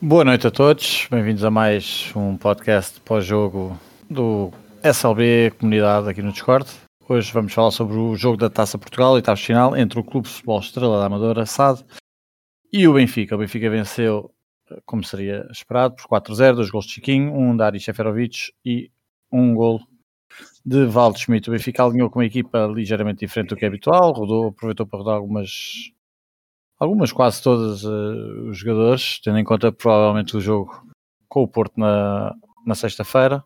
[0.00, 3.80] Boa noite a todos, bem-vindos a mais um podcast pós-jogo
[4.10, 6.70] do SLB Comunidade aqui no Discord.
[7.08, 10.28] Hoje vamos falar sobre o jogo da Taça Portugal, oitavos de final, entre o Clube
[10.28, 11.82] de Futebol Estrela da Amadora, SAD,
[12.70, 13.34] e o Benfica.
[13.34, 14.30] O Benfica venceu,
[14.84, 18.90] como seria esperado, por 4-0, dois gols de Chiquinho, um da Ari Seferovic e
[19.32, 19.80] um gol
[20.64, 21.48] de Valdo Schmidt.
[21.48, 24.98] O Benfica alinhou com uma equipa ligeiramente diferente do que é habitual, rodou, aproveitou para
[24.98, 25.90] rodar algumas,
[26.78, 30.86] algumas quase todas uh, os jogadores, tendo em conta provavelmente o jogo
[31.28, 33.44] com o Porto na, na sexta-feira.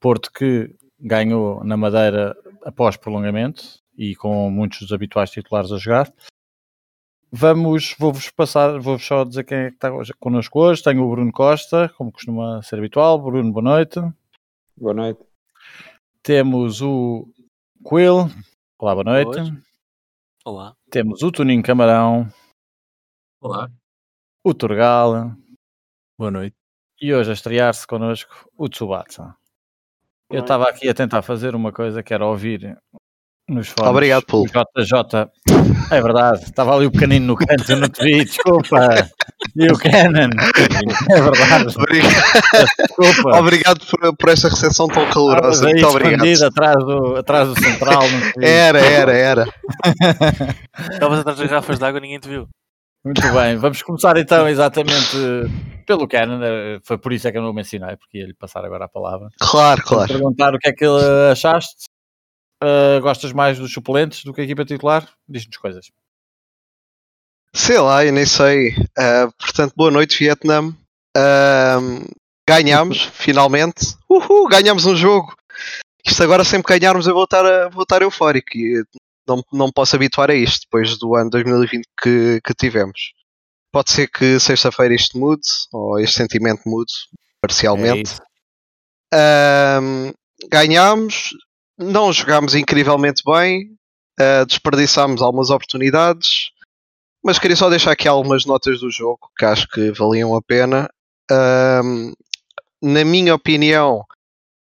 [0.00, 3.62] Porto que ganhou na Madeira após prolongamento
[3.96, 6.12] e com muitos dos habituais titulares a jogar.
[7.30, 10.82] Vamos, vou-vos passar, vou-vos só dizer quem é que está connosco hoje.
[10.82, 13.18] Tenho o Bruno Costa, como costuma ser habitual.
[13.18, 14.00] Bruno, boa noite.
[14.76, 15.20] Boa noite.
[16.22, 17.26] Temos o
[17.88, 18.28] Quill.
[18.78, 19.62] Olá, boa noite.
[20.44, 20.76] Olá.
[20.90, 22.28] Temos o Toninho Camarão.
[23.42, 23.68] Olá.
[24.44, 25.32] O Turgal.
[26.16, 26.54] Boa noite.
[27.00, 29.34] E hoje a estrear-se connosco o Tsubasa.
[30.30, 32.78] Eu estava aqui a tentar fazer uma coisa que era ouvir
[33.48, 33.90] nos fones.
[33.90, 34.46] Obrigado, Paulo.
[34.46, 35.28] JJ.
[35.90, 39.10] É verdade, estava ali o pequenino no canto, eu não te vi, desculpa.
[39.56, 40.30] E o Canon.
[41.10, 41.76] É verdade.
[41.76, 42.14] Obrigado,
[42.78, 43.38] Desculpa.
[43.40, 45.64] obrigado por, por esta recepção tão calorosa.
[45.64, 46.44] Muito obrigado.
[46.44, 48.04] atrás do, atrás do central.
[48.40, 49.44] Era, era, era.
[50.92, 52.48] Estavas atrás das garrafas de água e ninguém te viu.
[53.04, 55.16] Muito bem, vamos começar então exatamente
[55.86, 56.40] pelo Canon.
[56.42, 58.88] eh, Foi por isso é que eu não o mencionei, porque ia-lhe passar agora a
[58.88, 59.28] palavra.
[59.40, 60.08] Claro, Vou claro.
[60.12, 60.84] perguntar o que é que
[61.30, 61.86] achaste.
[62.62, 65.08] Uh, gostas mais dos suplentes do que a equipa titular?
[65.28, 65.90] Diz-nos coisas.
[67.52, 68.76] Sei lá, eu nem sei.
[68.96, 70.72] Ah, portanto, boa noite, Vietnã.
[71.16, 72.04] Ahm,
[72.48, 73.96] ganhámos, finalmente.
[74.08, 75.34] Uhul, ganhámos um jogo.
[76.06, 78.56] Isto agora, sempre ganharmos, eu vou estar, a- vou estar eufórico.
[78.56, 78.84] E
[79.26, 83.12] não, não me posso habituar a isto depois do ano 2020 que, que tivemos.
[83.72, 85.42] Pode ser que sexta-feira isto mude,
[85.72, 88.12] ou este sentimento mude, É parcialmente.
[88.12, 88.22] isso.
[89.14, 90.12] Ahm,
[90.50, 91.30] ganhámos,
[91.78, 93.76] não jogámos incrivelmente bem,
[94.18, 96.50] ah, desperdiçámos algumas oportunidades,
[97.24, 100.88] mas queria só deixar aqui algumas notas do jogo que acho que valiam a pena.
[101.30, 102.12] Ahm,
[102.82, 104.04] na minha opinião,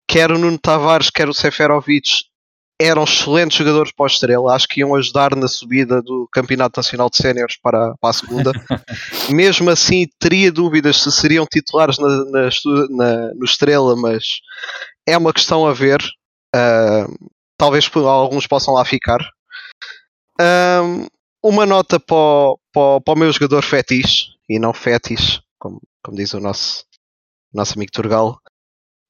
[0.08, 2.24] quer o Nuno Tavares, quer o Seferovic
[2.80, 7.08] eram excelentes jogadores para o Estrela, acho que iam ajudar na subida do Campeonato Nacional
[7.08, 8.52] de Séniores para, para a segunda.
[9.30, 12.48] Mesmo assim, teria dúvidas se seriam titulares na, na
[12.90, 14.24] na- no Estrela, mas
[15.06, 16.02] é uma questão a ver.
[16.54, 17.06] Ah,
[17.58, 19.20] talvez alguns possam lá ficar.
[20.38, 21.06] Ahm,
[21.42, 26.16] uma nota para o, para, para o meu jogador fetiche, e não fetiche, como, como
[26.16, 26.84] diz o nosso,
[27.52, 28.38] nosso amigo Turgal,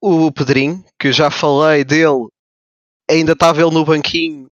[0.00, 2.28] o Pedrinho, que eu já falei dele,
[3.11, 4.47] ainda estava ele no banquinho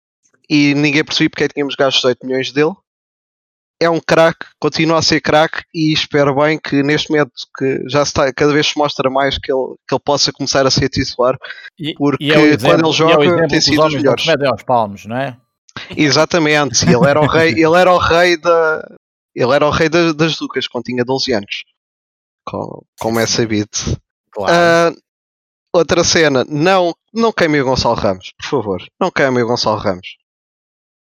[0.49, 2.73] e ninguém percebia porque é tínhamos gasto 18 milhões dele.
[3.81, 8.03] É um craque, continua a ser craque e espero bem que neste momento que já
[8.03, 11.37] está, cada vez se mostra mais que ele, que ele possa começar a ser titular.
[11.79, 14.27] E, Porque e é o quando exemplo- ele é joga, exemplo tem sido os melhores.
[14.27, 15.37] medem aos palmos, não é?
[15.97, 18.87] Exatamente, ele era o rei, ele era o rei da.
[19.35, 21.65] Ele era o rei da- das Ducas quando tinha 12 anos.
[22.47, 23.69] Com- Como é sabido.
[24.31, 24.53] Claro.
[24.55, 24.93] Ah,
[25.73, 28.83] outra cena, não, não queimem o Gonçalo Ramos, por favor.
[29.01, 30.17] Não queimem o Gonçalo Ramos.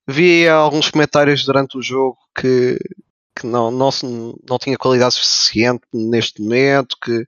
[0.09, 2.77] Vi alguns comentários durante o jogo que,
[3.37, 3.89] que não, não,
[4.49, 7.23] não tinha qualidade suficiente neste momento, que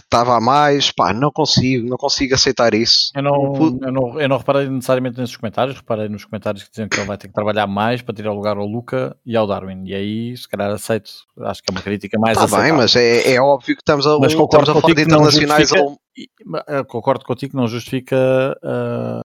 [0.00, 0.90] que estava a mais.
[0.90, 3.10] Pá, não consigo, não consigo aceitar isso.
[3.14, 6.88] eu, não, eu, não, eu não reparei necessariamente nesses comentários, reparei nos comentários que dizem
[6.88, 9.46] que ele vai ter que trabalhar mais para tirar o lugar ao Luca e ao
[9.46, 9.84] Darwin.
[9.86, 11.10] E aí, se calhar, aceito.
[11.40, 14.06] Acho que é uma crítica mais Está Tá bem, mas é, é óbvio que estamos
[14.06, 15.70] a, Mas estamos concordo a falar de internacionais.
[16.16, 16.28] E,
[16.68, 18.16] eh, concordo contigo que não justifica
[18.62, 19.20] ah,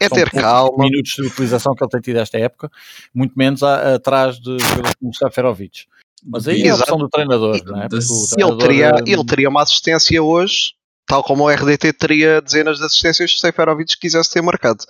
[0.00, 0.84] É ter calma.
[0.84, 2.70] minutos de utilização que ele tem tido esta época,
[3.14, 5.86] muito menos a- atrás de jogadores como o Seferovic.
[6.24, 6.82] Mas aí é a Exato.
[6.82, 7.86] opção do treinador, não é?
[7.86, 8.00] Ele
[8.30, 10.72] treinador, teria, ah, ele teria uma assistência hoje,
[11.06, 14.84] tal como o RDT teria dezenas de assistências se o Seferovic quisesse ter marcado.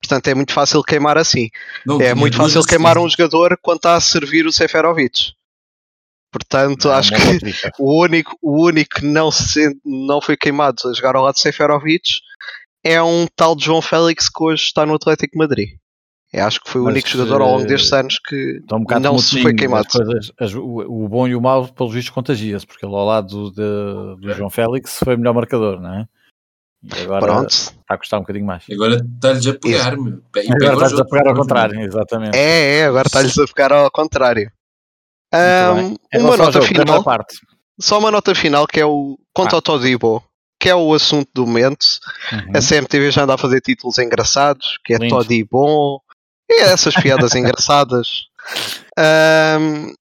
[0.00, 1.48] Portanto, é muito fácil queimar assim.
[1.86, 5.32] Não, É muito fácil queimar um jogador quando está a servir o Seferovic.
[6.32, 7.70] Portanto, não, acho que crítica.
[7.78, 11.40] o único, o único que não, se, não foi queimado a jogar ao lado de
[11.40, 12.20] Seferovic
[12.82, 15.68] é um tal de João Félix que hoje está no Atlético de Madrid.
[16.32, 19.00] Eu acho que foi o Mas, único jogador ao longo destes anos que Então, um
[19.00, 19.86] não se foi queimado.
[19.86, 23.04] as coisas- as- o, o bom e o mau, pelos vistos, contagia-se, porque ele ao
[23.04, 23.56] lado de-
[24.26, 26.06] do João Félix foi o melhor marcador, não é?
[26.84, 27.50] E agora Pronto.
[27.50, 28.64] está a custar um bocadinho mais.
[28.72, 30.20] Agora está-lhes a pegar, meu.
[30.34, 32.36] E Agora o estás a pegar ao contrário, exatamente.
[32.36, 34.50] É, é, agora está-lhes a ficar ao contrário.
[35.32, 37.36] Em uma nota jogo, final, parte.
[37.80, 39.56] só uma nota final que é o quanto Ah.
[39.56, 40.22] ao Todibo,
[40.60, 41.84] que é o assunto do momento.
[42.32, 42.52] Uhum.
[42.56, 45.14] A CMTV já anda a fazer títulos engraçados, que é Lindo.
[45.14, 45.98] Todibon,
[46.52, 48.08] e essas piadas engraçadas.
[48.98, 49.92] Ahm,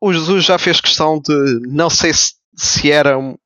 [0.00, 3.36] o Jesus já fez questão de, não sei se, se era um-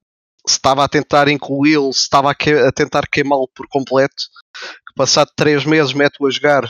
[0.47, 4.15] se estava a tentar incluí-lo, se estava a, que- a tentar queimá-lo por completo,
[4.89, 6.65] que passado três meses mete-o a jogar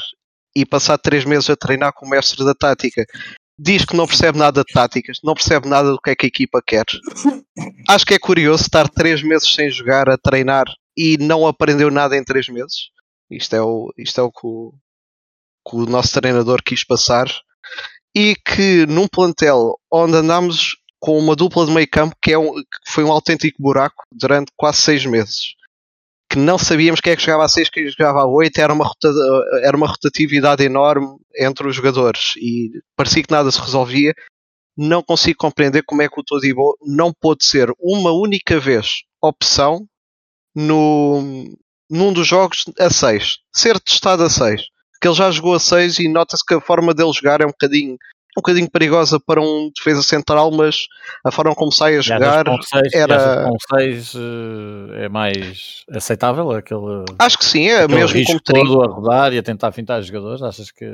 [0.54, 3.04] e passado três meses a treinar com o mestre da tática,
[3.58, 6.28] diz que não percebe nada de táticas, não percebe nada do que é que a
[6.28, 6.84] equipa quer.
[7.88, 10.66] Acho que é curioso estar três meses sem jogar, a treinar
[10.96, 12.90] e não aprendeu nada em três meses.
[13.30, 14.74] Isto é o, isto é o que o,
[15.68, 17.26] que o nosso treinador quis passar.
[18.14, 22.52] E que num plantel onde andámos com uma dupla de meio campo que, é um-
[22.54, 25.54] que foi um autêntico buraco durante quase seis meses.
[26.30, 28.90] Que não sabíamos quem é que jogava a 6, quem jogava a 8, era uma,
[29.62, 31.06] era uma rotatividade enorme
[31.36, 34.14] entre os jogadores e parecia que nada se resolvia.
[34.76, 39.86] Não consigo compreender como é que o Todibo não pôde ser uma única vez opção
[40.54, 41.22] no,
[41.90, 43.38] num dos jogos a 6.
[43.54, 44.62] Ser testado a 6.
[45.02, 47.48] Que ele já jogou a 6 e nota-se que a forma dele jogar é um
[47.48, 50.86] bocadinho, um bocadinho perigosa para um defesa central, mas
[51.24, 52.44] a forma como sai a jogar.
[52.62, 58.40] seis, era- com seis eh, é mais aceitável aquele, Acho que sim, é mesmo risco
[58.44, 60.40] como todo a rodar e a tentar fintar os jogadores?
[60.40, 60.84] Achas que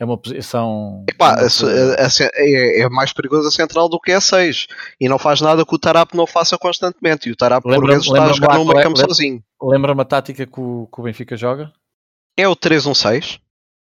[0.00, 1.04] é uma posição.
[1.08, 1.36] Epá,
[2.34, 4.66] é, é mais perigosa a central do que a 6
[5.00, 7.28] e não faz nada que o Tarap não faça constantemente.
[7.28, 9.40] E o Tarap por vezes está a jogar no meio é- campo sozinho.
[9.62, 11.70] Lembra-me a tática que o, que o Benfica joga?
[12.36, 13.38] É o 3-1-6.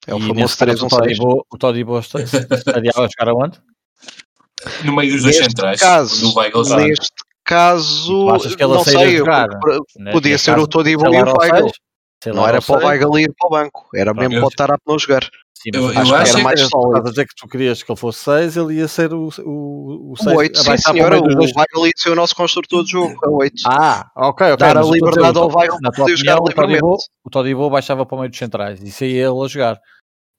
[0.07, 0.99] É o E famoso nesse caso, o 3-1-6.
[1.19, 3.59] Todibo- O Todibo está- a jogar aonde?
[4.85, 5.81] No meio dos dois centrais.
[5.81, 7.07] caso, do Weigl neste
[7.45, 8.27] caso,
[8.77, 9.49] não sei, jogar?
[9.49, 11.71] eu- podia Neste ser caso, o Todibo e o Weigl.
[12.27, 12.87] Não era para o.
[12.89, 15.27] Weigl ir para o banco, era mesmo para o Tarap não jogar.
[15.63, 16.89] Sim, Eu- mas eu acho que era que- mais eu- sólido.
[16.97, 20.13] Estás a dizer que tu querias que ele fosse 6, ele ia ser o, o,
[20.13, 20.35] o 6.
[20.35, 23.55] O 8, sim senhora, o Weigl ia ser o nosso construtor de jogo, a 8.
[23.67, 24.57] Ah, ok, ok.
[24.57, 26.83] Dar a eu liberdade ao Weigl poder jogar o livremente.
[27.25, 29.79] o Todibo baixava para o meio dos centrais e saía ele a jogar.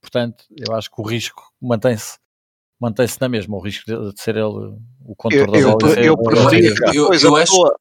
[0.02, 2.18] Portanto, eu acho que o risco mantém-se
[2.82, 3.56] mantém-se na mesma.
[3.58, 4.46] O risco de, de ser ele
[5.06, 5.94] o condutor Eu, da eu, bola.
[5.94, 7.76] eu ele a preferia que Eu- eu a, acho- pessoa,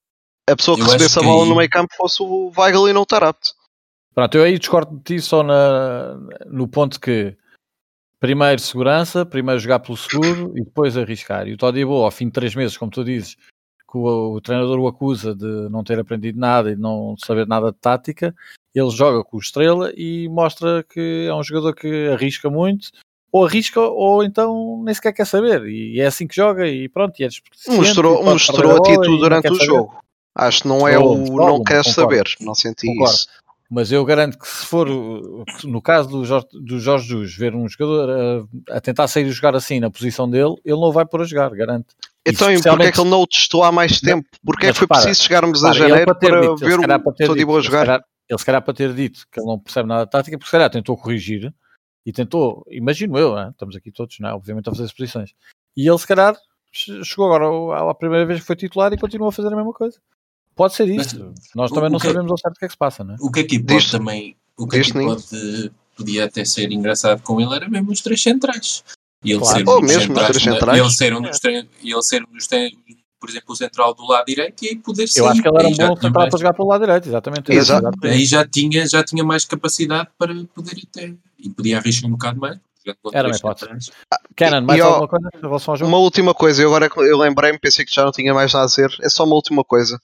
[0.50, 2.92] a pessoa que eu recebesse a bola aí- no meio campo fosse o Weigl e
[2.92, 3.38] não o Tarap.
[4.14, 6.16] Pronto, eu aí discordo de ti só na,
[6.46, 7.36] no ponto que
[8.18, 11.46] primeiro segurança, primeiro jogar pelo seguro e depois arriscar.
[11.48, 14.78] E o Todibo, ao fim de três meses, como tu dizes, que o, o treinador
[14.78, 18.34] o acusa de não ter aprendido nada e de não saber nada de tática,
[18.74, 22.90] ele joga com o Estrela e mostra que é um jogador que arrisca muito,
[23.32, 25.66] ou arrisca ou então nem sequer quer saber.
[25.66, 27.28] E é assim que joga e pronto, e é
[27.68, 29.66] Mostrou, e mostrou atitude durante quer o saber.
[29.66, 30.00] jogo.
[30.34, 31.90] Acho que não é o não concordo.
[31.90, 32.24] saber.
[32.40, 33.14] Não senti Concordo.
[33.14, 33.26] isso.
[33.70, 34.88] Mas eu garanto que se for
[35.64, 38.10] no caso do Jorge, do Jorge Jesus ver um jogador
[38.68, 41.24] a, a tentar sair e jogar assim na posição dele, ele não vai pôr a
[41.24, 41.94] jogar, garanto.
[42.26, 44.28] Então, e porque é que ele não o testou há mais tempo?
[44.44, 47.10] Porque é que foi repara, preciso chegarmos a Repara, janeiro para dito, ver calhar para
[47.10, 47.86] o ter Todibo dito, a ele se jogar?
[47.86, 50.48] calhar- Ele se calhar para ter dito que ele não percebe nada de tática, porque
[50.48, 51.54] se calhar tentou corrigir
[52.04, 53.50] e tentou, imagino eu, né?
[53.50, 54.32] estamos aqui todos, né?
[54.32, 55.30] obviamente, a fazer as posições.
[55.76, 56.34] E ele se calhar
[56.72, 59.72] che- chegou agora à primeira vez que foi titular e continua a fazer a mesma
[59.72, 59.98] coisa.
[60.60, 61.32] Pode ser isso.
[61.54, 63.02] Nós o- também o não que- sabemos ao certo o que é que se passa,
[63.02, 63.16] né?
[63.18, 64.36] O que aqui pode Diz- também.
[64.58, 65.08] O que aqui Ninho.
[65.16, 65.72] pode.
[65.96, 68.84] Podia até ser engraçado com ele era mesmo os três centrais.
[69.24, 69.58] E ele Claro.
[69.58, 70.76] ser Oh, um dos mesmo, os três centrais.
[70.78, 72.76] E ele ser um dos tre- ele ser um dos tre-
[73.18, 75.20] por exemplo, o central do lado direito e aí poder ser.
[75.20, 77.52] Eu acho que ele era um bom central mais- para jogar pelo lado direito, exatamente.
[77.52, 77.90] Exato.
[78.02, 81.14] Aí já tinha, já tinha mais capacidade para poder até.
[81.38, 82.58] E podia arriscar um bocado mais.
[83.12, 83.60] Era uma hipótese.
[83.66, 83.90] centrais.
[84.36, 85.88] Kenan, mais E, ó, alguma coisa em relação ao jogo?
[85.90, 88.68] Uma última coisa, eu agora eu lembrei-me, pensei que já não tinha mais nada a
[88.68, 88.90] dizer.
[89.02, 89.98] É só uma última coisa.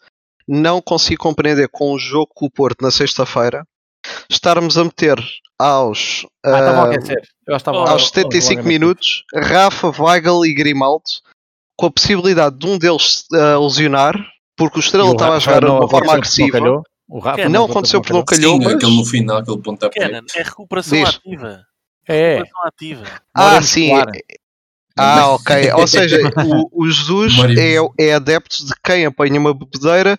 [0.48, 3.67] Não consigo compreender com o jogo com o Porto na sexta-feira
[4.31, 5.19] estarmos a meter
[5.58, 6.50] aos, Ah,
[7.56, 11.03] estavam aos a- aos 75 a- minutos Rafa, Weigl e Grimaldo
[11.76, 14.15] com a possibilidade de um deles ah, lesionar
[14.56, 16.58] porque o Estrela estava a jogar de não uma forma agressiva.
[16.58, 16.82] não calhou.
[17.08, 17.48] O Rafa Kenan.
[17.50, 18.74] Não aconteceu porque não calhou, Sim, mas...
[18.74, 20.00] aquele no final, aquele pontapé.
[20.00, 21.08] Kenan, é recuperação Diz.
[21.17, 21.62] ativa.
[22.08, 23.05] É, Recuperação ativa.
[23.34, 23.91] Ah, sim.
[24.96, 25.72] Ah, ok.
[25.74, 27.76] Ou seja, o, o Jesus é,
[28.08, 30.17] é adepto de quem apanha uma bebedeira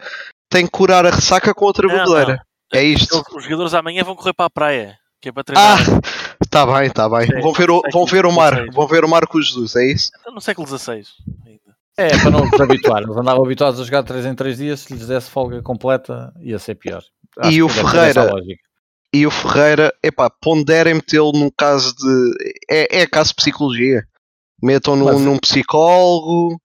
[0.49, 2.41] tem que curar a ressaca com outra Não, bebedeira.
[2.73, 3.23] É isto.
[3.35, 4.97] Os jogadores amanhã vão correr para a praia.
[5.19, 5.79] Que é para treinar.
[5.79, 7.27] Ah, tá bem, tá bem.
[7.33, 8.65] É, Vão ver o, vão ver o mar.
[8.71, 10.11] Vão ver o mar com o Jesus, é isso?
[10.31, 11.03] No século XVI.
[11.45, 11.75] ainda.
[11.97, 13.01] é, para não os habituar.
[13.01, 16.59] Eles andavam habituados a jogar 3 em 3 dias, se lhes desse folga completa, ia
[16.59, 17.01] ser pior.
[17.39, 18.31] Acho E o Ferreira?
[19.11, 22.31] E o Ferreira, epá, ponderem metê-lo num caso de.
[22.69, 24.03] É, é caso de psicologia.
[24.61, 26.59] Metam num, Mas- num psicólogo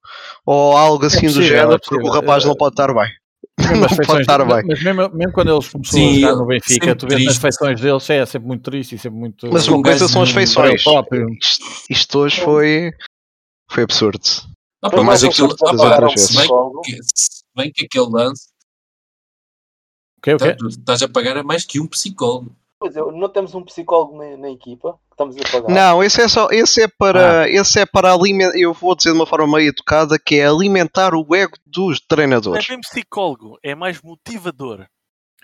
[0.46, 3.10] ou algo assim do possível, género, é porque o rapaz não Eh, pode estar bem.
[3.58, 4.62] Não as pode feições- estar bem.
[4.66, 7.80] Mas mesmo, mesmo quando eles começaram Sim, a jogar no Benfica, tu vês as feições
[7.80, 9.48] deles, é sempre muito triste e sempre muito.
[9.52, 10.82] Mas um uma coisa são as feições.
[10.82, 11.28] próprio.
[11.40, 12.92] Isto, isto hoje foi.
[13.70, 14.20] Foi absurdo.
[14.82, 16.36] Mas mais aquilo, absurdo das pá, outras se, vezes.
[16.36, 16.48] bem
[16.82, 18.48] que, se bem que aquele lance,
[20.18, 20.50] O quê, o quê?
[20.50, 22.56] tá, tu estás a pagar a mais que um psicólogo.
[22.82, 25.72] Pois é, não temos um psicólogo na, na equipa que estamos a pagar.
[25.72, 29.16] Não, esse é só, esse é para, esse é para alimentar, eu vou dizer de
[29.16, 32.66] uma forma meio educada, que é alimentar o ego dos Não é treinadores.
[32.66, 34.84] bem psicólogo, é mais motivador.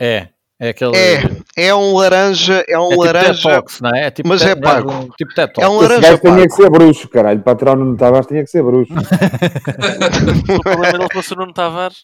[0.00, 0.28] É,
[0.60, 0.96] é aquele.
[0.96, 4.06] É, é um laranja, é um é tipo laranja, Talks, não é?
[4.06, 4.90] É tipo mas TED- é pago.
[4.92, 5.82] um tipo TED é um Talks.
[5.82, 7.40] Esse laranja gajo tinha que ser bruxo, caralho.
[7.42, 8.92] Para tirar o Nuno Tavares tinha que ser bruxo.
[10.58, 11.98] O problema dele fosse o Nuno Tavares.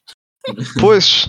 [0.81, 1.29] Pois,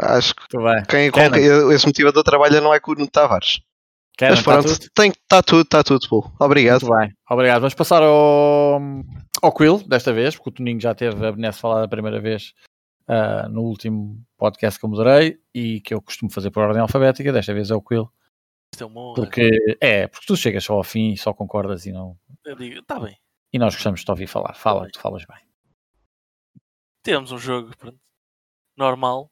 [0.00, 0.46] acho que
[0.88, 1.30] quem, Kenan.
[1.32, 3.60] quem esse motivador trabalha não é com o Nuno Tavares.
[4.16, 4.90] Kenan, Mas tá pronto, tudo?
[4.94, 6.32] tem está tudo, está tudo, Paulo.
[6.38, 6.82] Obrigado.
[6.82, 7.60] Muito bem, obrigado.
[7.60, 8.80] Vamos passar ao,
[9.42, 12.52] ao Quill desta vez, porque o Toninho já teve a Benesse falar da primeira vez
[13.08, 17.32] ah, no último podcast que eu moderei e que eu costumo fazer por ordem alfabética.
[17.32, 18.10] Desta vez é o Quill,
[18.74, 19.14] Isto é uma honra.
[19.14, 22.16] porque é, porque tu chegas só ao fim e só concordas e não.
[22.44, 23.16] Eu digo, está bem.
[23.52, 24.54] E nós gostamos de te ouvir falar.
[24.54, 25.38] Fala, tu falas bem.
[27.02, 27.98] Temos um jogo pronto,
[28.76, 29.30] normal.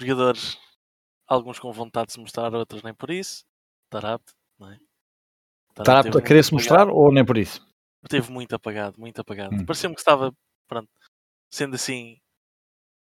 [0.00, 0.58] Jogadores,
[1.26, 3.44] alguns com vontade de se mostrar, outros nem por isso.
[3.90, 4.22] Tarap,
[4.58, 4.78] não é?
[5.74, 7.60] Tarap Está teve a querer se mostrar ou nem por isso?
[8.08, 9.54] Teve muito apagado, muito apagado.
[9.54, 9.66] Hum.
[9.66, 10.32] Pareceu-me que estava,
[10.66, 10.88] pronto,
[11.52, 12.18] sendo assim,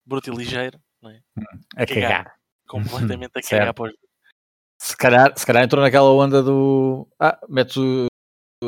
[0.05, 1.21] bruto e ligeiro, não é?
[1.77, 2.25] A Cagar.
[2.25, 2.37] cagar.
[2.69, 3.41] completamente a
[3.73, 3.97] cagar para os
[4.79, 7.09] Se calhar, se calhar entrou naquela onda do.
[7.19, 8.07] Ah, metes o-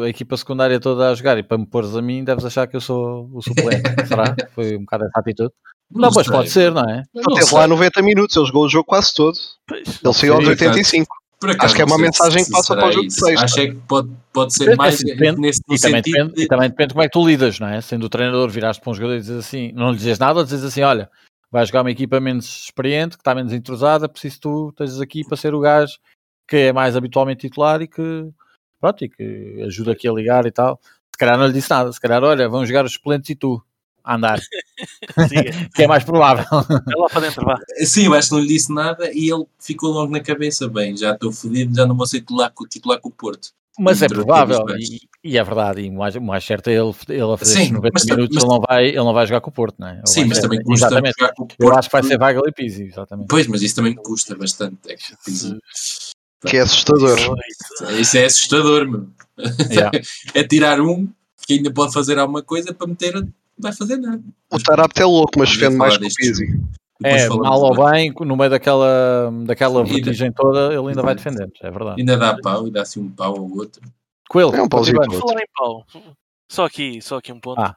[0.02, 2.76] a equipa secundária toda a jogar e para me pores a mim deves achar que
[2.76, 3.82] eu sou o suplente.
[4.08, 4.34] Será?
[4.54, 5.52] Foi um bocado essa atitude.
[5.90, 6.34] Não, pois sei.
[6.34, 7.02] pode ser, não é?
[7.14, 7.58] Ele não teve sei.
[7.58, 9.36] lá 90 minutos, ele jogou o jogo quase todo.
[9.66, 11.14] Pois, Ele saiu aos Sim, 85.
[11.40, 13.12] Por acaso, Acho que é não uma mensagem se que passa para o jogo de
[13.12, 13.26] isso.
[13.26, 13.44] sexta.
[13.44, 15.40] Acho é que pode, pode ser mais assim, depende.
[15.40, 17.68] nesse E também, sentido depende, de- e também depende como é que tu lidas, não
[17.68, 17.80] é?
[17.82, 20.64] Sendo o treinador, viraste para um jogador e dizes assim, não lhe dizes nada, dizes
[20.64, 21.10] assim: olha,
[21.52, 25.22] vai jogar uma equipa menos experiente, que está menos entrosada, preciso que tu estejas aqui
[25.26, 25.94] para ser o gajo
[26.48, 28.28] que é mais habitualmente titular e que,
[28.84, 30.78] pronto, e que ajuda aqui a ligar e tal.
[31.12, 33.62] Se calhar não lhe disse nada, se calhar, olha, vão jogar os suplentes e tu
[34.02, 34.38] a andar,
[35.74, 36.44] que é mais provável.
[36.50, 37.58] Vai lá para dentro, vá.
[37.86, 40.68] Sim, eu acho que não lhe disse nada e ele ficou logo na cabeça.
[40.68, 43.48] Bem, já estou fodido, já não vou ser titular com, titular com o Porto.
[43.78, 47.22] Mas é provável, e, e é verdade, e o mais, mais certo é ele, ele
[47.32, 49.40] a fazer Sim, estes 90 mas minutos, mas- ele, não vai, ele não vai jogar
[49.40, 49.92] com o Porto, não é?
[49.94, 51.14] Ele Sim, mas ser- também custa Exatamente.
[51.18, 51.60] jogar com o Porto.
[51.60, 53.26] Eu acho que vai ser Weigl e Pizzi, exatamente.
[53.28, 54.78] Pois, mas isso também custa bastante.
[54.88, 54.96] É,
[56.44, 57.18] que- Que é assustador.
[57.98, 59.08] isso é assustador, meu.
[59.70, 59.90] Yeah.
[60.34, 61.08] é tirar um
[61.46, 64.22] que ainda pode fazer alguma coisa para meter, não vai fazer nada.
[64.50, 66.60] O Tarapte é louco, mas defende mais que o Pizzi.
[67.02, 71.70] É, mal ou bem, no meio daquela, daquela vertigem toda, ele ainda vai defendendo, é
[71.70, 72.00] verdade.
[72.00, 73.82] Ainda dá pau, e dá assim um pau ao outro.
[74.28, 75.18] Coelho, É um pauzinho todo.
[75.20, 75.84] Falar em pau.
[76.48, 77.60] Só aqui, só aqui um ponto.
[77.60, 77.76] Ah.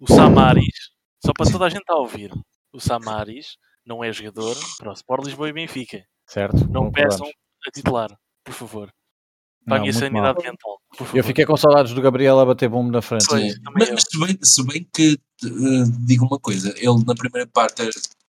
[0.00, 0.90] O Samaris,
[1.24, 2.32] só para toda a gente a ouvir,
[2.72, 6.02] o Samaris não é jogador para o Sport Lisboa e Benfica.
[6.26, 6.66] certo?
[6.68, 7.28] Não peçam
[7.66, 8.92] a titular, por favor.
[9.64, 10.44] Para Não, a minha sanidade mal.
[10.52, 10.80] mental.
[10.90, 11.16] Por favor.
[11.16, 13.26] Eu fiquei com saudades do Gabriel a bater bombo na frente.
[13.26, 17.48] Pois, Mas, mas se, bem, se bem que eh, digo uma coisa, ele na primeira
[17.48, 17.82] parte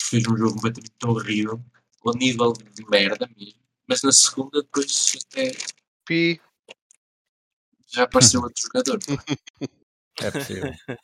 [0.03, 1.61] fez um jogo completamente horrível,
[2.05, 5.53] ao nível de merda mesmo, mas na segunda depois até
[6.05, 6.41] Pi.
[7.89, 8.99] já apareceu outro jogador.
[10.21, 10.73] É possível.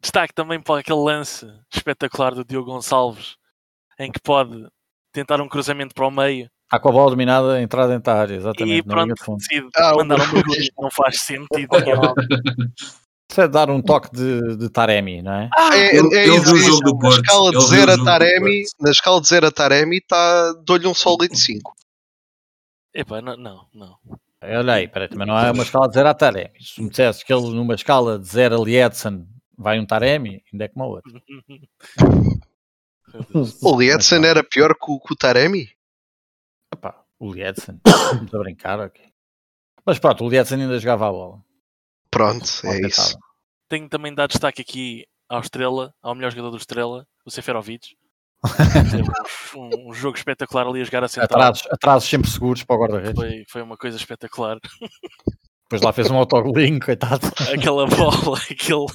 [0.00, 3.36] Destaque também para aquele lance espetacular do Diogo Gonçalves,
[3.98, 4.68] em que pode
[5.16, 8.34] tentar um cruzamento para o meio Está com a bola dominada, entrada dentro da área,
[8.34, 8.86] e exatamente.
[8.88, 10.68] na pronto, decide Ah, mandar um mergulho.
[10.80, 11.68] Não faz sentido.
[13.30, 15.50] Isso é dar um toque de, de Taremi, não é?
[15.72, 16.80] É, Ele- é isso, viu o é jogo isso.
[16.80, 17.20] do Na Porto.
[17.24, 20.52] escala de Ele viu 0 o a Taremi, na escala de 0 a Taremi, tá,
[20.64, 21.72] dou-lhe um sólido 5.
[22.94, 23.96] Epá, não, não, não.
[24.42, 26.50] Olha aí, peraí, também não é uma escala de 0 a Taremi.
[26.60, 29.26] Se me dissesse que ele numa escala de 0 a Lietzen
[29.58, 31.12] vai um Taremi, ainda é como a outra.
[33.62, 35.70] O Lietzen era pior que o, que o Taremi?
[36.72, 39.12] Epá, o Lietzen, estamos a brincar aqui.
[39.84, 41.44] Mas pronto, o Lietzen ainda jogava a bola.
[42.10, 43.02] Pronto, é Mal isso.
[43.02, 43.26] tentado.
[43.68, 47.96] Tenho também de dar destaque aqui ao Estrela, ao melhor jogador do Estrela, o Seferovic.
[49.56, 51.40] Um, um jogo espetacular ali a jogar a central.
[51.40, 53.14] Atrasos, atrasos sempre seguros para o guarda-redes.
[53.14, 54.58] Foi, foi uma coisa espetacular.
[55.68, 57.26] Depois lá fez um autogolinho, coitado.
[57.52, 58.86] Aquela bola, aquele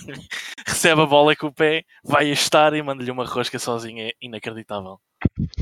[0.66, 4.08] recebe a bola com o pé, vai a estar e manda-lhe uma rosca sozinho.
[4.08, 4.98] É inacreditável.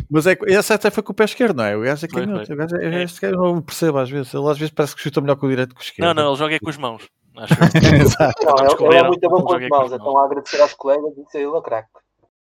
[0.09, 1.75] Mas é, que- esse até foi com o pé esquerdo, não é?
[1.75, 2.45] O gajo é Foi, canhoto.
[2.45, 2.55] foi.
[2.55, 4.31] O gajo é, é, este gajo eu não percebo às vezes.
[4.33, 6.07] Ele às vezes parece que chuta melhor com o direito que com o esquerdo.
[6.07, 7.09] Não, não, ele joga é com as mãos.
[7.37, 7.53] Acho.
[7.95, 11.11] Exato, Não, ele, ele é muito bom com as mãos, então a agradecer aos colegas
[11.17, 11.89] e dizer ele é craque.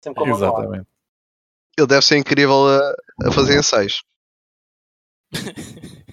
[0.04, 0.86] Sempre com exatamente.
[1.78, 2.94] Ele deve ser incrível a,
[3.28, 4.04] a fazer ensaios.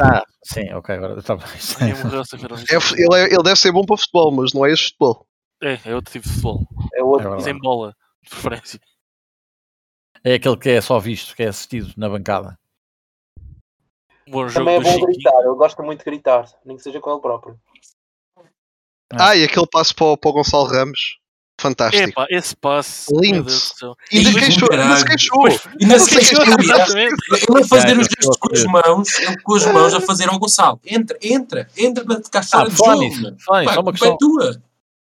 [0.00, 1.46] Ah, sim, ok, agora está bem.
[1.46, 5.26] É ele, é- ele deve ser bom para futebol, mas não é este futebol.
[5.62, 6.66] É, é outro tipo de futebol.
[6.94, 7.34] É outro.
[7.34, 7.40] É.
[7.40, 8.80] Sem bola, de preferência.
[10.22, 12.58] É aquele que é só visto, que é assistido na bancada.
[14.26, 15.06] Bom jogo Também é bom Chiquinho.
[15.06, 17.60] gritar, ele gosta muito de gritar, nem que seja com ele próprio.
[19.12, 21.18] Ah, e aquele passo para, para o Gonçalo Ramos
[21.68, 22.08] fantástico.
[22.10, 23.12] Epá, esse passe.
[23.20, 23.48] Lindo.
[23.48, 25.48] Ainda se queixou, ainda se queixou.
[25.80, 27.08] E não se queixou, é.
[27.08, 30.28] Ele a fazer É, os gestos com as mãos, ele com as mãos a fazer
[30.28, 30.80] ao Gonçalo.
[30.84, 33.36] Entra, entra, entra para ficar Ah, fora de falar jogo.
[33.46, 34.62] Pá, só uma é questão, tua.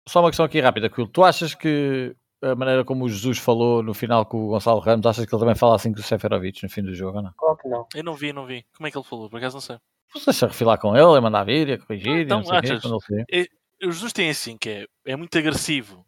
[0.08, 1.08] só uma questão aqui rápida, Quil.
[1.08, 5.06] Tu achas que a maneira como o Jesus falou no final com o Gonçalo Ramos,
[5.06, 7.32] achas que ele também fala assim com o Seferovic no fim do jogo ou não?
[7.38, 7.86] Claro que não.
[7.96, 8.66] Eu não vi, não vi.
[8.76, 9.30] Como é que ele falou?
[9.30, 9.78] Por acaso não sei.
[10.14, 12.62] Você deixa refilar com ele, a mandar vir, a corrigir, e Então, não sei o
[12.62, 12.82] quê, achas?
[12.82, 13.50] quando ele se
[13.82, 13.88] vê.
[13.88, 16.06] O Jesus tem assim, que é, é muito agressivo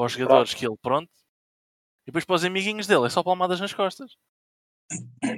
[0.00, 1.10] para os jogadores que ele, pronto.
[2.02, 4.16] E depois para os amiguinhos dele, é só palmadas nas costas.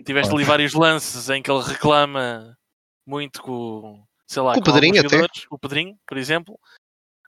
[0.07, 2.57] Tiveste ali vários lances em que ele reclama
[3.05, 5.27] muito com, sei lá, Com o com Pedrinho até.
[5.51, 6.57] o Pedrinho, por exemplo.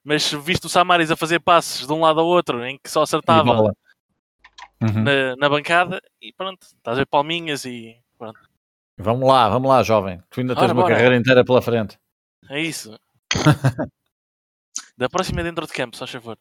[0.04, 3.02] Mas visto o Samaris a fazer passes de um lado ao outro, em que só
[3.02, 3.62] acertava.
[4.80, 5.02] Uhum.
[5.02, 8.38] na, na bancada, e pronto, estás a ver palminhas e pronto.
[8.98, 10.22] Vamos lá, vamos lá, jovem.
[10.30, 10.94] Tu ainda tens Ora, uma bora.
[10.94, 11.98] carreira inteira pela frente.
[12.48, 12.96] É isso.
[14.96, 16.38] da próxima é dentro de campo, só favor.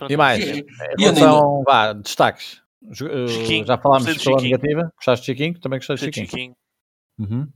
[0.00, 0.44] Pronto, E mais?
[0.44, 0.64] Em
[0.98, 2.62] E relação, vá, destaques.
[2.82, 3.66] Uh, Chiquinho.
[3.66, 4.40] já falámos pela Chiquinho.
[4.58, 4.92] negativa.
[4.96, 5.60] Gostaste de Chiquinho?
[5.60, 6.26] Também gostei de de Chiquinho.
[6.26, 6.56] Chiquinho.
[7.18, 7.48] Uhum.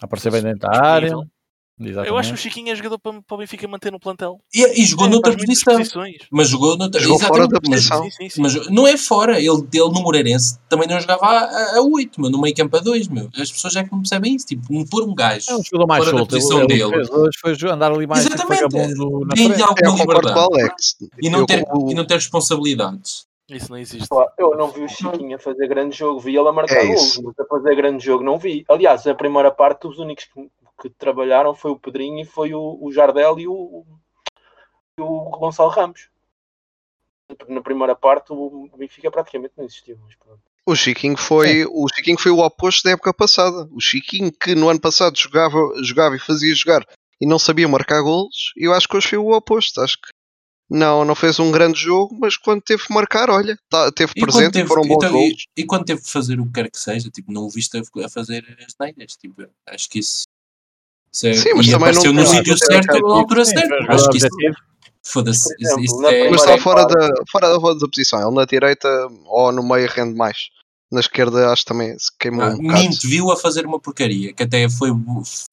[0.00, 1.08] Apareceu bem dentro da área.
[1.08, 1.32] Disponível.
[1.80, 2.10] Exatamente.
[2.10, 4.40] Eu acho que o Chiquinho é jogador para, para o Benfica manter no plantel.
[4.54, 5.76] E, e jogou É, noutra posição.
[5.76, 6.16] posições.
[6.30, 8.02] Mas jogou noutra Jogou fora exatamente, da mas- posição.
[8.04, 8.42] Sim, sim, sim.
[8.42, 12.30] Mas não é fora, ele, ele no Moreirense também não jogava a, a 8, meu,
[12.30, 13.28] no meio campo a 2, meu.
[13.38, 15.86] As pessoas já que não percebem isso, tipo, um- pôr um gajo É um jogador
[15.86, 16.34] mais fora da solto.
[16.34, 16.90] Ele, posição ele dele.
[16.90, 18.68] fez hoje foi andar ali mais tipo Exatamente.
[19.36, 19.62] Tem frente.
[19.62, 20.96] alguma com liberdade Alex.
[21.22, 23.26] e não, Eu- ter, e não ter responsabilidades.
[23.50, 24.06] Isso não existe.
[24.38, 27.22] Eu não vi o Chiquinho a fazer grande jogo, vi ele a marcar É isso.
[27.22, 28.62] mas a fazer grande jogo não vi.
[28.68, 30.46] Aliás, a primeira parte, os únicos que,
[30.80, 33.84] que trabalharam foi o Pedrinho e foi o, o Jardel e o,
[34.98, 36.08] e o Gonçalo Ramos.
[37.48, 39.98] Na primeira parte, o Benfica praticamente não existiu.
[40.02, 40.40] Mas pronto.
[40.64, 43.68] O Chiquinho foi o Chiquinho foi o oposto da época passada.
[43.72, 46.86] O Chiquinho que no ano passado jogava, jogava e fazia jogar
[47.20, 49.80] e não sabia marcar golos, eu acho que hoje foi o oposto.
[49.80, 50.08] Acho que
[50.70, 54.20] não, não fez um grande jogo, mas quando teve que marcar, olha, tá, teve E
[54.20, 55.46] presente teve, e foram bons então, e, golos.
[55.56, 58.04] e quando teve que fazer o que quer que seja, tipo, não o viste a,
[58.04, 60.24] a fazer as neiras, tipo, acho que isso.
[61.12, 63.08] Sim, mas e também não apareceu no tem- sítio não certo, objetivo.
[63.08, 63.76] na altura Sim, certa.
[63.86, 64.28] foi Acho que isso,
[65.04, 68.20] foda-se, isso, é, Mas está fora da, fora da, da posição.
[68.26, 68.88] Ele na direita
[69.26, 70.50] ou no meio rende mais.
[70.90, 72.82] Na esquerda acho que também se queimou Ah, um bocado.
[72.82, 74.88] Minto, viu a fazer uma porcaria, que até foi,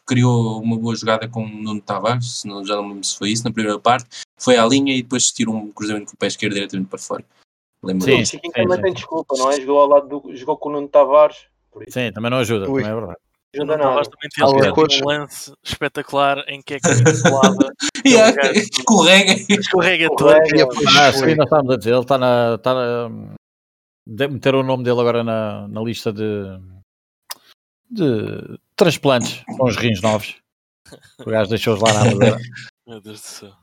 [0.08, 3.18] criou uma boa jogada com o Nuno Tavares, se não, já não me lembro se
[3.18, 4.08] foi isso, na primeira parte,
[4.40, 7.26] foi à linha e depois tirou um cruzamento com o pé esquerdo diretamente para fora.
[7.84, 8.82] Lembro Sim, Chiquinho sim, também sim.
[8.84, 9.60] tem desculpa, não é?
[9.60, 11.38] Jogou ao lado do, jogou com o Nuno Tavares.
[11.70, 12.82] Por isso, Sim, também não ajuda, Ui.
[12.82, 13.20] também é verdade.
[13.60, 16.88] Nuno Tavares também teve um lance espetacular em que é que
[18.06, 20.32] E há- gajo- escorrega escorrega todo.
[20.32, 20.62] E
[21.00, 22.56] Ah, sim, nós estávamos a dizer, ele está na.
[22.56, 23.10] Está na
[24.08, 26.24] de- meteram o nome dele agora na, na lista de,
[27.90, 30.36] de transplantes com os rins novos.
[31.20, 32.38] O gajo deixou-os lá na Amadora.
[32.88, 33.54] Meu Deus do céu.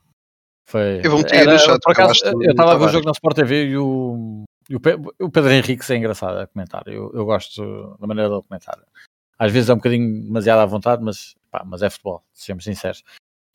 [0.66, 1.00] Foi.
[1.05, 3.12] Eu vou meter Era- no chat, por acaso, eu estava a ver o jogo na
[3.12, 6.83] Sport TV e o, e o, Pe- o Pedro Henrique é engraçado a comentar.
[6.87, 8.78] Eu, eu gosto da maneira dele comentar.
[9.42, 13.02] Às vezes é um bocadinho demasiado à vontade, mas, pá, mas é futebol, sejamos sinceros.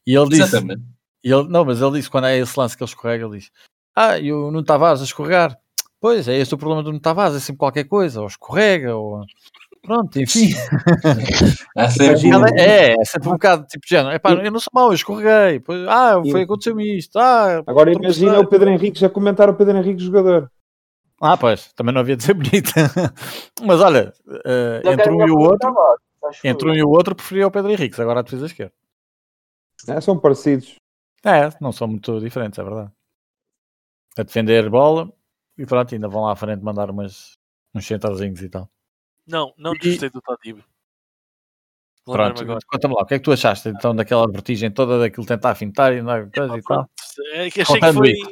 [0.06, 0.82] E ele disse, Exatamente.
[1.23, 3.50] e ele, não, mas ele disse quando é esse lance que ele escorrega, ele diz:
[3.95, 5.58] Ah, e o Nuno Tavares a escorregar.
[6.02, 9.23] Pois, é esse o problema do Nuno Tavares, é sempre qualquer coisa, ou escorrega, ou.
[9.82, 10.50] Pronto, enfim.
[11.78, 14.13] Há sempre um- É, é sempre um bocado tipo de género.
[14.13, 15.62] Epá, eu não sou mau, eu escorreguei.
[15.62, 17.17] Pois, ah, foi, aconteceu-me isto.
[17.17, 20.52] Ah, Agora imagina o Pedro Henrique já comentar o Pedro Henrique jogador.
[21.19, 22.71] Ah, pois, também não havia de ser bonito.
[23.63, 24.13] Mas olha,
[24.84, 25.75] Já entre um e o outro,
[26.41, 28.73] que entre um e o outro, preferia o Pedro Henrique, agora a defesa esquerda.
[29.88, 30.75] É, são parecidos.
[31.23, 32.91] É, não são muito diferentes, é verdade.
[34.17, 35.12] A defender bola
[35.58, 37.38] e pronto, ainda vão lá à frente mandar umas,
[37.73, 38.69] uns centrozinhos e tal.
[39.25, 40.63] Não, não E- gostei do Tadibo.
[42.06, 45.56] Pronto, conta-me lá, o que é que tu achaste então daquela vertigem toda daquilo tentar
[45.56, 46.77] fintar e andar coisa Ah, e tal?
[46.77, 46.89] pronto.
[47.34, 48.32] É que achei que Contando foi, isso.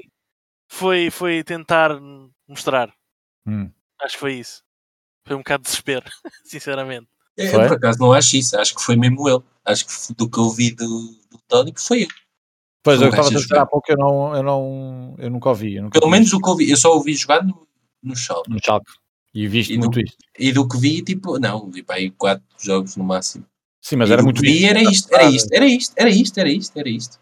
[0.70, 1.92] foi, foi tentar
[2.48, 2.94] mostrar.
[3.46, 3.70] Hum.
[4.02, 4.64] Acho que foi isso.
[5.28, 6.06] Foi um bocado de desespero,
[6.46, 7.08] sinceramente.
[7.38, 7.68] Eu, Foi?
[7.68, 8.58] por acaso, não acho isso.
[8.58, 9.44] Acho que foi mesmo ele.
[9.66, 10.86] Acho que do que eu vi do,
[11.30, 12.12] do Tony, que foi ele.
[12.84, 15.76] Pois, eu estava a dizer há pouco, eu não, eu não, eu nunca ouvi.
[15.76, 16.70] Eu nunca Pelo vi menos o que eu vi.
[16.70, 17.68] Eu só ouvi jogar no,
[18.02, 18.50] no Schalke.
[18.50, 18.90] no Schalke.
[19.34, 20.18] E viste E do- muito isto.
[20.40, 23.46] E do que vi, tipo, não, vi para aí quatro jogos no máximo.
[23.82, 24.70] Sim, mas e era do muito que vi visto.
[24.70, 27.20] era isto, era isto, era isto, era isto, era isto, era isto.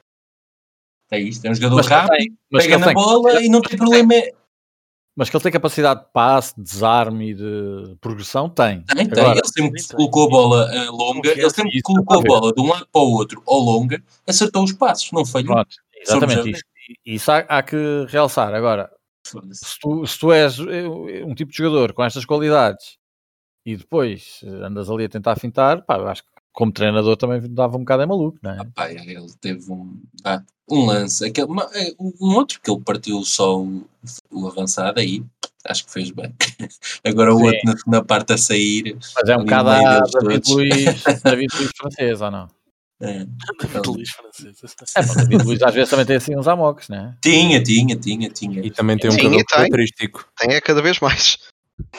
[1.11, 3.77] É isto, é um jogador Mas rápido, tem- pega na tem- bola e não tem
[3.77, 4.13] problema.
[5.15, 8.81] Mas que ele tem capacidade de passe, de desarme e de progressão, tem.
[8.81, 9.23] Tem, tem.
[9.23, 9.95] Agora, ele sempre tem.
[9.95, 12.87] colocou a bola eh, longa, ele Confiança, sempre isso colocou a bola de um lado
[12.91, 15.53] para o outro ou longa, acertou os passos, não falhou.
[15.53, 16.63] pronto, exatamente isso.
[17.05, 17.77] Isso há, há que
[18.09, 18.53] realçar.
[18.53, 18.89] Agora,
[19.23, 22.97] se tu, se tu és eh, um tipo de jogador com estas qualidades
[23.65, 27.41] e depois eh, andas ali a tentar fintar, pá, eu acho que como treinador também
[27.51, 28.57] dava um bocado é maluco, não é?
[28.59, 32.79] Ah, pá, ele teve um, ah, um lance, aquele, uma- eh, um outro que ele
[32.81, 33.85] partiu só o,
[34.31, 35.23] o avançado aí,
[35.67, 36.33] acho que fez bem.
[37.03, 37.45] Agora o Sim.
[37.45, 38.95] outro na segunda parte a sair.
[39.15, 40.51] Mas é um bocado a David.
[40.51, 42.47] Luiz, David Luiz francês, ou não?
[43.01, 43.25] É.
[43.59, 44.75] David Luiz francês.
[44.95, 47.17] É, David Luiz às vezes também tem assim uns amoques, não é?
[47.21, 48.65] Tinha, tinha, tinha, tinha.
[48.65, 49.45] E também tem um cabelo e tem.
[49.45, 50.25] característico.
[50.37, 51.39] Tem é cada vez mais.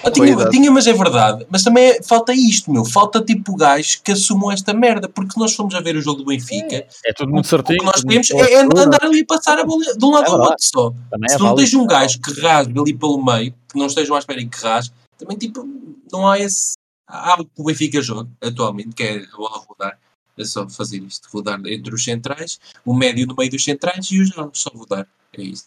[0.05, 0.51] Ah, tinha, Cuidado.
[0.51, 1.47] tinha, mas é verdade.
[1.51, 2.85] Mas também é- falta isto, meu.
[2.85, 5.09] Falta tipo gajos que assumam esta merda.
[5.09, 6.87] Porque nós fomos a ver o jogo do Benfica.
[7.05, 7.79] É tudo muito O certinho.
[7.81, 10.31] que nós temos é, é andar ali a passar a bola de um lado É
[10.31, 10.91] ao outro só.
[11.11, 14.15] Também Se é não tens um gajo que rasgue ali pelo meio, que não estejam
[14.15, 15.67] à espera e que rasgue, também tipo,
[16.13, 16.75] não há esse.
[17.09, 19.99] Há o que o Benfica joga atualmente, que é a bola rodar.
[20.37, 24.21] É só fazer isto, rodar entre os centrais, o médio no meio dos centrais e
[24.21, 25.07] os jogos, só rodar.
[25.37, 25.67] É isso.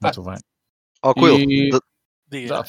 [0.00, 0.38] Muito bem.
[1.02, 1.80] Ó, Quill, E- de-
[2.30, 2.64] Diga.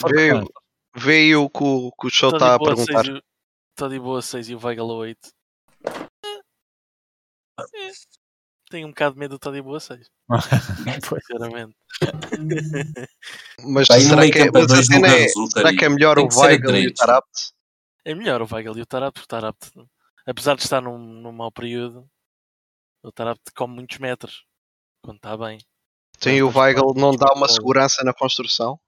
[0.95, 0.95] Veio.
[0.95, 1.05] força.
[1.05, 3.05] vê aí o que o, show está a boa perguntar.
[3.05, 3.21] e
[3.75, 5.19] Tô de boa 6 e o Weigl a 8.
[8.69, 10.09] Tenho um bocado de medo do Toddy Boa 6,
[11.07, 11.23] Pois.
[11.25, 11.75] sinceramente.
[13.61, 16.23] Mas no será que, é, a mas a cena é, será que é melhor o
[16.23, 16.93] a Weigl e o três.
[16.93, 17.53] Tarabt?
[18.03, 19.21] É melhor o Weigl e o Tarapte.
[19.21, 19.71] O Tarapte,
[20.25, 22.07] apesar de estar num, num mau período,
[23.03, 24.45] o Tarapte come muitos metros
[25.01, 25.59] quando está bem.
[26.19, 28.79] Tem o Weigl não dá uma segurança na construção?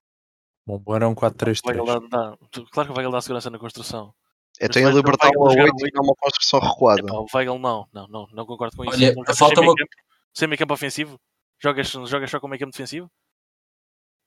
[0.68, 1.86] Bom, bom, era um O Weigl 4-3-3.
[1.86, 2.38] dá, dá-
[2.72, 4.14] claro que o Weigl dá segurança na construção.
[4.60, 7.00] É tem a libertar uma jogar 8 oito- e não uma construção recuada.
[7.02, 8.94] Epá, o Weigl não, não, não, não concordo com isso.
[8.96, 9.90] Olha, Não falta uma- campo?
[10.34, 11.18] Sem meio campo ofensivo?
[11.64, 13.10] Jogas, jogas só com meio campo defensivo?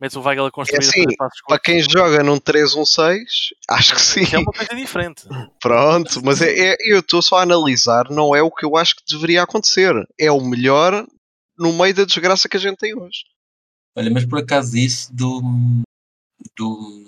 [0.00, 4.00] Metes o Weigl a construir a assim, passos Para quem joga num 3-1-6, acho que
[4.00, 4.34] sim.
[4.34, 5.24] É uma coisa diferente.
[5.60, 8.96] Pronto, mas é, é- eu estou só a analisar, não é o que eu acho
[8.96, 9.92] que deveria acontecer.
[10.18, 11.06] É o melhor
[11.58, 13.24] no meio da desgraça que a gente tem hoje.
[13.94, 15.42] Olha, mas por acaso isso do,
[16.56, 17.06] do,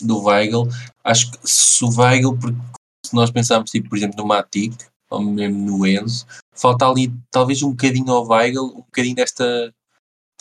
[0.00, 0.68] do Weigl,
[1.02, 2.58] acho que se o Weigl, porque
[3.04, 4.74] se nós pensarmos, tipo, por exemplo, no Matic,
[5.10, 9.72] ou mesmo no Enzo, falta ali talvez um bocadinho ao Weigl, um bocadinho desta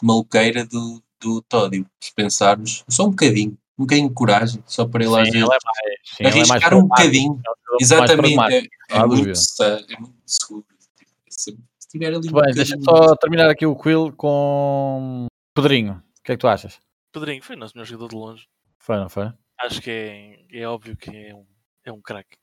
[0.02, 5.04] maluqueira do, do Tódio, se pensarmos, só um bocadinho, um bocadinho de coragem, só para
[5.04, 5.60] ele Sim, ele vezes é mais,
[6.04, 7.42] sim, ele é mais arriscar um bocadinho.
[7.46, 10.66] é Exatamente, é, é, muito, é muito seguro.
[10.98, 11.58] Tipo, Se,
[11.90, 16.04] tiver ali um bem, deixa só terminar aqui o Quill com Pedrinho.
[16.20, 16.80] O que é que tu achas?
[17.14, 18.48] Pedrinho foi o nosso melhor jogador de longe.
[18.80, 19.32] Foi, não foi?
[19.62, 21.46] Acho que é, é óbvio que é um,
[21.86, 22.38] é um craque.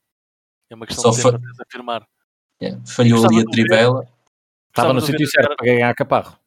[0.69, 2.07] É uma questão Só de tempo afirmar.
[2.61, 4.07] É, falhou ali a trivela.
[4.69, 6.39] Estava no sítio certo para ganhar a caparro.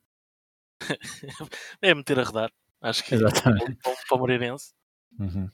[1.82, 2.50] É meter a rodar.
[2.80, 3.76] Acho que Exatamente.
[3.76, 4.72] para, para o Moreirense.
[5.18, 5.50] Uhum.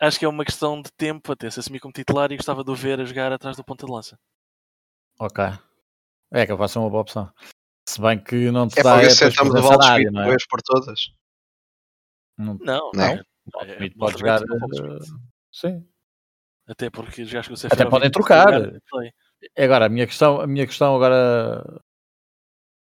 [0.00, 2.70] Acho que é uma questão de tempo até se assumir como titular e gostava de
[2.70, 4.18] o ver a jogar atrás do ponta de lança.
[5.18, 5.44] Ok.
[6.32, 7.32] É que vai ser uma boa opção.
[7.88, 10.12] Se bem que não te É dá para ver é, se depois sentamos o Valdes
[10.12, 10.36] não é?
[10.48, 11.12] por todas.
[12.38, 13.04] Não, Não, Não.
[13.04, 13.22] é-
[13.54, 14.40] o é- não pode se jogar.
[14.42, 14.98] eh,
[15.52, 15.84] Sim.
[16.68, 18.48] Até porque já que o Até podem trocar.
[19.56, 21.80] Agora, a minha questão, a minha questão agora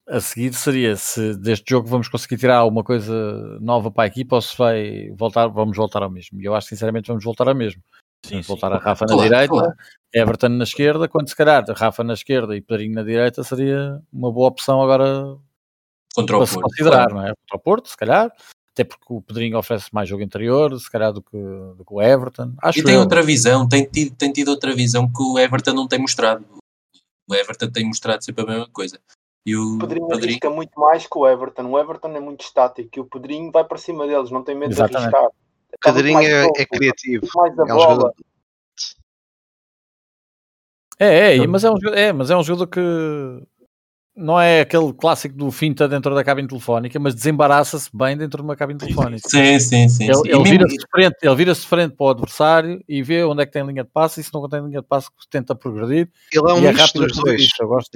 [0.09, 4.35] a seguir seria se deste jogo vamos conseguir tirar alguma coisa nova para a equipa
[4.35, 6.41] ou se vai voltar, vamos voltar ao mesmo.
[6.41, 7.81] E eu acho sinceramente vamos voltar ao mesmo.
[8.25, 8.51] Sim, Vamos sim.
[8.53, 9.73] voltar a Rafa na Claro, direita, claro.
[10.13, 14.31] Everton na esquerda, quando se calhar Rafa na esquerda e Pedrinho na direita seria uma
[14.31, 15.37] boa opção agora
[16.15, 17.15] Contra o para se Porto, considerar, claro.
[17.15, 17.27] não é?
[17.35, 18.31] Contra o Porto, se calhar.
[18.77, 21.99] Até porque o Pedrinho oferece mais jogo interior, se calhar do que, do que o
[21.99, 22.53] Everton.
[22.61, 22.99] Acho E tem eu.
[22.99, 26.45] outra visão, tem tido, tem tido outra visão que o Everton não tem mostrado.
[27.27, 28.99] O Everton tem mostrado sempre a mesma coisa.
[29.43, 31.65] E o Pedrinho Pedrinho, arrisca muito mais que o Everton.
[31.71, 34.73] O Everton é muito estático e o Pedrinho vai para cima deles, não tem medo
[34.73, 35.09] Exatamente.
[35.09, 35.25] de arriscar.
[35.25, 37.25] O Pedrinho é, é criativo.
[37.33, 37.95] mais a É um bola.
[37.95, 38.13] jogador.
[40.99, 42.79] É, é, mas é um, é, mas é um jogador que
[44.17, 48.43] não é aquele clássico do finta dentro da cabine telefónica, mas desembaraça-se bem dentro de
[48.43, 49.30] uma cabine telefónica.
[49.30, 50.06] sim, sim, sim.
[50.10, 53.45] Ele, ele vira-se de frente, ele vira-se frente para o adversário e vê onde é
[53.45, 56.49] que tem linha de passe e se não tem linha de passe tenta progredir Ele
[56.49, 57.47] é um é misto rápido a dos dois.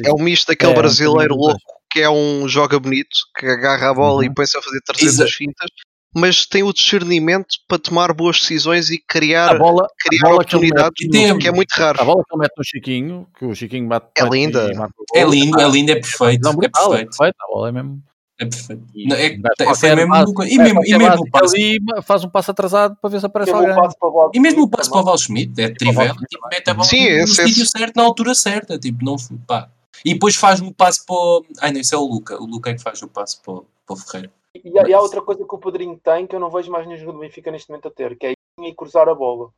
[0.05, 1.47] É um misto daquele É, brasileiro dois.
[1.47, 4.23] louco que é um joga bonito, que agarra a bola Uhum.
[4.23, 5.69] e põe-se a fazer 300 Exa- fintas,
[6.15, 10.43] mas tem o discernimento para tomar boas decisões e criar, A bola, criar a bola
[10.45, 12.01] que oportunidades, mete- E tem- que é muito raro.
[12.01, 14.65] a bola que ele mete no Chiquinho, que o Chiquinho bate É bate linda.
[14.67, 15.33] o é gol.
[15.33, 16.41] lindo, é lindo, é perfeito.
[16.43, 17.17] Não, É brutal, é perfeito.
[17.17, 18.03] perfeito, a bola é mesmo.
[18.39, 18.83] É perfeito.
[18.95, 22.23] E Não, é- foi qualquer mesmo no- e mesmo- e mesmo o passe- ali, faz
[22.23, 23.75] um passo atrasado para ver se aparece o alguém.
[23.75, 25.03] passo o E mesmo o passo para o.
[25.03, 28.03] Val Schmidt, é o trivela, tipo, mete a bola Sim, no esse- sítio certo, na
[28.03, 28.79] altura certa.
[28.79, 29.15] Tipo, não,
[29.47, 29.69] pá.
[30.03, 31.45] E depois faz um passo para o.
[31.61, 32.41] Ai, não, isso é o Luca.
[32.41, 34.31] O Luca é que faz o passo para o, para o Ferreira.
[34.53, 36.85] E há, e há outra coisa que o Pedrinho tem que eu não vejo mais
[36.85, 39.51] nenhum do Benfica neste momento a ter, que é ir e cruzar a bola.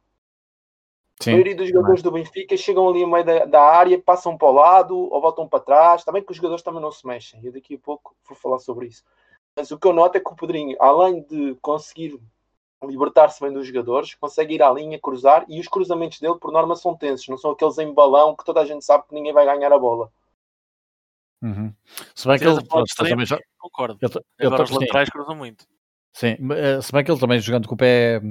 [1.20, 4.38] A Sim, maioria dos jogadores do Benfica chegam ali no meio da, da área, passam
[4.38, 6.04] para o lado ou voltam para trás.
[6.04, 7.40] Também que os jogadores também não se mexem.
[7.44, 9.04] Eu daqui a pouco vou falar sobre isso.
[9.56, 12.20] Mas o que eu noto é que o Pedrinho, além de conseguir
[12.84, 16.76] libertar-se bem dos jogadores, consegue ir à linha, cruzar e os cruzamentos dele, por norma,
[16.76, 19.46] são tensos, não são aqueles em balão que toda a gente sabe que ninguém vai
[19.46, 20.12] ganhar a bola.
[21.44, 21.74] Uhum.
[22.16, 24.00] Se bem que ele, pronto, também já, concordo.
[24.02, 25.66] ele, ele, Agora os sim, laterais cruzam muito.
[26.16, 28.22] sim, eh, se bem que ele também jogando com o pé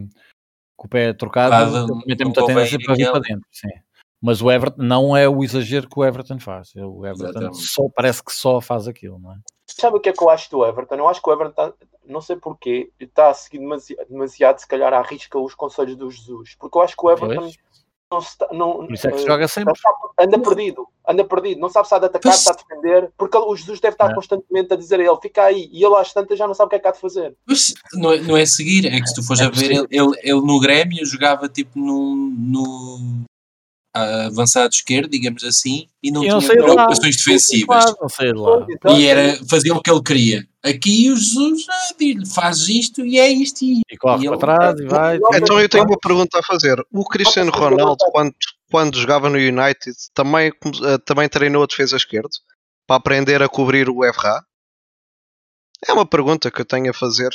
[0.75, 3.69] com o pé trocado, Ah, também tem muita tendência para vir para dentro, sim.
[4.21, 6.73] Mas o Everton não é o exagero que o Everton faz.
[6.77, 7.57] O Everton Exatamente.
[7.59, 9.37] só parece que só faz aquilo, não é?
[9.67, 10.95] Sabe o que é que eu acho do Everton?
[10.95, 11.75] Eu acho que o Everton, tá-
[12.07, 16.11] não sei porquê, está a seguir demasiado, demasiado, se calhar, à risca os conselhos do
[16.11, 16.55] Jesus.
[16.59, 17.59] Porque eu acho que o Everton Pois.
[18.13, 19.75] Não se não, Por isso é que eh, joga sempre.
[20.19, 23.37] anda perdido, anda perdido, não sabe se há de atacar, se há de defender, porque
[23.37, 24.15] o Jesus deve estar É.
[24.15, 26.71] constantemente a dizer a ele, fica aí, e ele às tantas já não sabe o
[26.71, 27.35] que é que há de fazer.
[27.47, 29.87] Mas não é, não é seguir, é que se tu fores É a ver, ele,
[29.91, 32.99] ele, ele no Grêmio jogava tipo no, no
[33.95, 37.67] avançado esquerdo, digamos assim, e não tinha preocupações defensivas.
[37.85, 38.67] Claro, não sei de lá.
[38.71, 40.49] Então, E era fazer o que ele queria.
[40.65, 43.63] Aqui o Jesus ah, diz-lhe, faz isto e é isto.
[43.65, 45.19] E E corre E para ele- trás e vai.
[45.35, 46.77] Então eu tenho uma pergunta a fazer.
[46.93, 48.35] O Cristiano Ronaldo, quando,
[48.71, 50.49] quando jogava no United, também,
[50.85, 52.29] eh, também treinou a defesa esquerda
[52.87, 54.43] para aprender a cobrir o FRA?
[55.87, 57.31] É uma pergunta que eu tenho a fazer.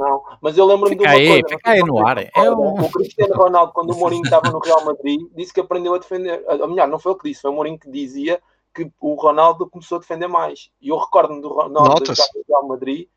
[0.00, 1.48] Não, mas eu lembro-me de uma aí, coisa.
[1.48, 2.18] fica aí no ar.
[2.18, 2.84] É um...
[2.84, 6.42] O Cristiano Ronaldo, quando o Mourinho estava no Real Madrid, disse que aprendeu a defender.
[6.48, 8.40] Ou melhor, não foi ele que disse, foi o Mourinho que dizia
[8.74, 10.70] que o Ronaldo começou a defender mais.
[10.80, 13.08] E eu recordo-me do Ronaldo jogar no Real Madrid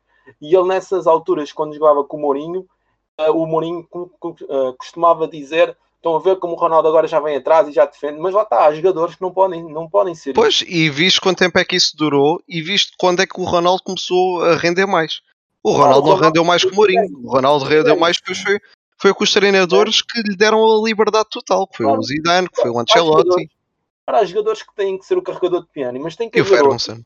[0.42, 2.66] e ele nessas alturas, quando jogava com o Mourinho,
[3.16, 7.36] eh, o Mourinho eh, costumava dizer estão a ver como o Ronaldo agora já vem
[7.36, 10.34] atrás e já defende, mas lá está, há jogadores que não podem, não podem ser
[10.34, 13.44] Pois, e viste quanto tempo é que isso durou e viste quando é que o
[13.44, 15.22] Ronaldo começou a render mais.
[15.64, 17.08] O Ronaldo não rendeu mais que o Mourinho.
[17.24, 18.60] O Ronaldo rendeu mais depois foi,
[18.98, 21.66] foi com os treinadores que lhe deram a liberdade total.
[21.66, 23.50] Que foi o Zidane, que foi o Ancelotti
[24.04, 26.62] Para há jogadores que têm que ser o carregador de piano, mas tem que haver
[26.62, 27.04] outros Ferguson.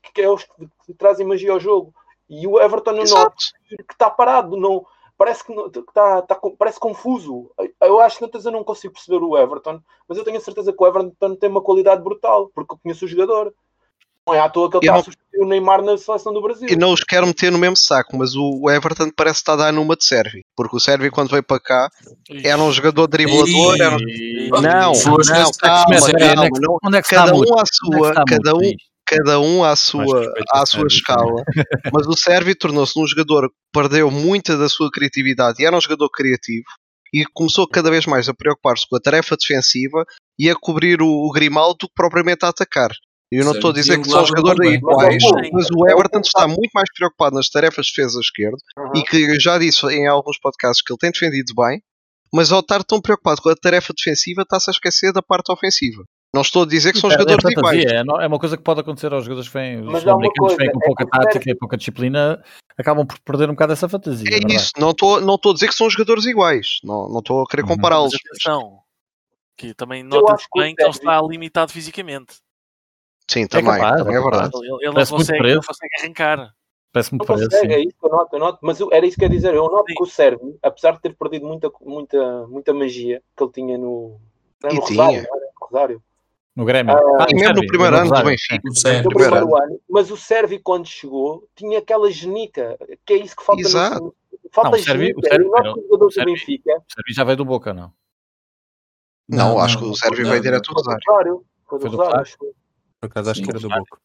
[0.00, 1.92] que, que é os que, que trazem magia ao jogo.
[2.28, 4.86] E o Everton no norte que está parado, não,
[5.18, 7.50] parece que que está, com- parece confuso.
[7.80, 10.72] Eu acho que tantas eu não consigo perceber o Everton, mas eu tenho a certeza
[10.72, 13.52] que o Everton tem uma qualidade brutal, porque eu conheço o jogador.
[14.26, 16.32] Não é à toa que ele E está não- a substituir o Neymar na seleção
[16.32, 16.68] do Brasil.
[16.68, 19.72] E não os quero meter no mesmo saco, mas o Everton parece estar a dar
[19.72, 20.42] numa de Sérvio.
[20.56, 21.88] Porque o Sérvio, quando veio para cá,
[22.44, 23.74] era um jogador driblador.
[23.80, 23.96] Era...
[24.60, 25.96] Não, não, calma, calma.
[25.96, 26.78] onde é que- não.
[26.84, 28.72] onde é que está Cada um à sua, cada um,
[29.06, 31.42] cada um à sua, à sua escala.
[31.92, 35.80] Mas o Sérvio tornou-se um jogador que perdeu muita da sua criatividade e era um
[35.80, 36.64] jogador criativo
[37.12, 40.04] e começou cada vez mais a preocupar-se com a tarefa defensiva
[40.38, 42.90] e a cobrir o, o Grimaldo do que propriamente a atacar.
[43.32, 46.70] Eu não Sim, estou a dizer que são jogadores iguais, mas o Everton está muito
[46.74, 48.92] mais preocupado nas tarefas de defesa esquerda Uhum.
[48.96, 51.80] e que eu já disse em alguns podcasts que ele tem defendido bem,
[52.32, 56.02] mas ao estar tão preocupado com a tarefa defensiva está-se a esquecer da parte ofensiva.
[56.34, 57.92] Não estou a dizer que são É- é jogadores fantasia, iguais.
[58.00, 60.70] é, não- é uma coisa que pode acontecer aos jogadores que vêm, os americanos vêm
[60.72, 62.44] com é pouca Sérvio- tática e pouca disciplina,
[62.78, 64.26] acabam por perder um bocado essa fantasia.
[64.28, 64.54] É verdade.
[64.56, 67.46] isso, não estou não estou a dizer que são jogadores iguais, não não estou a
[67.48, 67.68] querer Uhum.
[67.68, 68.12] compará-los.
[68.14, 68.78] Atenção,
[69.56, 72.34] que também nota-se bem que ele está limitado fisicamente.
[73.30, 74.50] Sim, também, capaz, também é é verdade.
[74.56, 76.54] Ele, ele não, consegue, não consegue arrancar.
[76.92, 77.72] Parece-me Não preso, consegue, sim.
[77.74, 78.58] é isso que eu noto, eu noto.
[78.62, 79.54] Mas eu- era isso que eu ia dizer.
[79.54, 79.94] Eu noto Sim.
[79.94, 84.18] que o Sérvio, apesar de ter perdido muita, muita, muita magia que ele tinha no,
[84.64, 85.04] não, E no tinha.
[85.04, 85.40] Rosário, não?
[85.40, 86.02] No Rosário.
[86.56, 86.92] No Grêmio.
[86.96, 88.60] Ah, E mesmo no primeiro ano do Benfica.
[89.04, 89.80] No primeiro ano.
[89.88, 94.02] Mas o Sérvio, quando chegou, tinha aquela genica, que é isso que falta Exato.
[94.06, 94.14] no
[94.52, 95.20] Falta Não, o Sérvio- genica.
[95.20, 97.92] o Sérvio e o o do Sérvio- Benfica, O já veio do Boca, não?
[99.28, 101.00] Não, acho que o Sérvio não, veio direto do Rosário.
[101.68, 102.36] Foi do Rosário, acho.
[103.00, 103.98] Por acaso acho que era do Boca.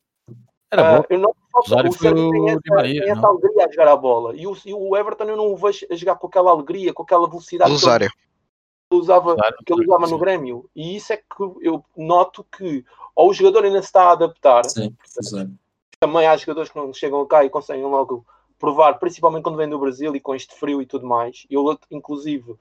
[0.71, 1.13] Era Ah, Boca.
[1.13, 4.35] eu não o o tem Di essa, Maria, tem essa alegria a jogar a bola.
[4.35, 7.03] E o, e o Everton eu não o vejo a jogar com aquela alegria, com
[7.03, 7.85] aquela velocidade que
[8.93, 10.11] ele usava, que ele usava sim.
[10.13, 10.69] no Grêmio.
[10.75, 11.23] E isso é que
[11.61, 14.93] eu noto que ou o jogador ainda se está a adaptar, Sim,
[15.99, 18.25] também há jogadores que não chegam cá e conseguem logo
[18.59, 21.45] provar, principalmente quando vêm do Brasil e com este frio e tudo mais.
[21.49, 22.55] Eu, inclusive,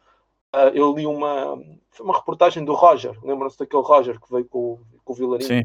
[0.52, 4.58] ah, eu li uma, foi uma reportagem do Roger, lembram-se daquele Roger que veio com,
[4.58, 5.48] o- com o Vilarinho?
[5.48, 5.62] Sim.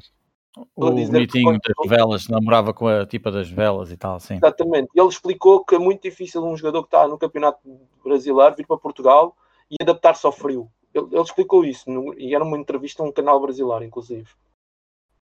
[0.75, 4.35] O bonitinho das velas, namorava com a tipa das velas e tal, sim.
[4.35, 4.89] Exatamente.
[4.95, 7.59] E ele explicou que é muito difícil um jogador que está no campeonato
[8.03, 9.35] brasileiro vir para Portugal
[9.69, 10.69] e adaptar-se ao frio.
[10.93, 14.27] Ele, ele explicou isso no- e era uma entrevista a um canal brasileiro, inclusive.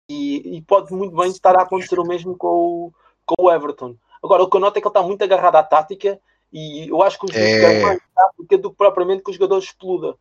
[0.10, 2.94] E, e pode muito bem estar a acontecer o mesmo com o,
[3.26, 3.96] com o Everton.
[4.22, 6.20] Agora, o que eu noto é que ele está muito agarrado à tática
[6.52, 7.62] e eu acho que os jogadores É.
[7.62, 10.16] querem mais tática do que propriamente que o jogador exploda.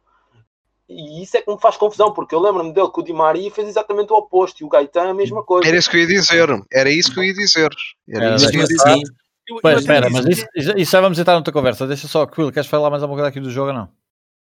[0.92, 3.50] E isso é que me faz confusão, porque eu lembro-me dele que o Di Maria
[3.50, 5.66] fez exatamente o oposto e o Gaetan a mesma coisa.
[5.68, 6.48] Era isso que eu ia dizer.
[6.72, 7.70] Era isso que eu ia dizer.
[8.08, 9.02] Era Era isso que eu ia dizer.
[9.48, 11.86] Eu- eu Espera, mas isso, isso- isso já vamos entrar noutra conversa.
[11.86, 13.88] Deixa só, Quill, queres falar mais alguma coisa aqui do jogo ou não?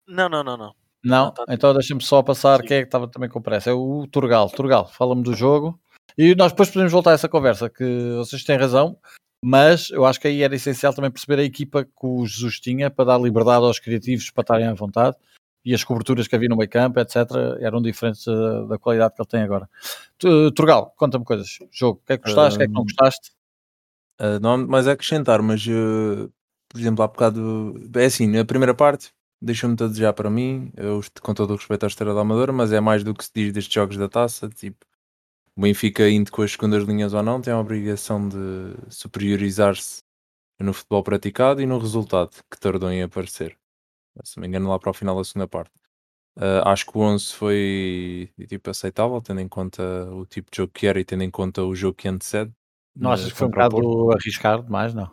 [0.08, 0.74] Não, não, não, não.
[1.04, 1.26] Não?
[1.26, 2.68] Não, tá- então deixa-me só passar Sim.
[2.68, 3.70] quem é que estava também com pressa.
[3.70, 4.50] É o Turgal.
[4.50, 5.80] Turgal, fala-me do jogo.
[6.18, 7.84] E nós depois podemos voltar a essa conversa, que
[8.18, 8.98] vocês têm razão.
[9.46, 12.90] Mas eu acho que aí era essencial também perceber a equipa que o Jesus tinha
[12.90, 15.16] para dar liberdade aos criativos para estarem à vontade
[15.68, 17.16] e as coberturas que havia no meio campo, etc.,
[17.60, 19.70] eram diferentes da, da qualidade que ele tem agora.
[20.18, 21.60] Tu, Turgal, conta-me coisas.
[21.70, 23.32] Jogo, o que é que gostaste, o que é que não gostaste?
[24.20, 26.32] Uh, não há mais a acrescentar, mas uh,
[26.70, 31.02] por exemplo, há bocado é assim, a primeira parte deixa-me a desejar para mim, eu,
[31.22, 33.54] com todo o respeito à Estrela da Amadora, mas é mais do que se diz
[33.54, 34.86] destes jogos da taça, tipo,
[35.56, 38.38] o Benfica indo com as segundas linhas ou não, tem a obrigação de
[38.90, 40.02] superiorizar-se
[40.60, 43.58] no futebol praticado e no resultado que tardou em aparecer.
[44.24, 45.72] Se não me engano, lá para o final da segunda parte.
[46.38, 50.72] Uh, acho que o 11 foi tipo aceitável, tendo em conta o tipo de jogo
[50.72, 52.52] que era e tendo em conta o jogo que antecede.
[52.96, 55.12] Não achas que foi um bocado arriscado demais, não?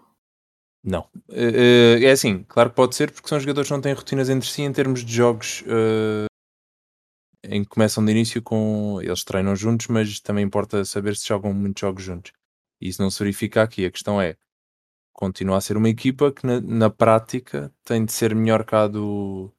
[0.83, 1.09] Não.
[1.31, 4.47] Uh, é assim, claro que pode ser, porque são jogadores que não têm rotinas entre
[4.47, 6.27] si em termos de jogos uh,
[7.49, 9.01] em que começam de início com.
[9.03, 12.33] Eles treinam juntos, mas também importa saber se jogam muitos jogos juntos.
[12.81, 13.87] E isso não se verifica aqui.
[13.87, 14.37] A questão é.
[15.15, 18.87] Continua a ser uma equipa que na, na prática tem de ser melhor que a
[18.89, 19.51] do,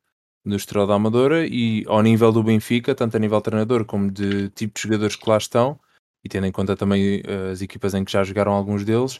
[0.45, 4.49] do Estrela da Amadora e ao nível do Benfica, tanto a nível treinador como de
[4.49, 5.79] tipo de jogadores que lá estão,
[6.23, 9.19] e tendo em conta também as equipas em que já jogaram alguns deles,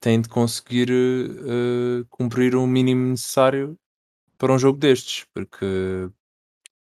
[0.00, 3.78] têm de conseguir uh, cumprir o mínimo necessário
[4.38, 6.08] para um jogo destes, porque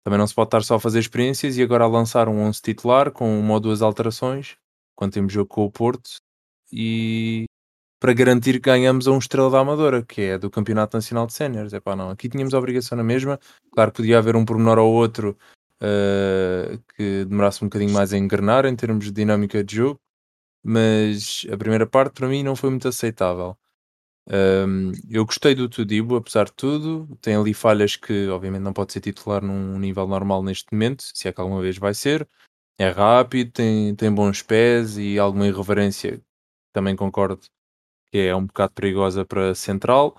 [0.04, 2.62] também não se pode estar só a fazer experiências e agora a lançar um 11
[2.62, 4.58] titular com uma ou duas alterações
[4.96, 6.18] quando temos jogo com o Porto
[6.72, 7.46] e
[8.04, 11.32] para garantir que ganhamos a um estrela da Amadora, que é do Campeonato Nacional de
[11.32, 11.72] Séniores.
[11.72, 12.10] É pá, não.
[12.10, 13.40] Aqui tínhamos a obrigação na mesma.
[13.72, 15.38] Claro que podia haver um pormenor ou outro
[15.82, 20.02] uh, que demorasse um bocadinho mais a engrenar em termos de dinâmica de jogo,
[20.62, 23.58] mas a primeira parte para mim não foi muito aceitável.
[24.30, 27.08] Um, eu gostei do Tudibo, apesar de tudo.
[27.22, 31.30] Tem ali falhas que, obviamente, não pode ser titular num nível normal neste momento, se
[31.30, 32.28] é que alguma vez vai ser.
[32.78, 36.22] É rápido, tem, tem bons pés e alguma irreverência.
[36.74, 37.40] Também concordo
[38.14, 40.16] que é um bocado perigosa para central.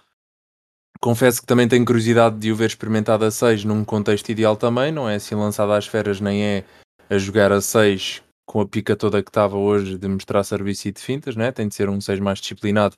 [1.00, 4.90] Confesso que também tenho curiosidade de o ver experimentado a 6 num contexto ideal também,
[4.90, 6.64] não é assim lançado às feras, nem é
[7.08, 10.92] a jogar a 6 com a pica toda que estava hoje de mostrar serviço e
[10.92, 11.52] de fintas, né?
[11.52, 12.96] tem de ser um 6 mais disciplinado,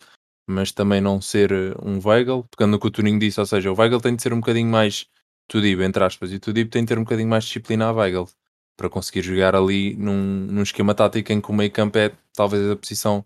[0.49, 3.71] mas também não ser eh, um Weigl, pegando no que o Tuning disse, ou seja,
[3.71, 5.07] o Weigl tem de ser um bocadinho mais
[5.47, 8.27] Tudib, entre aspas, e o Tudib tem de ter um bocadinho mais disciplina a Weigl,
[8.79, 12.71] para conseguir jogar ali num, num esquema tático em que o meio campo é talvez
[12.71, 13.23] a posição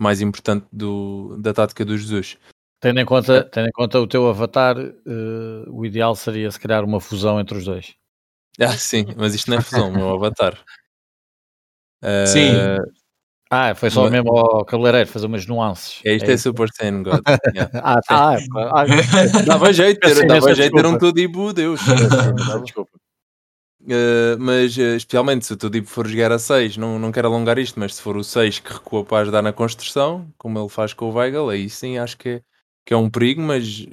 [0.00, 2.38] mais importante do, da tática do Jesus.
[2.80, 6.82] Tendo em conta, tendo em conta o teu avatar, uh, o ideal seria se criar
[6.82, 7.94] uma fusão entre os dois.
[8.62, 10.52] Ah, sim, mas isto não é fusão, o meu avatar.
[12.02, 12.50] Uh, sim.
[13.50, 14.12] Ah, foi só mas...
[14.12, 16.00] mesmo ao cabeleireiro fazer umas nuances.
[16.04, 17.20] É, isto é, é Super Saiyan God.
[17.54, 17.70] Yeah.
[17.82, 21.80] ah, ah, ah, dava jeito ter, dava jeito ter um Tudibu, Deus.
[22.62, 22.90] Desculpa.
[23.82, 27.58] Uh, mas uh, especialmente se o Tudibu for jogar a 6, não, não quero alongar
[27.58, 30.92] isto, mas se for o 6 que recua para ajudar na construção, como ele faz
[30.92, 32.42] com o Weigel, aí sim acho que é,
[32.84, 33.86] que é um perigo, mas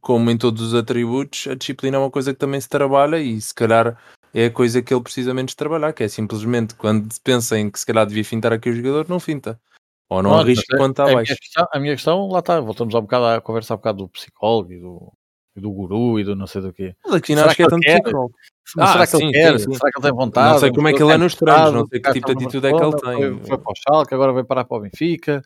[0.00, 3.40] como em todos os atributos, a disciplina é uma coisa que também se trabalha e
[3.40, 3.98] se calhar
[4.32, 7.80] é a coisa que ele precisamente de trabalhar, que é simplesmente quando pensa em que
[7.80, 9.60] se calhar devia fintar aqui o jogador, não finta.
[10.08, 11.32] Ou não arrisca quando está abaixo.
[11.32, 13.98] A minha, questão, a minha questão, lá está, voltamos um bocado à conversa um bocado
[13.98, 15.12] do psicólogo e do,
[15.56, 16.94] do guru e do não sei do quê.
[17.04, 18.34] Mas aqui não acho que, é tanto psicólogo.
[18.78, 19.58] Ah, será que sim, ele quer?
[19.58, 19.72] Sim.
[19.72, 20.52] Será que ele tem vontade?
[20.52, 22.66] Não sei como é que ele é nos treinos, não sei que tipo de atitude
[22.66, 23.38] é que ele tem.
[23.38, 25.42] Foi, foi para o Schalke, agora vai parar para o Benfica.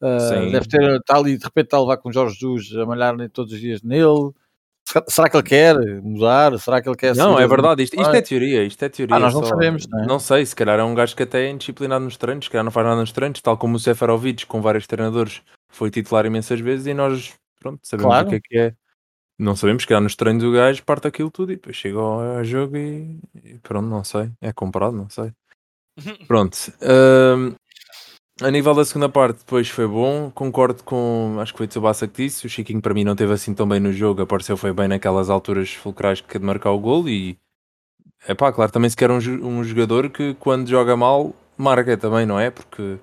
[0.00, 2.84] Uh, deve ter, está ali, de repente está a levar com o Jorge Jesus a
[2.84, 4.32] malhar todos os dias nele.
[5.08, 6.58] Será que ele quer mudar?
[6.58, 9.16] Será que ele quer Não, é verdade, isto, isto, é teoria, isto é teoria.
[9.16, 10.06] Ah, nós não só, sabemos, não, é?
[10.06, 12.64] não sei, se calhar é um gajo que até é indisciplinado nos treinos, se calhar
[12.64, 16.60] não faz nada nos treinos, tal como o Seferovic com vários treinadores foi titular imensas
[16.60, 18.26] vezes e nós, pronto, sabemos claro.
[18.26, 18.74] o que é que é.
[19.38, 22.44] Não sabemos, se calhar nos treinos o gajo parte aquilo tudo e depois chega ao
[22.44, 25.32] jogo e, e pronto, não sei, é comprado, não sei.
[26.28, 27.54] pronto, uh,
[28.42, 30.28] a nível da segunda parte, depois foi bom.
[30.30, 31.36] Concordo com.
[31.38, 32.46] Acho que foi Tsubasa que disse.
[32.46, 34.22] O Chiquinho, para mim, não teve assim tão bem no jogo.
[34.22, 37.08] Apareceu, foi bem naquelas alturas fulcrais que de marcar o gol.
[37.08, 37.38] E.
[38.26, 42.26] É pá, claro, também se quer um, um jogador que quando joga mal, marca também,
[42.26, 42.50] não é?
[42.50, 42.98] Porque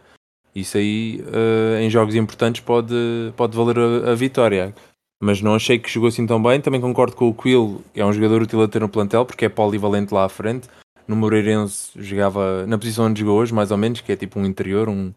[0.53, 2.93] isso aí, uh, em jogos importantes, pode,
[3.37, 4.73] pode valer a, a, vitória.
[5.21, 6.59] Mas não achei que jogou assim tão bem.
[6.59, 9.49] Também concordo com o Quill, é um jogador útil a ter no plantel, porque é
[9.49, 10.67] polivalente lá à frente
[11.11, 14.45] no Moreirense jogava na posição onde jogou hoje, mais ou menos, que é tipo um
[14.45, 15.13] interior, um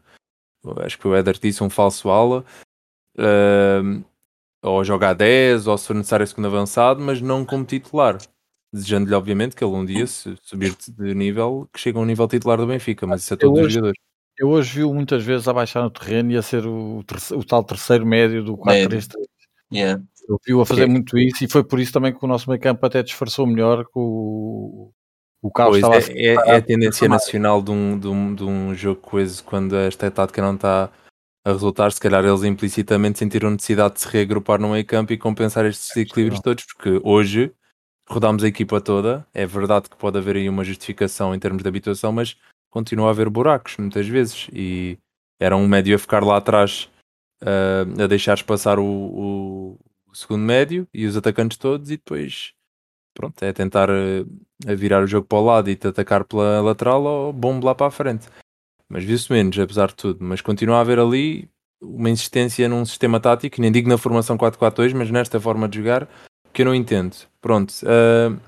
[0.78, 2.44] acho que o Eder disse um falso ala,
[3.18, 4.04] uh,
[4.62, 8.18] ou joga a 10, ou se for necessário segundo avançado, mas não como titular.
[8.72, 12.26] Desejando-lhe, obviamente, que ele um dia, se subir de nível, que chegue a um nível
[12.26, 14.00] titular do Benfica, mas isso é todos os jogadores.
[14.36, 17.04] Eu hoje vi muitas vezes a baixar no terreno e a ser o,
[17.36, 19.26] o tal terceiro médio do 4-3-3.
[19.74, 20.02] Yeah.
[20.28, 22.60] Eu vi-o a fazer muito isso e foi por isso também que o nosso meio
[22.60, 24.92] campo até disfarçou melhor com o,
[25.42, 28.74] o Carlos pois, é, é, é, a tendência nacional de um, de, um, de um
[28.74, 30.90] jogo coeso quando esta tática não está
[31.44, 35.18] a resultar, se calhar eles implicitamente sentiram necessidade de se reagrupar no meio campo e
[35.18, 37.52] compensar estes desequilíbrios todos, porque hoje
[38.08, 41.68] rodámos a equipa toda, é verdade que pode haver aí uma justificação em termos de
[41.68, 42.36] habituação, mas
[42.70, 44.98] continua a haver buracos muitas vezes e
[45.38, 46.88] era um médio a ficar lá atrás
[47.42, 49.78] uh, a deixar passar o, o,
[50.14, 52.52] segundo médio e os atacantes todos e depois
[53.14, 54.26] pronto, é tentar uh,
[54.76, 57.86] virar o jogo para o lado e te atacar pela lateral ou bombo lá para
[57.86, 58.28] a frente
[58.88, 60.18] mas viu-se menos, apesar de tudo.
[60.22, 61.48] Mas continua a haver ali
[61.82, 66.08] uma insistência num sistema tático, nem digo na formação 4-4-2, mas nesta forma de jogar,
[66.52, 67.16] que eu não entendo.
[67.40, 68.40] Pronto, uh,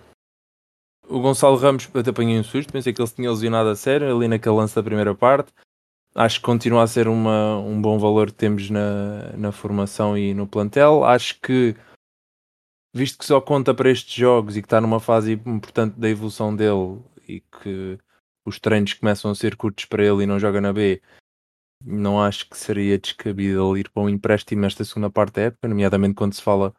[1.09, 4.14] o Gonçalo Ramos até apanhei um susto, pensei que ele se tinha lesionado a sério
[4.14, 5.53] ali naquele lance da primeira parte.
[6.16, 10.32] Acho que continua a ser uma, um bom valor que temos na, na formação e
[10.32, 11.04] no plantel.
[11.04, 11.76] Acho que,
[12.94, 16.56] visto que só conta para estes jogos e que está numa fase importante da evolução
[16.56, 17.98] dele e que
[18.46, 21.02] os treinos começam a ser curtos para ele e não joga na B,
[21.84, 25.68] não acho que seria descabido ele ir para um empréstimo nesta segunda parte da época,
[25.68, 26.74] nomeadamente quando se fala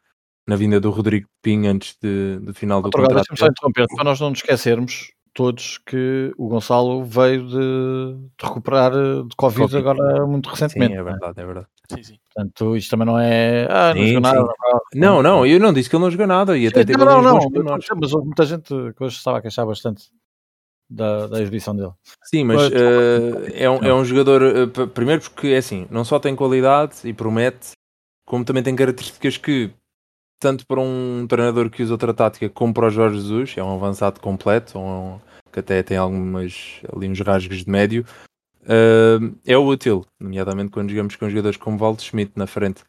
[0.48, 3.26] na vinda do Rodrigo Pinho antes de, do final do Outro contrato.
[3.30, 8.44] Deixa-me só interromper, para nós não nos esquecermos todos que o Gonçalo veio de, de
[8.44, 10.94] recuperar de COVID, COVID, agora muito recentemente.
[10.94, 11.68] Sim, é verdade, é verdade.
[11.94, 12.20] Sim, sim.
[12.34, 13.68] Portanto, isto também não é.
[13.70, 14.54] Ah, não sim, jogou nada.
[14.96, 16.58] Não, não, eu não disse que ele não jogou nada.
[16.58, 17.70] E até sim, não, não, não,
[18.02, 20.06] mas houve muita gente que hoje estava a queixar bastante
[20.90, 21.92] da, da exibição dele.
[22.24, 26.04] Sim, mas, mas uh, é, um, é um jogador, uh, primeiro porque é assim, não
[26.04, 27.74] só tem qualidade e promete,
[28.26, 29.70] como também tem características que,
[30.40, 33.76] tanto para um treinador que usa outra tática, como para o Jorge Jesus, é um
[33.76, 35.20] avançado completo, um,
[35.52, 38.06] que até tem algumas ali uns rasgos de médio,
[38.64, 42.84] uh, é útil, nomeadamente quando jogamos com jogadores como Walter Schmidt na frente.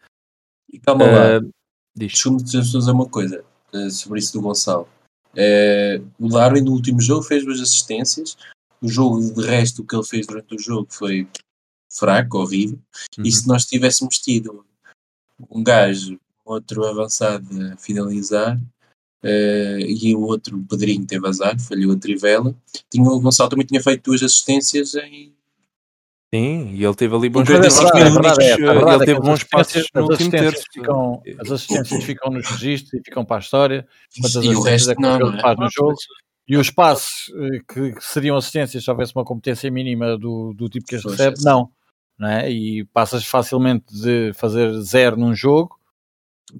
[0.70, 1.40] E calma lá,
[1.96, 3.42] deixa-me dizer uma coisa
[3.90, 4.88] sobre isso do Gonçalo
[5.34, 8.36] Uh, o Darwin no último jogo fez duas assistências.
[8.80, 11.28] O jogo, de resto, o que ele fez durante o jogo foi
[11.90, 12.78] fraco, horrível.
[13.16, 13.24] Uhum.
[13.24, 14.64] E se nós tivéssemos tido
[15.50, 16.18] um gajo,
[16.52, 22.54] outro avançado a finalizar, uh, e o outro, Pedrinho, teve azar, falhou a trivela,
[22.90, 25.36] tinha, o Gonçalo também tinha feito duas assistências em
[26.32, 27.90] Sim, e ele teve ali bons passos.
[27.90, 30.62] Ele teve bons passos no último terço.
[30.74, 33.88] Ficam, as assistências ficam nos registros e ficam para a história.
[34.42, 35.56] E o resto é que não, não é?
[35.56, 35.96] no jogo.
[36.46, 40.86] E os passos eh, que, seriam assistências se houvesse uma competência mínima do, do tipo
[40.86, 41.70] que este recebe, não.
[42.18, 42.50] não é?
[42.50, 45.77] E passas facilmente de fazer zero num jogo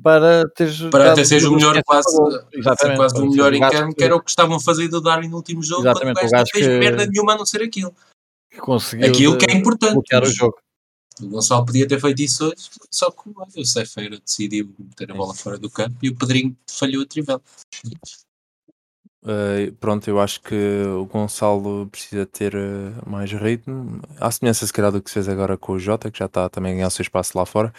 [0.03, 0.81] para teres.
[0.91, 2.17] Para até seres o melhor, quase,
[2.97, 5.37] quase o melhor em campo, que era o que estavam a fazer do Darwin no
[5.37, 6.79] último jogo, Exatamente, quando o gajo não fez que...
[6.79, 7.95] merda nenhuma a não ser aquilo
[8.51, 9.97] que conseguiu aquilo que é importante.
[9.97, 10.59] o jogo.
[11.21, 15.35] O Gonçalo podia ter feito isso hoje, só que o Ceifeira decidiu meter a bola
[15.35, 17.43] fora do campo e o Pedrinho falhou a trivela.
[19.25, 20.55] Uh, pronto, eu acho que
[20.97, 25.29] o Gonçalo precisa ter uh, mais ritmo, à semelhança se calhar do que se fez
[25.29, 27.75] agora com o Jota, que já está também a ganhar o seu espaço lá fora,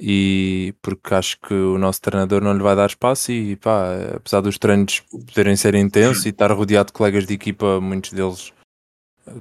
[0.00, 4.40] e porque acho que o nosso treinador não lhe vai dar espaço e pá, apesar
[4.40, 8.52] dos treinos poderem ser intensos e estar rodeado de colegas de equipa, muitos deles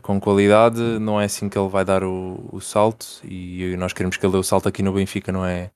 [0.02, 4.18] com qualidade, não é assim que ele vai dar o, o salto e nós queremos
[4.18, 5.72] que ele dê o salto aqui no Benfica, não é,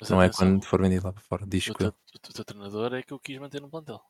[0.00, 1.46] Mas não é quando for vendido lá para fora.
[1.46, 4.00] Diz o, teu, o teu treinador é que eu quis manter no plantel.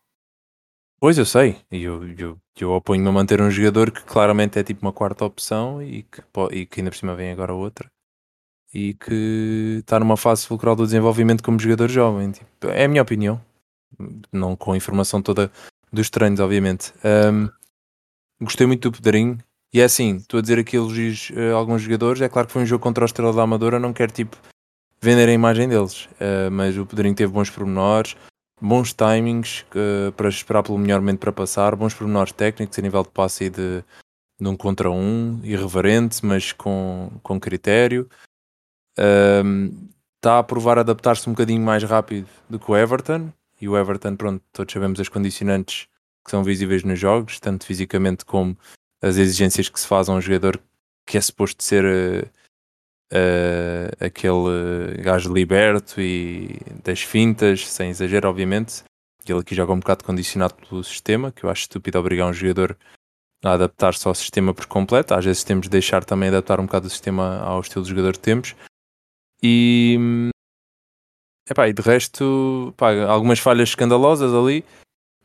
[0.99, 4.65] Pois eu sei, e eu, eu, eu oponho-me a manter um jogador que claramente é
[4.65, 6.23] tipo uma quarta opção e que,
[6.53, 7.91] e que ainda por cima vem agora outra
[8.77, 12.31] e que está numa fase fulcral do desenvolvimento como jogador jovem.
[12.33, 13.41] Tipo, é a minha opinião,
[14.31, 15.51] não com a informação toda
[15.91, 16.93] dos treinos, obviamente.
[17.03, 17.49] Um,
[18.39, 19.39] gostei muito do Pedrinho,
[19.73, 22.21] e é assim, estou a dizer aqui elogios a alguns jogadores.
[22.21, 24.37] É claro que foi um jogo contra o Estrela da Amadora, não quero tipo
[25.01, 28.15] vender a imagem deles, uh, mas o Pedrinho teve bons pormenores,
[28.61, 33.03] bons timings uh, para esperar pelo melhor momento para passar, bons pormenores técnicos a nível
[33.03, 33.83] de passe e de,
[34.39, 38.07] de um contra um, irreverente, mas com, com critério.
[38.99, 43.31] Um, está a provar adaptar-se um bocadinho mais rápido do que o Everton,
[43.61, 45.89] e o Everton, pronto, todos sabemos as condicionantes
[46.25, 48.57] que são visíveis nos jogos, tanto fisicamente como
[49.01, 50.61] as exigências que se faz a um jogador
[51.07, 52.27] que é suposto ser uh,
[53.13, 58.83] uh, aquele gajo liberto e das fintas, sem exagero, obviamente.
[59.25, 62.77] Ele aqui joga um bocado condicionado pelo sistema, que eu acho estúpido obrigar um jogador
[63.45, 65.15] a adaptar-se ao sistema por completo.
[65.15, 68.13] Às vezes temos de deixar também adaptar um bocado o sistema ao estilo de jogador
[68.13, 68.55] que temos.
[69.43, 70.31] E,
[71.49, 74.65] epá, e de resto, pá, algumas falhas escandalosas ali,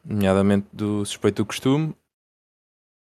[0.03, 1.95] nomeadamente do suspeito do costume,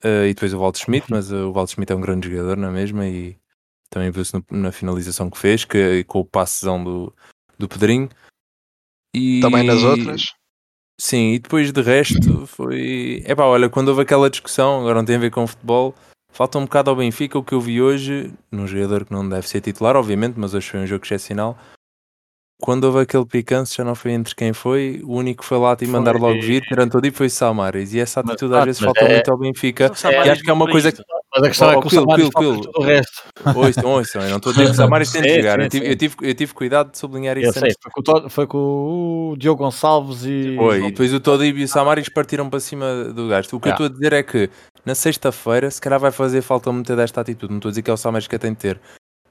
[0.05, 2.57] Uh, e depois o Walter Schmidt, mas uh, o Walter Schmidt é um grande jogador,
[2.57, 3.03] não é mesmo?
[3.03, 3.37] E
[3.89, 7.13] também viu-se na finalização que fez, que, com o passezão do,
[7.59, 8.09] do Pedrinho.
[9.15, 10.35] E, também nas outras?
[11.01, 13.23] Sim, e depois de resto foi.
[13.25, 15.95] É pá, olha, quando houve aquela discussão, agora não tem a ver com futebol,
[16.37, 19.49] falta um bocado ao Benfica o que eu vi hoje, num jogador que não deve
[19.49, 21.57] ser titular, obviamente, mas hoje foi um jogo excepcional.
[22.59, 25.77] Quando houve aquele picante, já não foi entre quem foi, o único que foi lá
[25.79, 27.93] e mandar logo vir, tirando todo e foi Samaris.
[27.93, 29.93] E essa Mas, atitude ah, às vezes mas falta é- muito ao Benfica.
[29.93, 31.03] O E acho que é uma coisa que.
[31.35, 32.61] Mas a questão Oh, é oh, que o Samaris Quil.
[32.63, 33.23] tudo o resto.
[33.55, 35.59] Ouçam, ouçam, eu não estou a dizer que o Samaris tem de jogar.
[35.59, 35.91] sim, Eu tive, sim.
[35.91, 38.59] eu, tive, eu tive cuidado de sublinhar isso Eu sei, foi com, o foi com
[39.33, 40.55] o Diogo Gonçalves e.
[40.57, 43.49] Foi, e depois o Todib e o Samaris partiram para cima do gajo.
[43.55, 43.85] O que eu Yeah.
[43.85, 44.49] estou a dizer é que
[44.87, 47.51] na sexta-feira, se calhar vai fazer falta muito desta atitude.
[47.51, 48.81] Não estou a dizer que é o Samaris que tem de ter,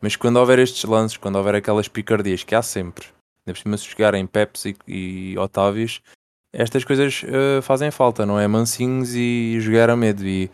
[0.02, 3.06] mas quando houver estes lances, quando houver aquelas picardias que há sempre,
[3.48, 6.02] ainda por cima se jogarem Peps e, e Otávios,
[6.54, 8.48] estas coisas eh, fazem falta, não é?
[8.48, 10.26] Mansinhos e jogar a medo.
[10.26, 10.50] E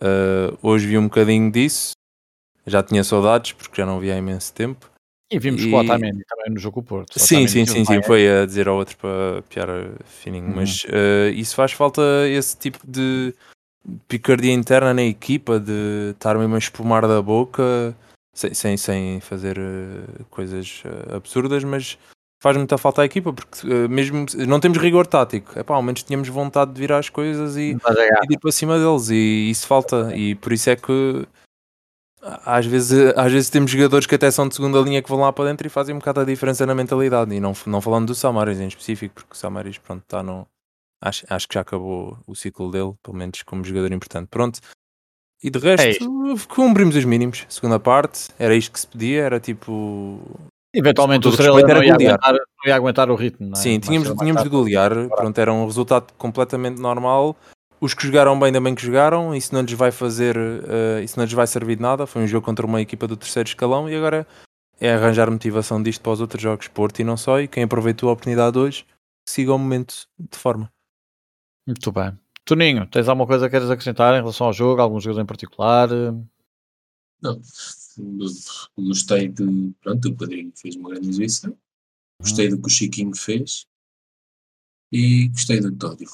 [0.00, 1.92] eh, hoje vi um bocadinho disso.
[2.66, 4.90] Já tinha saudades porque já não via há imenso tempo.
[5.32, 7.18] E vimos E- com o Otamendi também no jogo Porto.
[7.18, 8.02] Sim, sim, sim, sim.
[8.02, 9.68] Foi a dizer ao outro para piar
[10.04, 10.48] fininho.
[10.48, 10.56] Uhum.
[10.56, 13.32] Mas eh, isso faz falta esse tipo de
[14.08, 17.94] picardia interna na equipa, de estar mesmo a espumar da boca,
[18.32, 21.98] sem, sem, sem fazer eh, coisas eh, absurdas, mas
[22.42, 25.58] faz muita falta à equipa, porque eh, mesmo não temos rigor tático.
[25.58, 28.78] Epá, ao menos tínhamos vontade de virar as coisas e, é e ir para cima
[28.78, 31.26] deles e isso falta e por isso é que
[32.22, 35.32] às vezes, às vezes temos jogadores que até são de segunda linha que vão lá
[35.32, 38.14] para dentro e fazem um bocado a diferença na mentalidade e não, não falando do
[38.14, 40.46] Samaris em específico porque o Samaris pronto está no
[41.00, 44.60] acho, acho que já acabou o ciclo dele pelo menos como jogador importante pronto
[45.42, 46.06] e de É resto
[46.48, 50.20] cumprimos os mínimos segunda parte era isto que se pedia era tipo
[50.72, 53.48] Eventualmente o Estrela não era ia, aguentar, não ia aguentar o ritmo.
[53.48, 53.60] Não é?
[53.60, 54.92] Sim, tínhamos, tínhamos de golear.
[55.08, 57.36] Pronto, era um resultado completamente normal.
[57.80, 59.34] Os que jogaram bem, ainda bem que jogaram.
[59.34, 62.06] Isso não lhes vai fazer, eh, isso não lhes vai servir de nada.
[62.06, 64.24] Foi um jogo contra uma equipa do terceiro escalão e agora
[64.80, 67.40] é arranjar motivação disto para os outros jogos Porto e não só.
[67.40, 68.86] E quem aproveitou a oportunidade hoje,
[69.28, 70.70] siga o momento de forma.
[71.70, 72.18] Muito bem.
[72.44, 74.80] Toninho, tens alguma coisa que queres acrescentar em relação ao jogo?
[74.82, 75.88] Algum jogador em particular?
[77.22, 77.40] Não.
[78.76, 79.72] Gostei de.
[79.80, 81.56] Pronto, o Padrinho fez uma grande exibição.
[82.20, 83.66] Gostei do que o Chiquinho fez.
[84.92, 86.08] E gostei do Tódio.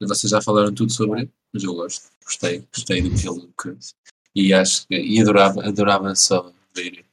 [0.00, 2.10] Vocês já falaram tudo sobre ele, mas eu gosto.
[2.24, 3.94] Gostei, gostei do que ele que-
[4.34, 4.96] E acho que.
[4.96, 7.04] E adorava, adorava só ver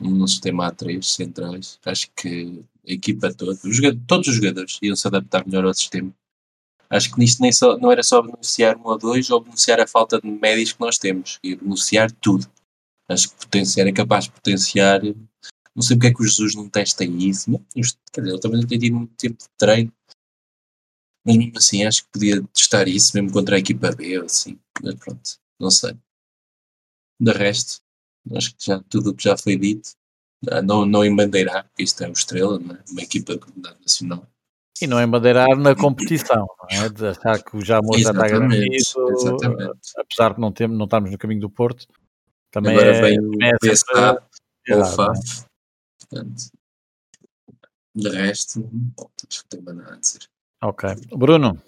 [0.00, 1.78] um sistema A3 centrais.
[1.84, 6.14] Acho que a equipa toda, os todos os jogadores iam se adaptar melhor ao sistema.
[6.90, 9.86] Acho que nisto nem só, não era só beneficiar um ou dois ou beneficiar a
[9.86, 12.46] falta de médios que nós temos, e beneficiar tudo.
[13.08, 15.02] Acho que potenciar é capaz de potenciar.
[15.74, 18.60] Não sei porque é que o Jesus não testa isso, mas, quer dizer, ele também
[18.60, 19.92] não tem tido muito tempo de treino.
[21.24, 24.58] Mas mesmo assim, acho que podia testar isso mesmo contra a equipa B ou assim.
[24.82, 25.96] Mas pronto, não sei.
[27.18, 27.82] De resto,
[28.36, 29.96] acho que já tudo o que já foi dito,
[30.62, 32.90] não, não embandeirar, porque isto é o Estrela, é?
[32.90, 34.26] uma equipa de comunidade nacional.
[34.82, 36.88] E não embandeirar na competição, não é?
[36.88, 38.74] De achar que o Jamor já está garantido,
[39.96, 41.86] apesar de não, ter, não estarmos no caminho do Porto.
[42.50, 44.84] Também Agora é, vem o é PSA sempre ou o?
[44.84, 45.44] FAF.
[46.00, 46.42] Portanto,
[47.94, 49.10] de resto, não
[49.48, 50.22] tenho mais nada a dizer.
[50.62, 50.90] Ok.
[51.16, 51.60] Bruno,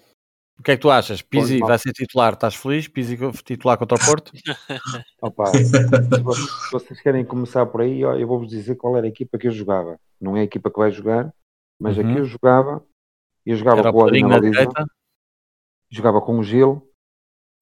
[0.59, 1.21] o que é que tu achas?
[1.21, 2.87] Pizzi vai ser titular, estás feliz?
[2.87, 4.31] Pizzi titular contra o Porto?
[5.21, 9.47] Opa, se vocês- querem começar por aí, eu vou-vos dizer qual era a equipa que
[9.47, 9.99] eu jogava.
[10.19, 11.33] Não é a equipa que vai jogar,
[11.79, 12.13] mas Uhum.
[12.13, 12.83] que eu jogava,
[13.45, 14.85] eu jogava Era o com o direita?
[15.89, 16.83] jogava com o Gil,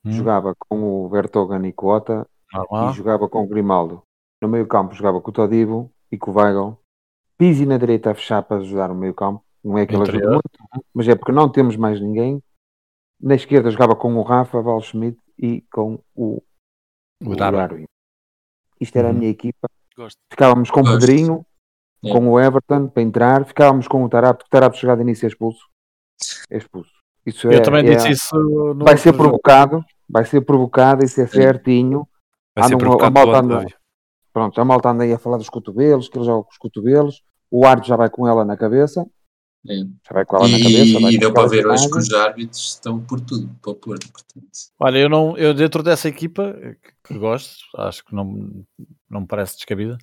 [0.05, 2.93] Hum, jogava com o Vertogen e com o Ota e normal.
[2.93, 4.03] jogava com o Grimaldo.
[4.41, 6.77] No meio campo jogava com o Todibo e com o Weigl.
[7.37, 9.43] Pizzi na direita a fechar para ajudar no meio campo.
[9.63, 10.31] Não é que ele Interior.
[10.33, 12.39] muito, mas é porque não temos mais ninguém.
[13.21, 16.41] Na esquerda jogava com o Rafa, Val Schmidt e com o,
[17.25, 17.57] O Darwin.
[17.57, 17.85] Darwin.
[18.79, 19.17] Isto era a Uhum.
[19.19, 19.67] minha equipa.
[19.97, 20.17] Gosto.
[20.29, 20.83] Ficávamos com o.
[20.83, 21.45] Pedrinho,
[22.03, 22.11] É.
[22.11, 23.45] com o Everton para entrar.
[23.45, 25.65] Ficávamos com o Tarap, porque o Tarap chegar de início é expulso.
[26.49, 26.91] É expulso.
[27.25, 29.17] Isso Eu é, também é- disse isso no vai ser jogo.
[29.23, 29.83] provocado.
[30.07, 32.07] Vai ser provocado, isso é certinho.
[32.55, 33.65] Vai Ah, ser a malta anda-.
[34.31, 37.23] Pronto, a malta anda aí a falar dos cotovelos, que ele joga com os cotovelos.
[37.49, 39.05] O Arte já vai com ela na cabeça.
[39.67, 39.77] É.
[39.77, 40.99] Já vai com ela na cabeça.
[40.99, 43.75] vai E, e deu para ver hoje que os árbitros estão por tudo, para o
[43.75, 44.11] Porto.
[44.11, 44.47] Portanto,
[44.79, 48.65] Olha, eu, não, eu dentro dessa equipa, que, que gosto, acho que não,
[49.09, 49.97] não me parece descabida,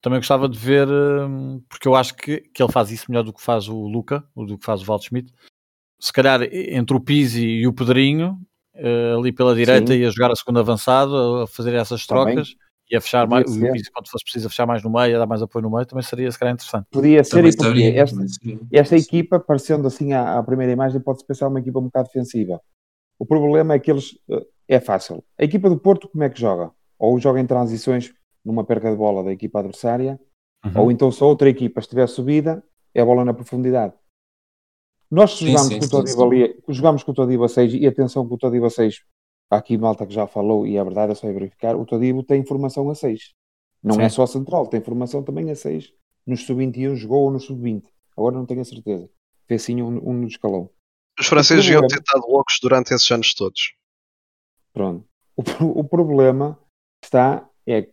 [0.00, 3.32] também gostava de ver, hum, porque eu acho que, que ele faz isso melhor do
[3.32, 5.32] que faz o Luca, ou do que faz o Waldschmidt.
[6.00, 8.38] Se calhar entre o Pizzi e o Pedrinho,
[8.74, 9.98] eh, ali pela direita, Sim.
[9.98, 12.36] e a jogar a segunda avançado, a fazer essas Também.
[12.90, 13.72] E a fechar Podia mais.
[13.72, 16.02] Pizzi, quando fosse preciso, fechar mais no meio, a dar mais apoio no meio, também
[16.02, 16.86] seria se calhar interessante.
[16.90, 18.24] Podia ser também e porque estaria- esta,
[18.72, 22.60] esta equipa, parecendo assim à, à primeira imagem, pode-se pensar uma equipa um bocado defensiva.
[23.18, 24.18] O problema é que eles.
[24.30, 25.24] eh, É fácil.
[25.38, 26.70] A equipa do Porto, como é que joga?
[26.98, 28.12] Ou joga em transições
[28.44, 30.18] numa perca de bola da equipa adversária,
[30.64, 30.82] Uhum.
[30.82, 32.62] ou então se a outra equipa estiver subida,
[32.94, 33.94] é a bola na profundidade.
[35.10, 36.26] Nós Sim, sim, com o sim, Todibo sim.
[36.26, 39.02] ali, jogámos com o Todibo a 6 e atenção que o Todibo a 6
[39.50, 42.44] há aqui malta que já falou, e é verdade, é só verificar, o Todibo tem
[42.44, 43.32] formação a 6.
[43.82, 44.16] Não é Sim.
[44.16, 45.92] só central, tem formação também a 6.
[46.26, 47.84] Nos sub-21 jogou ou no sub-20.
[48.16, 49.08] Agora não tenho a certeza.
[49.46, 50.68] Fez sim um, um no escalão.
[51.18, 53.72] Os franceses iam problema- ter estado loucos durante esses anos todos.
[54.72, 55.06] Pronto.
[55.36, 56.58] O, o problema
[57.02, 57.92] está é que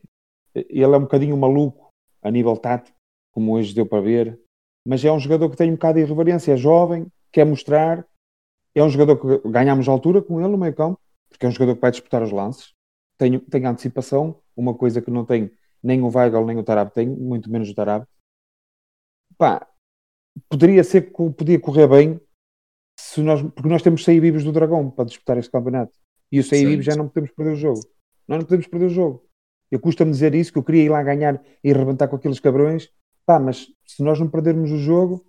[0.56, 1.89] ele é um bocadinho maluco
[2.22, 2.97] a nível tático,
[3.32, 4.39] como hoje deu para ver,
[4.86, 8.06] mas é um jogador que tem um bocado de irreverência, é jovem, quer mostrar,
[8.74, 10.99] é um jogador que ganhamos altura com ele no meio campo,
[11.30, 12.73] porque é um jogador que vai disputar os lances,
[13.17, 15.51] tem, tem antecipação, uma coisa que não tem
[15.84, 18.07] nem o Weigl nem o Tarab tem, muito menos o Tarab.
[19.38, 19.67] Pá,
[20.49, 22.19] poderia ser que podia correr bem
[22.97, 25.93] se nós, porque nós temos sair vivos do Dragão para disputar este campeonato.
[26.32, 27.82] E o sair vivos já não podemos perder o jogo.
[28.28, 29.26] Nós não podemos perder o jogo.
[29.69, 32.89] Eu custa-me dizer isso, que eu queria ir lá ganhar e arrebentar com aqueles cabrões.
[33.26, 35.26] Pá, mas se nós não perdermos o jogo,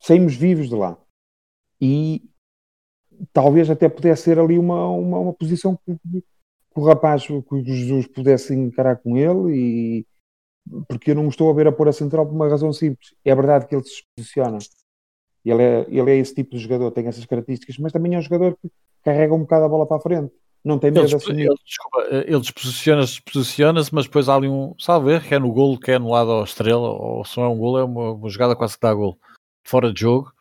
[0.00, 0.98] saímos vivos de lá.
[1.80, 2.28] E
[3.32, 6.22] talvez até pudesse ser ali uma, uma, uma posição que, que
[6.74, 10.06] o rapaz, que o Jesus pudesse encarar com ele e
[10.88, 13.14] porque eu não estou a ver a pôr a central por uma razão simples.
[13.24, 14.58] É verdade que ele se posiciona.
[15.44, 18.22] Ele é, ele é esse tipo de jogador, tem essas características, mas também é um
[18.22, 18.68] jogador que
[19.04, 20.32] carrega um bocado a bola para a frente.
[20.64, 21.46] Não tem Ele, medo de despo- assumir.
[21.46, 25.52] ele, desculpa, ele desposiciona-se, posiciona-se, mas depois há ali um salvo erro, que é no
[25.52, 28.12] golo, que é no lado ao estrela, ou se não é um golo, é uma,
[28.14, 29.16] uma jogada quase que dá golo.
[29.64, 30.32] Fora de jogo.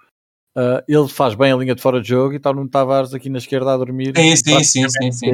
[0.58, 3.14] Ah, ele faz bem a linha de fora de jogo e está o Nuno Tavares
[3.14, 4.14] aqui na esquerda a dormir.
[4.16, 5.32] Sim, sim, sim, sim, sim.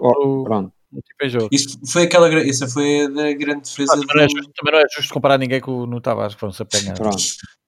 [0.00, 0.72] Oh, pronto.
[0.92, 1.48] tipo.
[1.52, 4.36] Isso foi aquela, essa foi a da grande defesa Ah, também, não é do...
[4.36, 6.96] justo, também não é justo comparar ninguém com o Nuno Tavares, que vão se apanhar.
[6.96, 7.22] Pronto.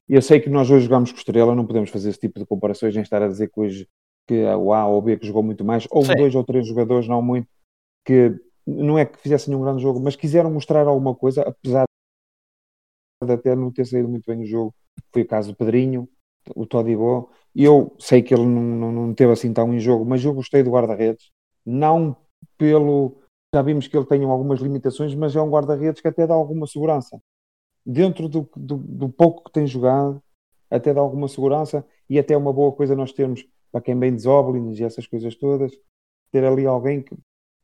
[0.08, 2.94] Eu sei que nós hoje jogamos com Estrela, não podemos fazer esse tipo de comparações,
[2.94, 3.88] nem estar a dizer que hoje
[4.26, 6.16] que o A ou o B que jogou muito mais, houve Sim.
[6.16, 7.48] dois ou três jogadores, não muito,
[8.04, 8.34] que
[8.66, 11.84] não é que fizessem um grande jogo, mas quiseram mostrar alguma coisa, apesar
[13.24, 14.74] de até não ter saído muito bem o jogo.
[15.12, 16.08] Foi o caso do Pedrinho,
[16.54, 17.30] o Todibo.
[17.54, 20.62] Eu sei que ele não, não, não teve assim tão em jogo, mas eu gostei
[20.62, 21.30] do guarda-redes,
[21.64, 22.16] não
[22.56, 23.18] pelo.
[23.54, 26.66] Já vimos que ele tem algumas limitações, mas é um guarda-redes que até dá alguma
[26.66, 27.18] segurança
[27.88, 30.22] dentro do, do, do pouco que tem jogado,
[30.70, 34.14] até dá alguma segurança e até é uma boa coisa nós termos, para quem bem
[34.14, 35.72] desoblines e essas coisas todas,
[36.30, 37.16] ter ali alguém que,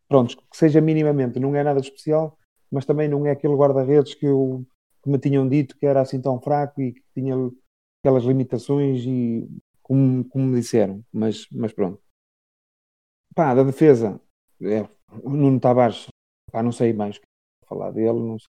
[0.09, 2.39] pronto, que seja minimamente, não é nada especial,
[2.71, 4.27] mas também não é aquele guarda-redes que,
[5.03, 7.37] que me tinham dito que era assim tão fraco e que tinha
[8.05, 9.49] aquelas limitações e
[9.83, 11.99] como, como me disseram, mas, mas pronto.
[13.35, 14.21] Pá, da defesa,
[14.63, 14.87] é,
[15.23, 16.07] o Nuno Tavares,
[16.53, 17.27] pá, não sei mais o que
[17.67, 18.49] falar dele, não sei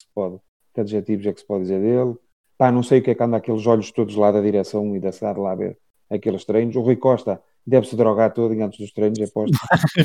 [0.00, 0.38] se pode
[0.74, 2.16] que adjetivos é que se pode dizer dele.
[2.56, 5.00] Pá, não sei o que é que anda aqueles olhos todos lá da direção e
[5.00, 5.78] da cidade lá a ver
[6.10, 6.76] aqueles treinos.
[6.76, 9.56] O Rui Costa deve-se drogar todo antes dos treinos, é aposto.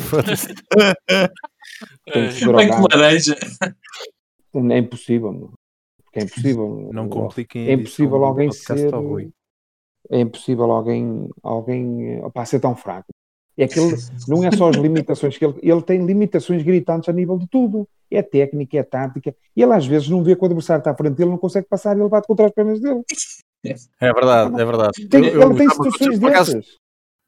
[0.09, 0.47] Foda-se.
[2.11, 2.81] Tem que se drogar.
[4.71, 5.53] É impossível.
[6.17, 6.89] É impossível.
[6.93, 8.91] Não compliquem É impossível alguém ser.
[10.09, 13.07] É impossível alguém, alguém opá, ser tão fraco.
[13.57, 13.89] É que ele,
[14.27, 17.87] não é só as limitações que ele, ele tem limitações gritantes a nível de tudo.
[18.09, 19.35] É técnica, é tática.
[19.55, 21.67] E ele às vezes não vê que o adversário está à frente dele, não consegue
[21.67, 23.01] passar e ele bate contra as pernas dele.
[23.99, 25.07] É verdade, é verdade.
[25.09, 26.75] Tem- Eu- eu- ele tem me aconteceu, situações por acaso, dessas.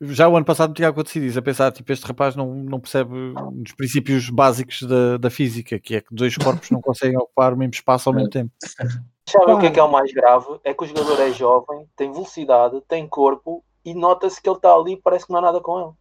[0.01, 2.79] Já o ano passado me tinha acontecido isso, a pensar, tipo, este rapaz não, não
[2.79, 3.33] percebe
[3.65, 7.57] os princípios básicos da, da física, que é que dois corpos não conseguem ocupar o
[7.57, 8.51] mesmo espaço ao mesmo tempo.
[9.27, 10.59] Sabem o que é que é o mais grave?
[10.63, 14.73] É que o jogador é jovem, tem velocidade, tem corpo e nota-se que ele está
[14.73, 15.91] ali e parece que não há nada com ele.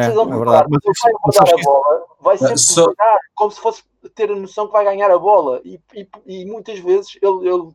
[0.00, 0.68] É, é verdade.
[0.68, 3.82] Mas, vai sabes a bola, vai sempre só- devagar, como se fosse
[4.14, 5.60] ter a noção que vai ganhar a bola.
[5.64, 7.68] E, e- e muitas vezes ele, ele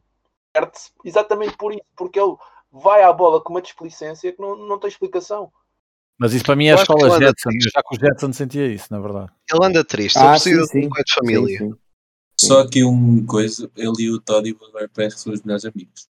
[0.53, 2.35] perde-se exatamente por isso, porque ele
[2.71, 5.51] vai à bola com uma displicência que não, não tem explicação.
[6.21, 8.67] Mas isso para mim é a que escola Jetson, eu já com o Jetson sentia
[8.67, 9.31] isso, na verdade.
[9.51, 11.57] Ele anda triste, Ah, ele precisa sim, de um pai de família.
[11.57, 12.47] Sim, sim.
[12.47, 16.07] Só aqui uma coisa, ele e o Toddy agora parece que são os melhores amigos.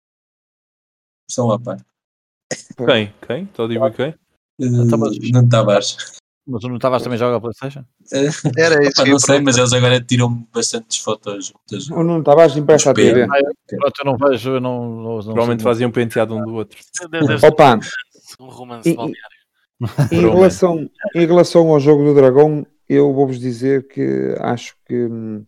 [1.29, 1.77] São a par.
[2.77, 3.13] Quem?
[3.25, 3.49] Quem?
[3.57, 4.15] A dizer quem?
[4.59, 5.97] Então, mas- Uh, não Tavares.
[6.47, 7.83] Mas o Nuno Tavares também joga a Playstation?
[8.11, 8.27] Era
[8.83, 11.89] isso Opa, que não sei, mas eles agora tiram bastantes fotos juntas.
[11.89, 13.25] O Nuno Tavares empresta a TV.
[13.25, 16.77] Pronto, eu não vejo, eu não, não, não Provavelmente faziam um penteado um do outro.
[17.43, 17.79] Opa,
[18.39, 19.34] um romance E- balneário.
[20.11, 25.45] em relação, em relação ao jogo do Dragão, eu vou-vos dizer que acho que hum,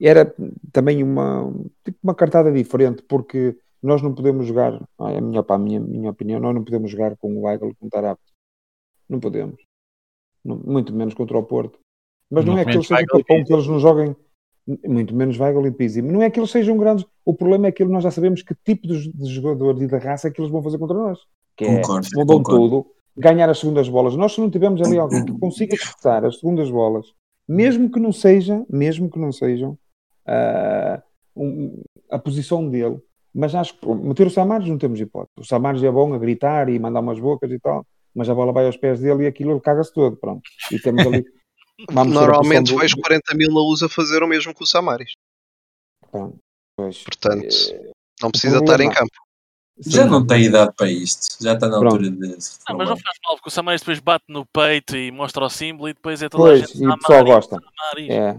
[0.00, 0.34] era
[0.72, 1.52] também uma,
[1.84, 6.10] tipo uma cartada diferente, porque nós não podemos jogar, é a minha, a minha, minha
[6.10, 8.18] opinião, nós não podemos jogar com o Weigl e com o Tarap.
[9.08, 9.60] Não podemos.
[10.44, 11.78] Não- muito menos contra o Porto.
[12.30, 14.16] Mas não Muito é que eles sejam capão, que eles não joguem,
[14.86, 16.02] muito menos Weigl e Pizzi.
[16.02, 18.88] Não é que eles sejam grandes, o problema é que nós já sabemos que tipo
[18.88, 21.18] de, de jogador e da raça é que eles vão fazer contra nós.
[21.56, 22.68] Que é, Concordo, mudam concordo.
[22.68, 22.86] tudo,
[23.16, 24.16] ganhar as segundas bolas.
[24.16, 27.06] Nós se não tivermos ali alguém que consiga disputar as segundas bolas,
[27.48, 29.78] mesmo que não seja, mesmo que não sejam
[30.26, 31.02] ah,
[31.36, 32.98] um- a posição dele,
[33.34, 35.32] mas acho que meter o Samares não temos hipótese.
[35.38, 37.84] O Samares é bom a gritar e mandar umas bocas e tal,
[38.14, 40.42] mas a bola vai aos pés dele e aquilo ele caga-se todo, pronto.
[40.72, 41.24] E temos ali.
[41.90, 45.12] vamos a Normalmente do- vejo 40 mil na USA fazer o mesmo que o Samaris.
[46.10, 46.38] Pronto,
[46.76, 47.90] pois, Portanto, eh,
[48.22, 49.10] Não precisa estar em campo.
[49.80, 51.42] Já não tem idade para isto.
[51.42, 51.94] Já está na Pronto.
[51.96, 55.10] altura de Não, mas não faz mal, porque o Samaris depois bate no peito e
[55.10, 57.56] mostra o símbolo e depois é toda a Pois, gente e o a pessoal gosta.
[57.56, 58.00] a.
[58.00, 58.36] É, é.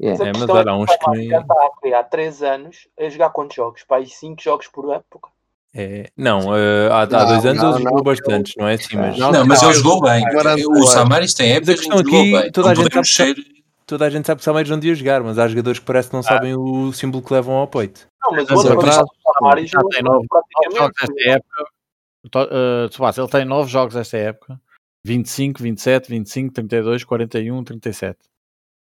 [0.00, 2.88] Mas a É, mas há uns o que nem- já está a há 3 anos
[2.98, 3.82] a jogar quantos jogos?
[3.82, 5.28] Para aí 5 jogos por época.
[5.74, 8.74] É, não, eh, há, há Não, dois anos não, ele não, jogou bastantes, não é
[8.74, 10.24] assim, mas Não, mas ele jogou bem.
[10.68, 10.86] O.
[10.86, 12.50] Samaris tem a épocas que jogou aqui, bem.
[12.52, 13.36] toda a gente podemos ser.
[13.90, 16.08] Toda a gente sabe que o Samaris não devia jogar, mas há jogadores que parece
[16.08, 18.06] que não sabem o símbolo que levam ao peito.
[18.22, 20.96] Não, mas o Mas ano atrás, passado o Samaris já jogou tem nove- nove jogos
[20.98, 21.18] praticamente.
[21.20, 21.70] esta época.
[22.84, 24.60] Eh, Tsubasa, ele tem 9 jogos esta época:
[25.04, 28.18] 25, 27, 25, 32, 41, 37.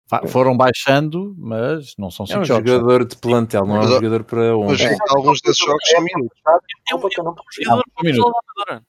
[0.09, 2.69] Fa- Foram baixando, mas não são É 5 um jogos.
[2.69, 4.97] jogador de plantel, não é um jogador para Mas 11.
[5.09, 6.37] alguns desses jogos são minutos.
[6.45, 6.57] É um,
[6.91, 8.21] é um bom jogador para o da
[8.67, 8.83] Amadora.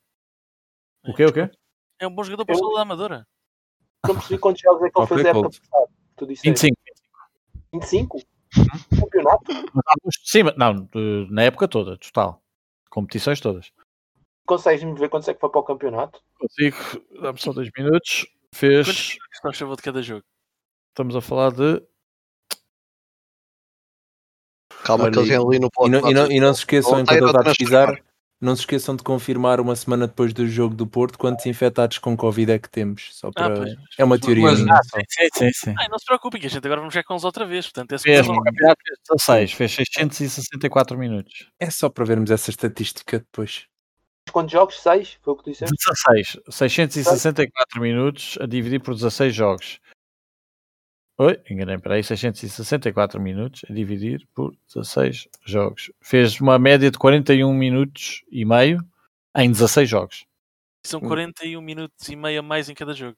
[1.06, 1.24] O quê?
[1.26, 1.50] O quê?
[2.00, 3.26] É um bom jogador para o pessoal da Amadora.
[4.06, 5.93] Não percebi quantos jogos é que ele fez a época passada.
[6.16, 6.76] Tu disseste 25.
[7.72, 8.16] 25?
[8.56, 9.00] Uhum.
[9.00, 9.52] Campeonato?
[10.24, 10.88] Sim, mas não,
[11.30, 12.40] na época toda, total.
[12.88, 13.72] Competições todas.
[14.46, 16.20] Consegues-me ver quantos é que foi para o campeonato?
[16.38, 16.76] Consigo,
[17.20, 18.26] dá-me só 2 minutos.
[18.54, 18.86] Fez.
[18.86, 20.22] Quantos estão a favor de cada jogo?
[20.90, 21.82] Estamos a falar de.
[24.84, 25.88] Calma que Olha, ele vem ali no E bloco.
[25.88, 28.03] não, e não- e não se esqueçam, enquanto ele está a a pesquisar.
[28.40, 32.16] Não se esqueçam de confirmar uma semana depois do jogo do Porto quantos infectados com
[32.16, 33.08] Covid é que temos.
[33.12, 33.54] Só para...
[33.54, 33.74] pois.
[33.98, 34.98] é uma teoria Mas- só.
[35.08, 35.74] Sim, sim, sim.
[35.78, 37.66] Ai, não se preocupem, que a gente agora vamos jogar com eles outra vez.
[37.66, 41.50] Portanto, é fez 16, fez 664 minutos.
[41.58, 43.66] É só para vermos essa estatística depois.
[44.32, 44.80] Quantos jogos?
[44.80, 45.18] 6?
[45.22, 45.76] Foi o que tu disseste?
[45.76, 49.78] 16, 664 minutos a dividir por 16 jogos.
[51.16, 55.92] Oi, enganei, peraí, 664 minutos a dividir por 16 jogos.
[56.00, 58.80] Fez uma média de 41 minutos e meio
[59.36, 60.26] em 16 jogos.
[60.84, 63.16] São 41 minutos e meio a mais em cada jogo.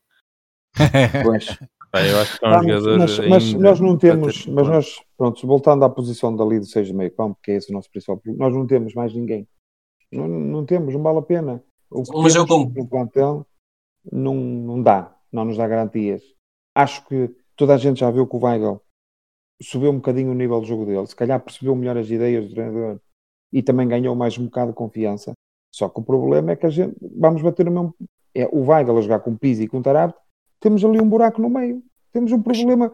[1.24, 1.58] Pois.
[1.94, 2.98] Bem, eu acho que é um Vamos, jogador.
[2.98, 6.88] mas, mas nós não temos, ter- mas nós, pronto, voltando à posição dali de 6
[6.88, 9.48] de meio campo, que é esse o nosso principal problema, nós não temos mais ninguém.
[10.12, 11.64] Não, não temos, não vale a pena.
[11.90, 13.46] O que Mas eu temos com- no plantel
[14.12, 16.22] não, não dá, não nos dá garantias.
[16.74, 18.80] Acho que toda a gente já viu que o Weigl
[19.60, 22.54] subiu um bocadinho o nível do jogo dele, se calhar percebeu melhor as ideias do
[22.54, 23.00] treinador
[23.52, 25.32] e também ganhou mais um bocado de confiança.
[25.74, 27.94] Só que o problema é que a gente vamos bater no mesmo.
[28.34, 30.12] É o Weigl a jogar com o Pizzi e com o Tarab,
[30.60, 31.82] temos ali um buraco no meio.
[32.12, 32.92] Temos um problema,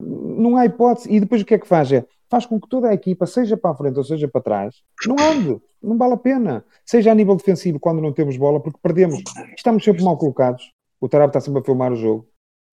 [0.00, 1.10] não há hipótese.
[1.12, 1.92] E depois o que é que faz?
[1.92, 4.82] É, faz com que toda a equipa, seja para a frente ou seja para trás,
[5.06, 6.64] não ande, não vale a pena.
[6.84, 9.22] Seja a nível defensivo quando não temos bola, porque perdemos.
[9.56, 10.72] Estamos sempre mal colocados.
[11.00, 12.28] O Tarab está sempre a filmar o jogo.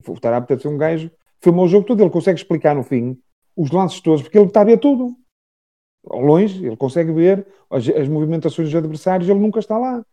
[0.06, 1.10] O Tarab deve ser um gajo,
[1.40, 3.18] filmou o jogo todo, ele consegue explicar no fim
[3.56, 5.16] os lances todos, porque ele está a ver tudo.
[6.06, 10.04] Ao longe, ele consegue ver as, as movimentações dos adversários, ele nunca está lá.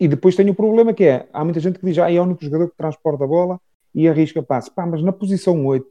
[0.00, 2.22] E depois tem o problema que é, há muita gente que diz, ah, é o
[2.22, 3.60] único jogador que transporta a bola
[3.94, 4.70] e arrisca passe.
[4.70, 5.86] Pá, mas na posição 8,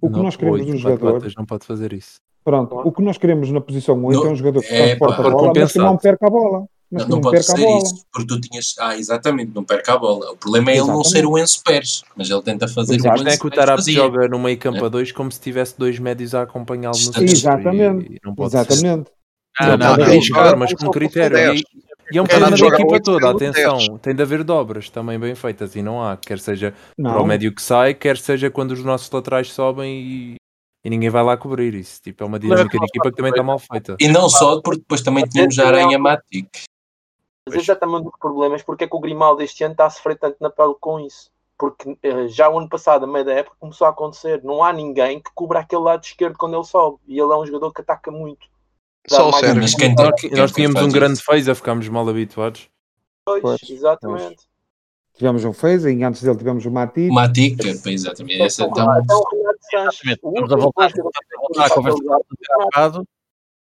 [0.00, 2.20] o que Não, nós queremos oito, do quatro jogador, não pode fazer isso.
[2.44, 5.26] pronto, o que nós queremos na posição 8 Não, é um jogador que é, transporta
[5.26, 6.68] a bola, mas que não perca a bola.
[6.90, 7.82] Mas Não, não não, pode perca a ser bola.
[7.82, 8.74] isso, porque tu tinhas.
[8.78, 10.30] Ah, exatamente, não perca a bola.
[10.32, 11.10] O problema é ele não Exatamente.
[11.10, 13.08] ser o Enzo Pérez, mas ele tenta fazer Exato.
[13.08, 14.86] o Mas não é Enzo que o Tarap joga no meio campo É.
[14.86, 17.36] a dois como se tivesse dois médios a acompanhá-lo no Exatamente.
[17.36, 17.58] centro.
[17.58, 18.12] Exatamente.
[18.12, 18.58] E, e não pode ser.
[18.58, 19.10] Exatamente.
[19.60, 21.36] Ah, Não, não, não, jogar mas com critério.
[21.36, 21.60] E, 10.
[22.12, 23.76] e é um problema da equipa toda, atenção.
[23.76, 23.88] 10.
[24.00, 26.16] Tem de haver dobras também bem feitas e não há.
[26.16, 30.34] Quer seja para o médio que sai, quer seja quando os nossos laterais sobem e,
[30.86, 32.00] e ninguém vai lá cobrir isso.
[32.00, 33.96] Tipo, é uma dinâmica de equipa que também está mal feita.
[34.00, 36.48] E não só, porque depois também tínhamos a Aranha Matic.
[37.48, 39.86] Mas esse é também um dos problemas, porque é que o Grimaldo este ano está
[39.86, 41.30] a sofrer tanto na pele com isso.
[41.58, 44.42] Porque eh, já o ano passado, a meio da época, começou a acontecer.
[44.44, 46.98] Não há ninguém que cubra aquele lado esquerdo quando ele sobe.
[47.06, 48.46] E ele é um jogador que ataca muito.
[49.08, 49.62] Só o Dá Sérgio.
[49.62, 52.68] Mas quem Nós, tem- nós quem tínhamos faz um grande feza, ficámos mal habituados.
[53.24, 54.46] Pois, Pois, exatamente.
[55.14, 57.10] tivemos um Feza e antes dele tivemos o Matip.
[57.10, 58.40] Matic, pá, exatamente.
[58.40, 60.00] Essa então, Até o Renato Sanches.
[60.06, 60.20] Exatamente.
[60.22, 62.00] O Estamos
[62.74, 63.02] a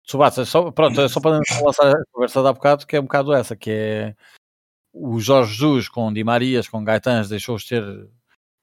[0.09, 0.45] último voltar, jogador estamos a que voltar à conversa jogar- há bocado.
[0.45, 3.05] Tsubasa, só, pronto, é só para lançar a conversa de há bocado, que é um
[3.05, 4.17] bocado essa, que é
[4.93, 7.85] o Jorge Jesus com Di Marias, com Gaetans, deixou-os ter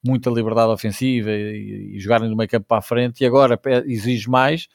[0.04, 4.28] muita liberdade ofensiva e, e jogarem do meio campo para a frente e agora exige
[4.28, 4.68] mais.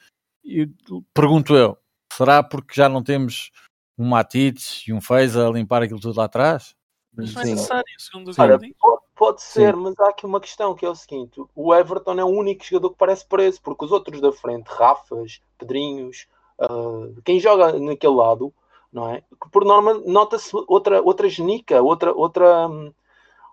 [0.44, 0.66] E
[1.14, 1.76] pergunto eu,
[2.12, 3.50] será porque já não temos
[3.98, 6.74] um Matites e um Feza a limpar aquilo tudo lá atrás?
[7.14, 7.50] Mas não é Sim.
[7.52, 8.32] necessário, segundo
[8.78, 12.24] pode, pode ser, mas há aqui uma questão que é o seguinte: o Everton é
[12.24, 16.26] o único jogador que parece preso, porque os outros da frente, Rafas, Pedrinhos,
[16.62, 18.52] ah, quem joga naquele lado,
[18.92, 19.22] não é?
[19.50, 22.68] Por norma nota-se outra, outra genica, outra, outra,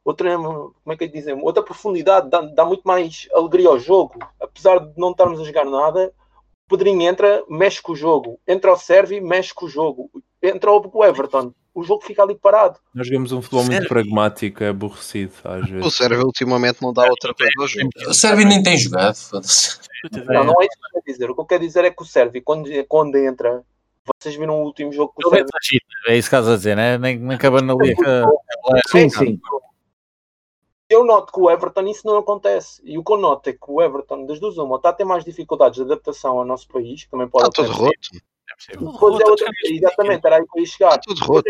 [0.03, 1.33] outra, como é que dizer?
[1.41, 4.19] Outra profundidade, dá, dá muito mais alegria ao jogo.
[4.39, 6.13] Apesar de não estarmos a jogar nada,
[6.65, 10.09] o Pedrinho entra, mexe com o jogo, entra o Servi, mexe com o jogo,
[10.41, 11.53] entra o Everton.
[11.79, 12.79] O jogo fica ali parado.
[12.93, 13.89] Nós jogamos um futebol muito Sério?
[13.89, 15.95] pragmático, é aborrecido às O vezes.
[15.95, 17.89] Sérvio ultimamente não dá outra coisa ao jogo.
[18.07, 19.15] O Sérvio nem tem jogado.
[20.27, 21.29] Não, não é isso que eu quero dizer.
[21.29, 23.63] O que eu quero dizer é que o Sérvio, quando, quando entra,
[24.21, 25.47] vocês viram o último jogo que o Sérvio
[26.07, 26.97] é é isso que estás a dizer, né?
[26.97, 27.95] Nem, nem acabando ali.
[28.87, 29.39] Sim, sim.
[30.89, 32.81] Eu noto que o Everton isso não acontece.
[32.83, 35.03] E o que eu noto é que o Everton, das duas uma, está a ter
[35.03, 38.17] mais dificuldades de adaptação ao nosso país, que também pode Está tudo acontecer.
[38.75, 38.91] roto.
[38.93, 40.89] Depois é outra Exatamente, era aí que eu ia chegar.
[40.89, 41.49] Está tudo roto.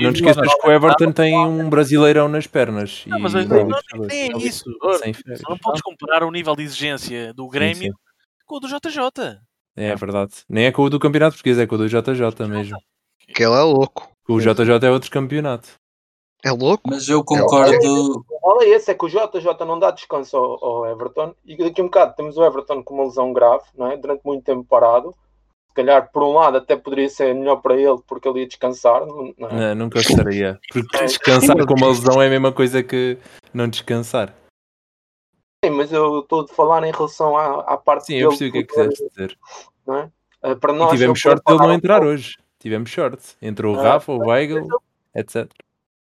[0.00, 3.04] Não te esqueças que o Everton tem um brasileirão nas pernas.
[3.06, 4.64] Não, mas e não, não, não é isso.
[5.48, 7.98] Não podes comparar o nível de exigência do Grêmio sim.
[8.46, 9.38] com o do JJ.
[9.76, 10.32] É verdade.
[10.48, 12.78] Nem é com o do Campeonato Português, é com o do JJ mesmo.
[13.34, 14.10] Que ele é louco.
[14.28, 15.68] O JJ é outro campeonato.
[16.44, 16.90] É louco?
[16.90, 18.24] Mas eu concordo.
[18.42, 21.84] Olha esse, é que o JJ não dá descanso ao, ao Everton e daqui a
[21.84, 23.96] um bocado temos o Everton com uma lesão grave, não é?
[23.96, 25.14] durante muito tempo parado.
[25.74, 29.04] Se calhar, por um lado, até poderia ser melhor para ele porque ele ia descansar.
[29.04, 29.74] Não é?
[29.74, 30.56] Não, nunca estaria.
[30.72, 33.18] Porque descansar com uma lesão é a mesma coisa que
[33.52, 34.32] não descansar.
[35.64, 38.52] Sim, mas eu estou a falar em relação à, à parte Sim, eu percebi o
[38.52, 39.38] que é que quiseste dizer.
[39.84, 40.10] não é?
[40.40, 42.36] Ah, Para E nós, tivemos eu sorte dele poder não entrar hoje.
[42.60, 43.34] Tivemos sorte.
[43.42, 44.64] Entrou o Ah, Rafa, o Weigl,
[45.12, 45.50] etc.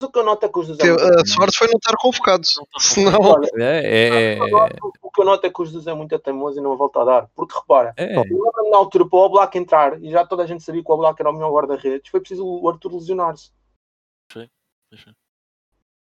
[0.02, 2.46] O que eu noto é que os José A sorte foi não estar convocado.
[2.78, 3.20] Senão.
[3.20, 4.38] Olha, É, é,
[5.02, 7.04] o que eu noto é que o Jesus é muito teimoso e não volta a
[7.04, 7.30] dar.
[7.34, 8.14] Porque repara, é.
[8.70, 11.20] na altura para o Black entrar e já toda a gente sabia que o Black
[11.20, 13.50] era o melhor guarda-redes, foi preciso o Arthur lesionar-se.
[14.32, 14.48] Sim.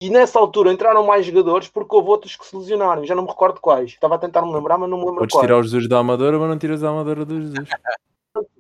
[0.02, 3.06] E nessa altura entraram mais jogadores porque houve outros que se lesionaram.
[3.06, 3.92] Já não me recordo quais.
[3.92, 5.46] Estava a tentar me lembrar, mas não me lembro Podes quais.
[5.46, 7.70] tirar o Jesus da Amadora, mas não tiras a Amadora do Jesus.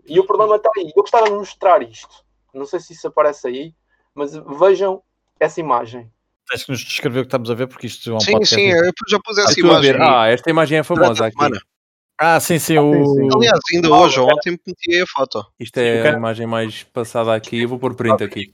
[0.05, 0.91] E o problema está aí.
[0.93, 2.25] Eu gostava de mostrar isto.
[2.53, 3.73] Não sei se isso aparece aí,
[4.13, 5.01] mas vejam
[5.39, 6.11] essa imagem.
[6.49, 8.55] Tens que nos descrever o que estamos a ver, porque isto é um Sim, podcast.
[8.55, 9.95] sim, eu já pus Ah, essa estou a imagem.
[10.01, 11.35] Ah, esta imagem é famosa aqui.
[11.37, 11.61] semana.
[12.21, 12.73] Ah, sim, sim.
[12.73, 13.35] sim, O...
[13.37, 15.45] Aliás, ainda hoje, ontem meti a foto.
[15.59, 17.61] Isto é a imagem mais passada aqui.
[17.61, 18.51] Eu vou pôr print aqui.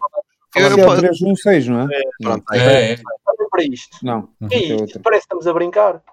[0.55, 1.87] Eu não é posso- 316, não é?
[2.21, 2.97] Pronto, Não, É, é.
[3.49, 3.97] Para isto.
[4.03, 4.49] Não, Uhum.
[4.51, 4.99] E é isto outra.
[5.01, 6.03] parece que estamos a brincar.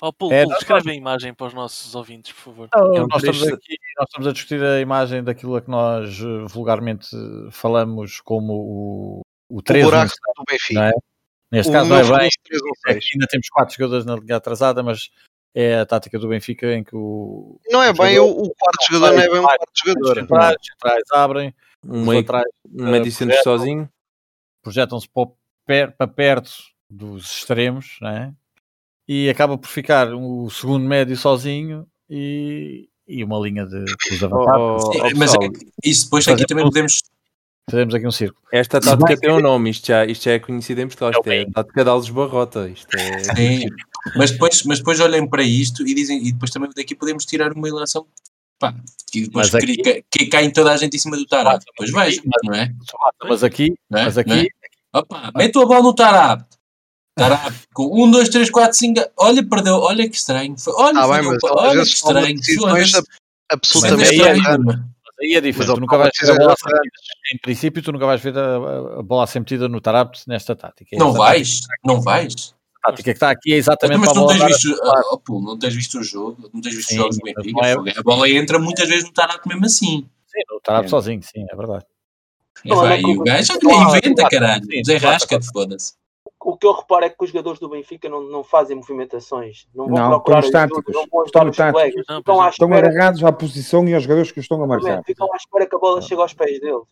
[0.00, 2.68] Ó, Pulo, É, descreve a imagem para os nossos ouvintes, por favor.
[2.74, 5.70] Não, É um nós, estamos aqui, nós estamos a discutir a imagem daquilo a que
[5.70, 7.08] nós eh, vulgarmente
[7.50, 9.20] falamos como o,
[9.54, 10.74] o o 13 buraco do Benfica.
[10.80, 10.92] não é?
[11.52, 13.04] Neste O caso não é bem, famoso 3 ou é 6.
[13.04, 15.10] que ainda temos quatro jogadores na linha atrasada, mas
[15.54, 18.86] é a tática do Benfica em que o Não é o bem o, o quarto
[18.90, 20.14] jogador, não é bem um quarto os jogador.
[20.20, 23.58] centrais, os centrais abrem, Um meio, laterais um médio centro projetam.
[23.58, 23.88] sozinho.
[24.62, 25.36] projetam-se para, o
[25.66, 26.50] per- para perto
[26.90, 28.32] dos extremos, não é?
[29.06, 34.26] E acaba por ficar o segundo médio sozinho e, e uma linha de dos Oh,
[34.26, 34.84] avançados.
[34.86, 35.38] oh, oh, mas é
[35.84, 37.02] isso depois aqui também podemos.
[37.70, 38.40] Fazemos aqui um círculo.
[38.52, 39.70] Esta tática tem um nome.
[39.70, 41.12] Isto já, isto já é conhecido em Portugal.
[41.12, 42.68] Isto é a tática de Alves Barrota.
[42.68, 43.18] Isto é...
[43.34, 43.66] Sim,
[44.16, 47.52] mas depois, mas depois olhem para isto e dizem, e depois também daqui podemos tirar
[47.52, 48.06] uma ilação
[48.58, 48.74] pá,
[49.14, 51.64] e depois Mas aqui- que, que cai toda a gente em cima do Tarab.
[51.64, 52.70] Depois vejam, não é?
[53.26, 53.74] Mas aqui, é?
[54.04, 54.40] mas Não é?
[54.40, 54.48] aqui
[54.92, 56.44] Opa, mete a bola no Tarab.
[57.16, 59.00] Tarab com 1, 2, 3, 4, 5.
[59.16, 59.76] Olha, perdeu.
[59.76, 60.54] Olha que estranho.
[60.68, 62.36] Olha, Ah, bem, mas olha que estranho.
[62.36, 62.92] decisões
[63.50, 65.68] absolutamente Mas é aí é é diferente.
[65.68, 68.06] Mas Tu nunca vais ver a bola de- a ser metida- Em princípio, tu nunca
[68.06, 68.56] vais ver a,
[68.98, 70.96] a bola a ser metida no Tarapte nesta tática.
[70.96, 71.60] Não Esta vais?
[71.84, 72.54] Não vais?
[72.82, 75.00] A tática que está aqui é exatamente Mas para a não bola tens, visto, ah,
[75.12, 76.50] oh, pô, não tens visto o jogo?
[76.52, 77.74] Não tens visto Sim, os jogos do mas Benfica?
[77.76, 80.08] não é- A bola entra muitas vezes no Tarab mesmo assim.
[80.26, 80.90] Sim, no Tarapte É.
[80.90, 81.84] sozinho, sim, é verdade.
[82.64, 84.66] Não, Vai, não é e o gajo Claro, inventa, claro, caralho.
[85.02, 85.94] Rasca, foda-se.
[86.44, 89.66] O que eu reparo é que os jogadores do Benfica não, não fazem movimentações.
[89.74, 92.04] Não vão Não, procurar estão ajuda, não vão Estão os estáticos.
[92.06, 92.18] Não.
[92.18, 95.02] Estão espera, agarrados à posição e aos jogadores que estão a marcar.
[95.04, 96.82] ficam à espera que a bola chegue aos pés deles.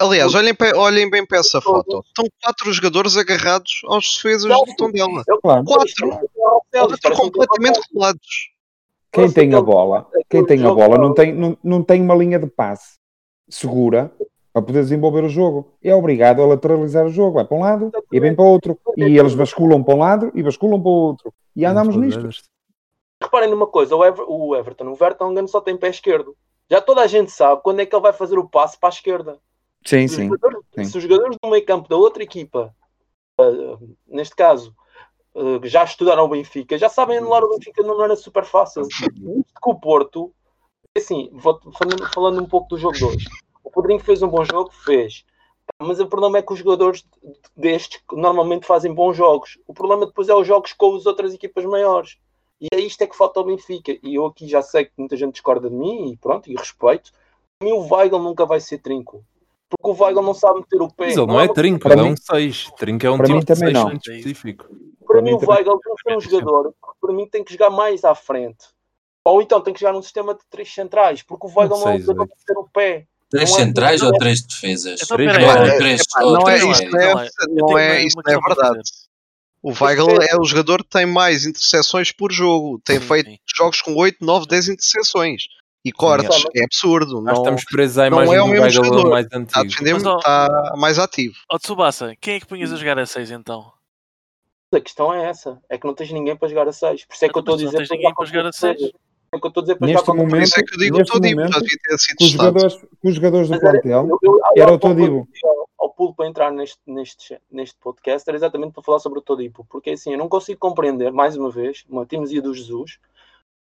[0.00, 2.04] Aliás, olhem, olhem bem para essa foto.
[2.06, 5.22] Estão quatro jogadores agarrados aos defesas do Tondela.
[5.42, 5.64] Claro.
[5.64, 6.10] Quatro.
[6.70, 8.50] Quatro completamente colados.
[9.12, 12.38] Quem tem a bola, quem tem a bola não tem, não, não tem uma linha
[12.38, 12.98] de passe
[13.48, 14.12] segura
[14.60, 15.68] para poder desenvolver o jogo.
[15.82, 17.34] É obrigado a lateralizar o jogo.
[17.34, 18.78] Vai para um lado e vem para o outro.
[18.96, 21.32] E eles basculam para um lado e basculam para o outro.
[21.54, 22.28] E andamos nisto.
[23.22, 26.36] Reparem numa coisa, o, Ever- o Everton, o Vertonghen só tem pé esquerdo.
[26.70, 28.92] Já toda a gente sabe quando é que ele vai fazer o passe para a
[28.92, 29.38] esquerda.
[29.84, 30.30] Sim, Se sim.
[30.74, 30.84] sim.
[30.84, 32.72] Se os jogadores do meio campo da outra equipa,
[33.40, 34.72] ah, neste caso,
[35.34, 38.82] ah, já estudaram o Benfica, já sabem anular o Benfica, não era super fácil.
[38.82, 39.10] Isto
[39.60, 40.32] com o Porto,
[40.96, 43.26] assim, vou- falando, falando um pouco do jogo de hoje.
[43.68, 45.24] O Pedrinho fez um bom jogo, fez.
[45.82, 47.04] Mas o problema é que os jogadores
[47.56, 49.58] destes normalmente fazem bons jogos.
[49.66, 52.16] O problema depois é os jogos com as outras equipas maiores.
[52.60, 53.92] E é isto é que falta ao Benfica.
[54.02, 57.12] E eu aqui já sei que muita gente discorda de mim e pronto, e respeito.
[57.58, 59.22] Para mim o Weigl nunca vai ser trinco.
[59.68, 61.04] Porque o Weigl não sabe meter o pé.
[61.06, 62.70] Mas ele não é uma- trinco, Para ele é um 6.
[62.78, 63.84] Trinco é um tipo mim de também 6 não.
[63.90, 64.64] muito específico.
[64.64, 67.44] Para Para mim mim o Weigl tem que ser um jogador que para mim tem
[67.44, 68.66] que jogar mais à frente.
[69.24, 71.94] Ou então tem que jogar num sistema de três centrais, porque o Weigl não é
[71.96, 73.06] um jogador ter o pé.
[73.30, 75.00] Três é- centrais ou é- três defesas?
[75.02, 77.12] Então, Três olha, três- não é, isto é,
[77.48, 77.96] Não é.
[77.98, 78.80] É, isto é verdade.
[79.62, 82.80] O Weigl é o jogador que tem mais interseções por jogo.
[82.84, 85.42] Tem feito jogos com 8, 9, 10 interseções.
[85.84, 86.44] E cortes.
[86.54, 87.14] É absurdo.
[87.20, 89.10] Nós Não, estamos presos à não imagem é o do mesmo Weigl jogador.
[89.10, 89.64] mais está a antigo.
[89.64, 91.34] defender, Mas, ó- está mais ativo.
[91.50, 93.72] Ó Tsubasa, quem é que punhas a jogar a 6 então?
[94.72, 97.04] A questão é essa, é que não tens ninguém para jogar a 6.
[97.06, 98.52] Por isso é que eu estou a Mas não dizer tens ninguém para jogar a
[98.52, 98.78] 6.
[99.32, 100.94] É que eu estou a dizer para Neste momento- Por isso é que eu digo
[100.96, 101.36] o neste Todibo.
[101.40, 104.08] momento, Já devia ter sido Com os jogadores, com os jogadores do Mas era- plantel,
[104.08, 105.28] eu- eu- era o Todibo.
[105.44, 109.22] eu ao- pulo para entrar neste, neste, neste podcast era exatamente para falar sobre o
[109.22, 112.98] Todipo, porque assim, eu não consigo compreender, mais uma vez, uma teimosia do Jesus,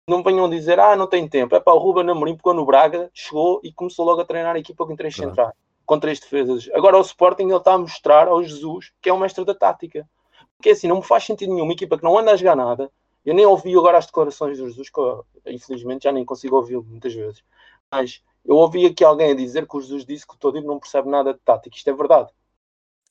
[0.09, 3.11] não venham dizer, ah, não tem tempo, é para o Ruben Amorim pegou no Braga,
[3.13, 5.31] chegou e começou logo a treinar a equipa com três Claro.
[5.31, 5.53] centrais,
[5.85, 6.71] com três defesas.
[6.73, 10.09] Agora o Sporting ele está a mostrar ao Jesus que é um mestre da tática.
[10.57, 12.91] Porque assim, não me faz sentido nenhum, uma equipa que não anda a jogar nada,
[13.25, 16.85] eu nem ouvi agora as declarações do Jesus, que eu, infelizmente já nem consigo ouvi-lo
[16.89, 17.43] muitas vezes,
[17.91, 20.79] mas eu ouvi aqui alguém a dizer que o Jesus disse que o Todibo não
[20.81, 21.77] percebe nada de tática.
[21.77, 22.31] Isto é verdade.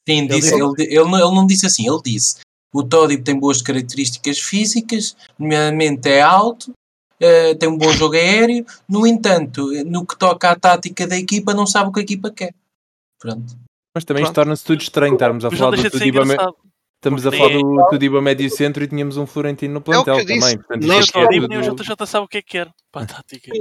[0.08, 2.40] Sim, disse, ele, ele, não, ele não disse assim, ele disse
[2.74, 6.72] o Todibo tem boas características físicas, nomeadamente é alto,
[7.20, 11.54] eh, tem um bom jogo aéreo, no entanto, no que toca à tática da equipa,
[11.54, 12.54] não sabe o que a equipa quer.
[13.20, 13.58] Pronto.
[13.94, 14.46] Mas também isto Pronto.
[14.46, 15.14] torna-se tudo estranho.
[15.14, 16.56] Estarmos a Mas falar do me- engraçado.
[17.00, 20.40] Estamos a falar do Tudiba médio centro e tínhamos um Florentino no É plantel disse.
[20.40, 20.58] também.
[20.58, 23.04] Portanto, Nem é o Todibo nem o JJ sabe o que é que quer para
[23.04, 23.52] a tática.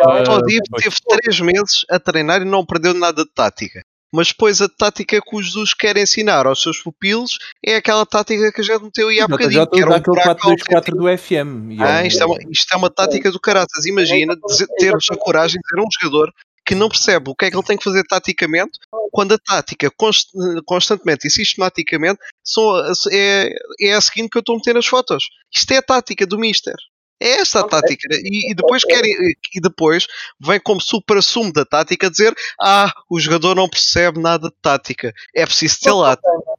[0.00, 0.20] Ah.
[0.20, 0.82] O Todibo pois.
[0.82, 3.82] teve 3 meses a treinar e não aprendeu nada de tática.
[4.14, 8.50] Mas depois a tática que o Jesus quer ensinar aos seus pupilos é aquela tática
[8.52, 9.64] que a gente meteu aí há O bocadinho.
[9.64, 11.72] JJ Que era um aquele buraco 4-2-4 do FM.
[11.72, 13.84] E Ah, é- isto, é uma, isto é uma tática do caraças.
[13.84, 14.34] Imagina
[14.78, 16.32] teres a coragem de ter um jogador
[16.66, 18.78] que não percebe o que é que ele tem que fazer taticamente,
[19.12, 20.32] quando a tática const-
[20.66, 22.76] constantemente e sistematicamente são,
[23.12, 25.28] é, é a seguinte que eu estou a meter nas fotos.
[25.54, 26.74] Isto é a tática do Mister.
[27.18, 28.08] É esta a tática.
[28.12, 29.10] E, e depois querem,
[29.54, 30.06] e depois
[30.38, 35.14] vem como supra-sumo da tática dizer ah, o jogador não percebe nada de tática.
[35.34, 36.18] É preciso ter lá.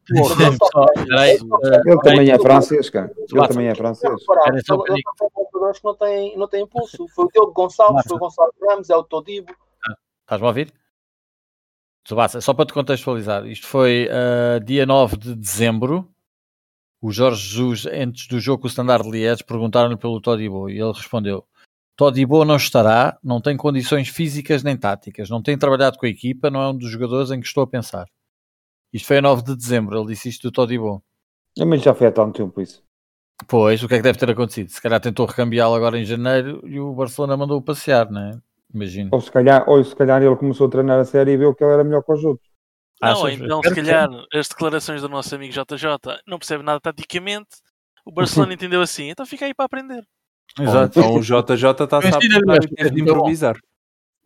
[0.09, 3.11] Ele também é francês, cara.
[3.15, 4.11] Ele também é francês.
[4.13, 5.85] Espera só um Ele são jogadores que
[6.35, 7.07] não têm, impulso.
[7.13, 9.53] Foi o Diogo Gonçalves, foi o Gonçalo Ramos, é o Todibo.
[10.27, 10.73] Estás-me a ouvir?
[12.03, 16.13] Tsubasa, só para te contextualizar, isto foi ah, dia 9 de dezembro.
[17.01, 20.91] O Jorge Jesus, antes do jogo com o Standard Liège, perguntaram-lhe pelo Todibo e ele
[20.91, 21.47] respondeu:
[21.95, 26.49] Todibo não estará, não tem condições físicas nem táticas, não tem trabalhado com a equipa,
[26.49, 28.05] não é um dos jogadores em que estou a pensar.
[28.91, 31.01] Isto foi a 9 de dezembro, ele disse isto do Todibo.
[31.57, 32.83] Mas já foi há tanto tempo isso.
[33.47, 34.69] Pois, o que é que deve ter acontecido?
[34.71, 38.41] Se calhar tentou recambiá-lo agora em janeiro e o Barcelona mandou-o passear, não é?
[38.73, 39.09] Imagino.
[39.11, 41.63] Ou se, calhar, ou se calhar ele começou a treinar a série e viu que
[41.63, 42.47] ele era melhor que os outros.
[43.01, 43.39] Não, Achas?
[43.39, 47.49] então se que calhar as declarações do nosso amigo JJ não percebe nada taticamente.
[48.05, 50.03] O Barcelona entendeu assim, então fica aí para aprender.
[50.59, 50.99] Exato.
[50.99, 53.55] Então o JJ está a saber improvisar.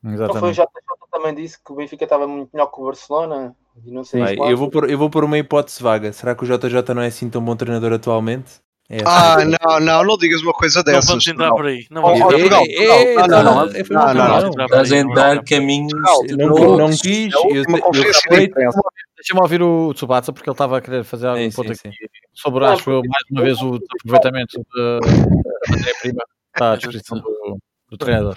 [0.02, 0.56] Não foi o Exatamente.
[0.56, 0.66] JJ
[1.12, 3.56] também disse que o Benfica estava muito melhor que o Barcelona.
[3.86, 4.50] E não sei quanto.
[4.50, 6.12] eu, vou pôr, eu vou pôr uma hipótese vaga.
[6.12, 8.62] Será que o JJ não é assim tão bom treinador atualmente?
[8.94, 11.06] É Ah, não, não, não digas uma coisa Não dessas.
[11.10, 11.56] vamos entrar não.
[11.56, 11.88] por aí.
[11.90, 12.70] Não vamos oh, entrar por.
[12.70, 14.66] É, não, não, não, é, não, não, não.
[14.66, 15.94] Estás a entrar caminhos.
[15.94, 17.34] Não, Não, não quis.
[17.34, 18.72] É a.
[19.16, 21.90] Deixa-me ouvir o Tsubasa porque ele estava a querer fazer algum ponto aqui
[22.34, 25.00] sobre, Não, acho eu, mais uma vez, o aproveitamento da
[25.70, 26.24] matéria-prima
[26.54, 27.58] está à descrição do,
[27.90, 28.36] do treinador.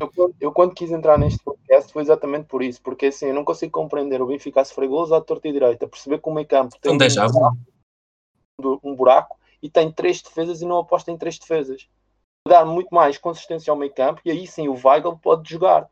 [0.00, 3.34] Eu, quando- eu quando quis entrar neste podcast foi exatamente por isso, porque assim eu
[3.34, 6.32] não consigo compreender o Benfica a sofrer gols à torta e direita, perceber que o
[6.32, 7.26] meio campo tem Então deixa
[8.58, 9.36] um, um buraco
[9.66, 11.88] e tem três defesas e não aposta em três defesas.
[12.46, 15.90] Dar muito mais consistência ao meio campo e aí sim o Weigl pode jogar.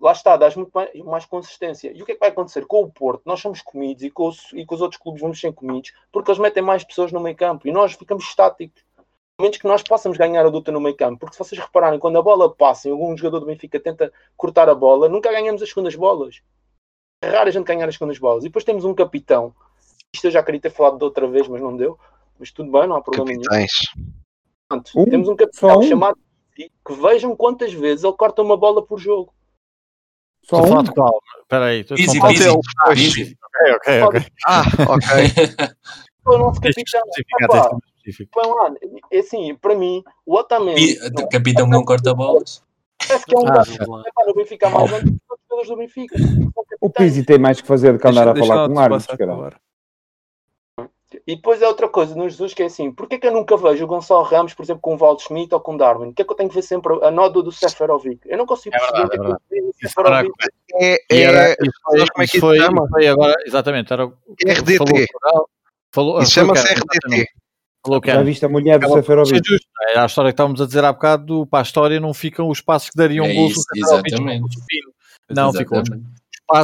[0.00, 1.90] Lá está, dás muito mais, mais consistência.
[1.92, 3.22] E o que é que vai acontecer com o Porto?
[3.26, 6.30] Nós somos comidos e com, os, e com os outros clubes vamos ser comidos porque
[6.30, 8.84] eles metem mais pessoas no meio campo e nós ficamos estáticos.
[9.36, 11.18] A menos que nós possamos ganhar a luta no meio campo.
[11.18, 14.68] Porque se vocês repararem, quando a bola passa e algum jogador do Benfica tenta cortar
[14.68, 16.40] a bola, nunca ganhamos as segundas bolas.
[17.20, 18.44] É raro a gente ganhar as segundas bolas.
[18.44, 19.52] E depois temos um capitão.
[20.14, 21.98] Isto eu já queria ter falado de outra vez, mas não deu.
[22.38, 23.42] Mas tudo bem, não há problema nenhum.
[23.42, 23.72] Capitães.
[23.96, 24.12] Um?
[24.68, 25.82] Portanto, temos um capitão um?
[25.82, 26.18] chamado
[26.56, 29.32] que vejam quantas vezes ele corta uma bola por jogo.
[30.44, 30.82] Só Estou um?
[30.82, 31.18] de qual?
[31.42, 31.80] Espera aí.
[31.80, 32.44] estou- Easy peasy.
[32.44, 33.36] Ele, Easy.
[33.44, 34.20] Ok, ok, ok.
[34.46, 35.08] Ah, ok.
[36.26, 37.02] O nosso capitão.
[38.32, 38.74] põe lá.
[39.10, 42.62] É assim, para mim, o Otamendi E, não, capitão que não corta bolas.
[43.06, 43.76] parece que é um Ah, gajo
[44.28, 46.16] o Benfica mais anos que os jogadores do Benfica.
[46.80, 46.88] O.
[46.88, 49.52] Pizzi tem mais que fazer do que andar a falar com árbitros, caralho.
[51.26, 53.84] E depois é outra coisa no Jesus que é assim: porquê que eu nunca vejo
[53.84, 56.06] o Gonçalo Ramos, por exemplo, com o Valdo Schmidt ou com o Darwin?
[56.06, 58.20] Porquê que eu tenho que ver sempre a nódoa do Seferovic?
[58.26, 60.32] Eu não consigo É perceber verdade, o que é é que era- Seferovic.
[60.74, 62.88] É, era- é, isso foi- sabes como é que foi- chama?
[62.88, 64.12] foi agora, exatamente, era o
[64.46, 64.76] RDT.
[64.78, 65.46] falou o
[65.94, 67.26] falou, Isso o chama-se RDT.
[67.84, 69.40] Falou o Já viste a mulher do Seferovic?
[69.90, 72.48] é a história que estávamos a dizer há bocado, do, para a história não ficam
[72.48, 74.56] os passos que dariam É gols isso, no Seferovic, exatamente.
[75.30, 75.82] Não, ficou.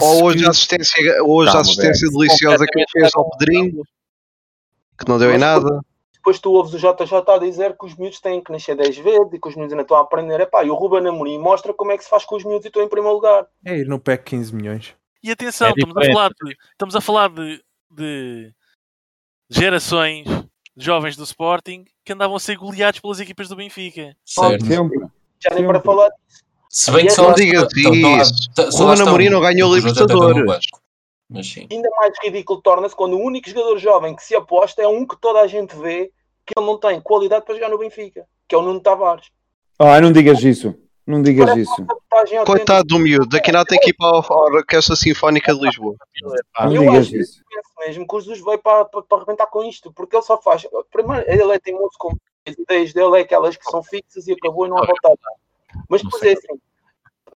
[0.03, 3.83] Ou hoje que- a assistência, hoje a assistência deliciosa que ele fez ao Pedrinho,
[5.01, 5.81] que não deu em nada.
[6.15, 9.33] Depois tu ouves o JJ a dizer que os miúdos têm que nascer 10 vezes
[9.33, 10.39] e que os miúdos ainda estão a aprender.
[10.41, 12.69] Epá, e o Ruben Amorim mostra como é que se faz com os miúdos e
[12.69, 13.47] estão em primeiro lugar.
[13.65, 14.95] É ir no PEC 15 milhões.
[15.23, 18.53] E atenção, É estamos, a falar de, estamos a falar de, de
[19.49, 20.25] gerações
[20.77, 24.15] de jovens do Sporting que andavam a ser goleados pelas equipas do Benfica.
[24.25, 24.65] Certo.
[24.67, 24.99] Sempre.
[25.43, 26.11] Já nem para falar
[26.69, 28.73] Se bem que Não só lá digas está- estão- estão lá- isso.
[28.77, 30.67] só Ruben Amorim não ganhou o Libertadores.
[31.31, 31.67] Mas sim.
[31.71, 35.17] ainda mais ridículo torna-se quando o único jogador jovem que se aposta é um que
[35.21, 36.11] toda a gente vê
[36.45, 39.31] que ele não tem qualidade para jogar no Benfica, que é o Nuno Tavares.
[39.79, 40.75] Ah, não digas isso.
[41.07, 42.45] Não digas Parece isso.
[42.45, 45.97] Coitado do miúdo, daqui nada tem que ir para a Orquestra Sinfónica de Lisboa.
[46.61, 47.43] Não Eu digas acho isso.
[47.49, 50.41] penso mesmo que o Jesus veio para, para, para arrebentar com isto, porque ele só
[50.41, 50.67] faz.
[50.93, 52.15] Primeiro, ele é teimoso com
[52.47, 55.11] as ideias dele, é aquelas que são fixas e acabou e não há volta a
[55.11, 55.83] dar.
[55.89, 56.61] Mas depois é assim: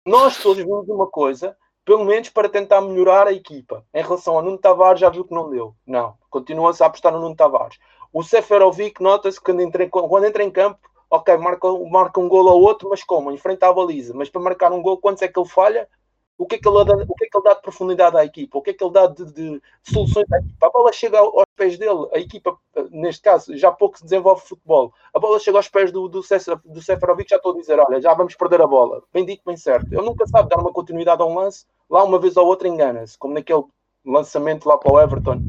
[0.06, 1.56] nós todos vimos uma coisa,
[1.86, 3.86] pelo menos para tentar melhorar a equipa.
[3.94, 5.76] Em relação ao Nuno Tavares, já viu que não deu.
[5.86, 7.78] Não, continua-se a apostar no Nuno Tavares.
[8.12, 10.80] O Seferovic nota-se que quando entra, em- quando entra em campo,
[11.10, 13.32] ok, marca, marca um gol ao outro, mas como?
[13.32, 14.14] Enfrenta a baliza.
[14.14, 15.90] Mas para marcar um gol, quantos é que ele falha?
[16.38, 18.26] O que é que ele dá, o que é que ele dá de profundidade à
[18.26, 20.68] equipa, o que é que ele dá de, de soluções à equipa.
[20.68, 22.58] A bola chega ao- aos pés dele, a equipa,
[22.92, 24.92] neste caso, já pouco se desenvolve futebol.
[25.14, 28.02] A bola chega aos pés do, do, César- do Seferovic, já estou a dizer, olha,
[28.02, 29.04] já vamos perder a bola.
[29.14, 29.88] Bem dito, bem certo.
[29.94, 33.18] Ele nunca sabe dar uma continuidade a um lance, lá uma vez ou outra engana-se,
[33.18, 33.64] como naquele
[34.06, 35.40] lançamento lá para o Everton,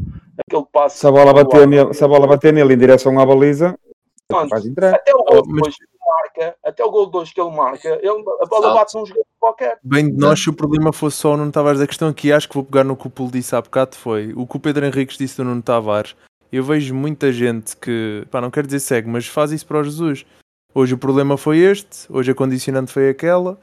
[0.47, 0.99] aquele passe.
[0.99, 3.77] Se a bola bater nele, se a bola bater nele em direção à baliza,
[4.29, 4.49] Pronto.
[4.51, 4.95] faz entrar.
[4.95, 5.77] Até o gol Oh, mas-
[6.35, 8.09] marca, até o gol de hoje que ele marca, ele-
[8.41, 8.75] a bola Salto.
[8.75, 9.79] bate num jogador qualquer.
[9.83, 12.49] Bem de nós, se o problema fosse só o Nuno Tavares, a questão aqui, acho
[12.49, 14.85] que vou pegar no que o Pulo disse há bocado, foi o que o Pedro
[14.87, 16.15] Henriques disse do Nuno Tavares.
[16.53, 19.85] Eu vejo muita gente que, pá, não quero dizer cego, mas faz isso para o
[19.85, 20.25] Jesus.
[20.75, 23.59] Hoje o problema foi este, hoje a condicionante foi aquela,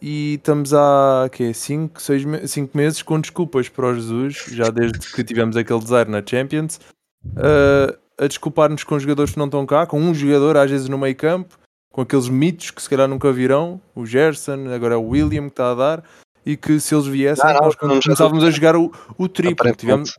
[0.00, 4.98] e estamos há, quê, 5, 6 cinco meses com desculpas para o Jesus, já desde
[5.12, 6.80] que tivemos aquele desaire na Champions,
[7.26, 10.98] uh, a desculpar-nos com jogadores que não estão cá, com um jogador às vezes no
[10.98, 11.58] meio campo,
[11.98, 15.48] com aqueles mitos que se calhar nunca virão, o Gerson, agora é o William que
[15.48, 16.04] está a dar,
[16.46, 19.74] e que se eles viessem, Não, não, nós não, começávamos a jogar o, o triplo.
[19.74, 20.16] Tivemos,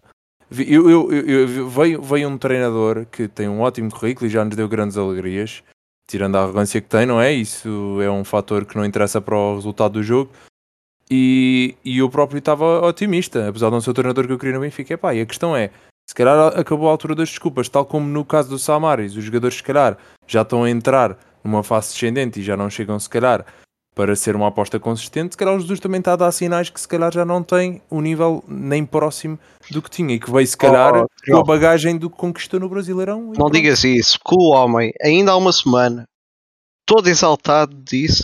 [0.51, 4.57] eu, eu, eu- veio, veio um treinador que tem um ótimo currículo e já nos
[4.57, 5.63] deu grandes alegrias,
[6.05, 7.31] tirando a arrogância que tem, não é?
[7.31, 10.29] Isso é um fator que não interessa para o resultado do jogo.
[11.09, 14.55] E, e eu próprio estava otimista, apesar de não ser o treinador que eu queria
[14.55, 14.95] no Benfica.
[14.95, 15.71] Epá, e a questão é,
[16.09, 19.55] se calhar acabou a altura das desculpas, tal como no caso do Samaris, os jogadores
[19.55, 23.45] se calhar já estão a entrar numa fase descendente e já não chegam se calhar
[23.95, 26.79] para ser uma aposta consistente, se calhar o Jesus também está a dar sinais que
[26.79, 29.37] se calhar já não tem um nível nem próximo
[29.69, 32.59] do que tinha e que veio se calhar Oh, com a bagagem do que conquistou
[32.61, 33.21] no Brasileirão.
[33.21, 33.51] Não pronto.
[33.53, 36.05] digas isso, que o homem, ainda há uma semana,
[36.85, 38.23] todo exaltado, disse: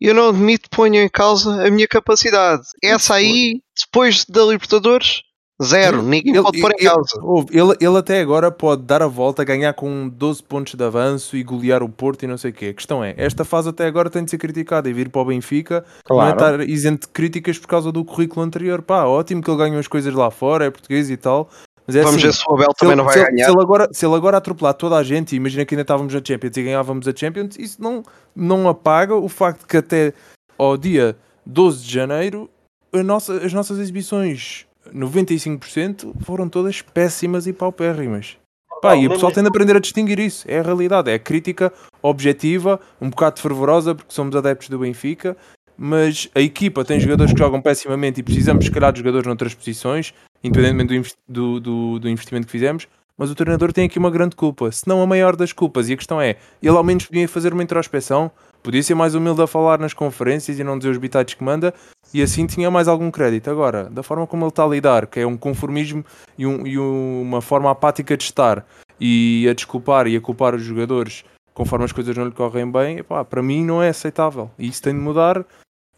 [0.00, 2.62] Eu não admito que ponham em causa a minha capacidade.
[2.82, 5.22] Essa aí, depois da Libertadores,
[5.62, 6.02] zero.
[6.02, 7.48] Ninguém pode pôr em ele- causa.
[7.52, 11.42] ele, ele até agora pode dar a volta, ganhar com 12 pontos de avanço e
[11.42, 12.66] golear o Porto e não sei o quê.
[12.66, 15.24] A questão é, esta fase até agora tem de ser criticada e vir para o
[15.26, 16.62] Benfica não é Claro.
[16.62, 18.82] estar isento de críticas por causa do currículo anterior.
[18.82, 21.48] Pá, ótimo que ele ganhou as coisas lá fora, é português e tal.
[21.86, 23.44] Mas é Vamos assim, ver se o Abel também ele, não vai se ele- ganhar.
[23.44, 26.20] se ele agora, se ele agora atropelar toda a gente, imagina que ainda estávamos na
[26.24, 28.02] Champions e ganhávamos a Champions, isso não,
[28.34, 30.14] não apaga o facto que até
[30.56, 32.48] ao dia 12 de janeiro
[32.90, 34.64] a nossa- as nossas exibições,
[34.94, 38.36] 95%, foram todas péssimas e paupérrimas.
[38.80, 40.44] Pá, e o pessoal tem de aprender a distinguir isso.
[40.48, 41.72] É a realidade, é a crítica
[42.02, 45.36] objetiva, um bocado fervorosa, porque somos adeptos do Benfica,
[45.76, 49.54] mas a equipa tem jogadores que jogam pessimamente e precisamos, se calhar, de jogadores noutras
[49.54, 52.86] posições, independentemente do, do, do- do investimento que fizemos.
[53.16, 55.88] Mas o treinador tem aqui uma grande culpa, se não a maior das culpas.
[55.88, 58.30] E a questão é: ele ao menos podia fazer uma introspeção,
[58.62, 61.72] podia ser mais humilde a falar nas conferências e não dizer os bitates que manda,
[62.12, 63.48] e assim tinha mais algum crédito.
[63.50, 66.04] Agora, da forma como ele está a lidar, que é um conformismo
[66.36, 68.66] e, um- e um- uma forma apática de estar,
[69.00, 72.98] e a desculpar e a culpar os jogadores conforme as coisas não lhe correm bem,
[72.98, 74.50] epá, para mim não é aceitável.
[74.58, 75.44] E isso tem de mudar.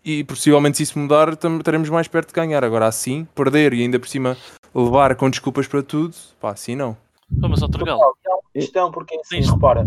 [0.04, 2.62] E possivelmente, se isso mudar, estaremos mais perto de ganhar.
[2.62, 4.36] Agora, assim, perder e ainda por cima
[4.74, 6.96] levar com desculpas para tudo, pá, assim não.
[7.30, 8.00] Vamos ao Turgal.
[8.24, 9.52] É uma questão, porque assim, Sim.
[9.52, 9.84] repara.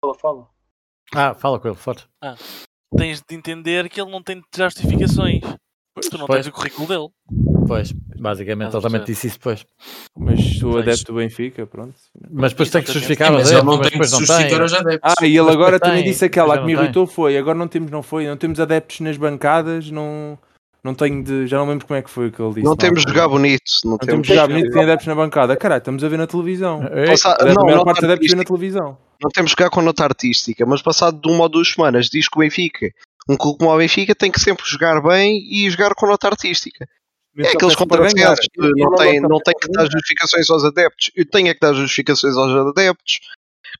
[0.00, 0.46] Fala, fala.
[1.14, 2.06] Ah, fala com ele, forte.
[2.96, 5.40] Tens de entender que ele não tem justificações.
[6.10, 6.44] Tu não Pois.
[6.44, 7.08] tens o currículo dele.
[7.66, 9.04] Pois, basicamente, ele também perceber?
[9.06, 9.66] disse isso depois.
[10.16, 10.82] Mas sou Pois.
[10.82, 11.94] adepto do Benfica, pronto.
[12.30, 15.14] Mas depois tem que justificar, mas mas, ele não tem que justificar os adeptos.
[15.18, 17.90] Ah, e ele agora também tem, disse aquela que me irritou foi, agora não temos,
[17.90, 20.38] não foi, não temos adeptos nas bancadas, não,
[20.84, 22.64] não tenho de, já não lembro como é que foi que ele disse.
[22.64, 23.62] Não temos de jogar bonito.
[23.84, 25.56] Não, Não temos temos de jogar bonito, tem adeptos na bancada.
[25.56, 26.82] Caralho, estamos a ver na televisão.
[26.92, 28.98] Ei, Passar- A não, maior parte dos adeptos vê na televisão.
[29.22, 32.28] não temos de jogar com nota artística, mas passado de uma ou duas semanas diz
[32.28, 32.88] que o Benfica,
[33.28, 36.86] Um clube como o Benfica tem que sempre jogar bem e jogar com nota artística.
[37.36, 41.10] Mas É aqueles contrassensos que não não tem, não tem que dar justificações aos adeptos.
[41.16, 43.18] Eu tenho é que dar justificações aos adeptos.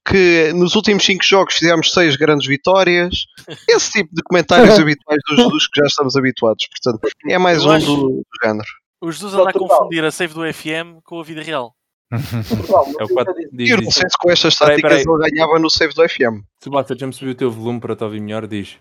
[0.07, 3.25] Que nos últimos 5 jogos fizemos 6 grandes vitórias.
[3.69, 6.67] Esse tipo de comentários habituais dos, dos que já estamos habituados.
[6.69, 8.69] Portanto, é mais Eu um do, do género.
[9.01, 11.75] O Jesus anda a confundir a save do FM com a vida real.
[12.49, 13.95] Portugal, É o mas eu 4 disse- diz, Eu não diz.
[13.95, 15.21] sei se com estas Peraí, táticas peraí.
[15.23, 16.45] ele ganhava no save do FM.
[16.63, 18.77] Subata, já me subiu o teu volume para te ouvir melhor, diz.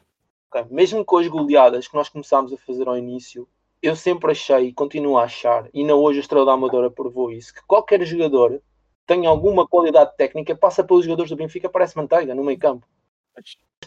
[0.53, 3.47] Ok, Mesmo com as goleadas que nós começámos a fazer ao início,
[3.81, 7.31] eu sempre achei e continuo a achar, e ainda hoje a Estrela da Amadora provou
[7.31, 8.61] isso, que qualquer jogador
[9.05, 12.85] tem alguma qualidade técnica, passa pelos jogadores do Benfica, parece manteiga no meio campo.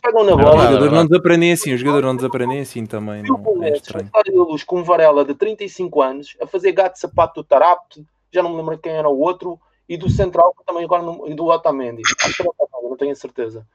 [0.02, 0.68] Pegam na Os bola, verdade.
[0.72, 4.10] jogadores não desaprendem assim, os jogadores não desaprendem assim também, não, com é o estranho.
[4.12, 8.42] da Luz com Varela de 35 anos a fazer gato de sapato do Tarapte, já
[8.42, 11.34] não me lembro quem era o outro, e do Central que também agora não, e
[11.34, 12.02] do Otamendi.
[12.22, 13.66] Acho que era o Otamendi, não tenho a certeza.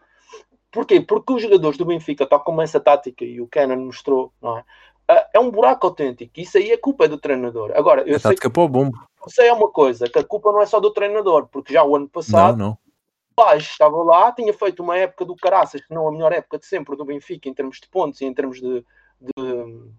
[0.72, 1.02] Porquê?
[1.02, 4.64] Porque os jogadores do Benfica, tal como essa tática e o Kenan mostrou, não é?
[5.08, 6.32] Ah, É um buraco autêntico.
[6.40, 7.72] Isso aí é culpa do treinador.
[7.76, 8.98] Agora, eu A sei, tática para o bombo.
[9.30, 11.96] Sei é uma coisa, que a culpa não é só do treinador, porque já o
[11.96, 12.78] ano Não, passado não.
[13.36, 16.66] Paz estava lá, tinha feito uma época do caraças, que não a melhor época de
[16.66, 18.86] sempre do Benfica, em termos de pontos e em termos de,
[19.20, 19.90] de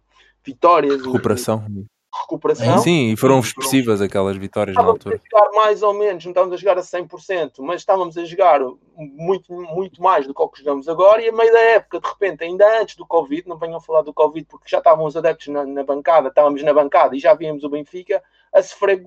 [0.44, 1.88] vitórias e de
[2.20, 2.78] Recuperação.
[2.78, 5.20] Sim, e foram expressivas aquelas vitórias na Estávamos a altura.
[5.30, 8.60] jogar mais ou menos, não estávamos a jogar a 100%, mas estávamos a jogar
[8.96, 11.22] muito, muito mais do que o que jogamos agora.
[11.22, 14.12] E a meio da época, de repente, ainda antes do Covid, não venham falar do
[14.12, 17.64] Covid porque já estavam os adeptos na, na bancada, estávamos na bancada e já víamos
[17.64, 18.22] o Benfica
[18.54, 19.02] a sofrer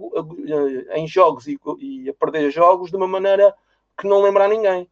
[0.90, 3.54] a- em jogos e, e a perder jogos de uma maneira
[3.98, 4.90] que não lembra a ninguém.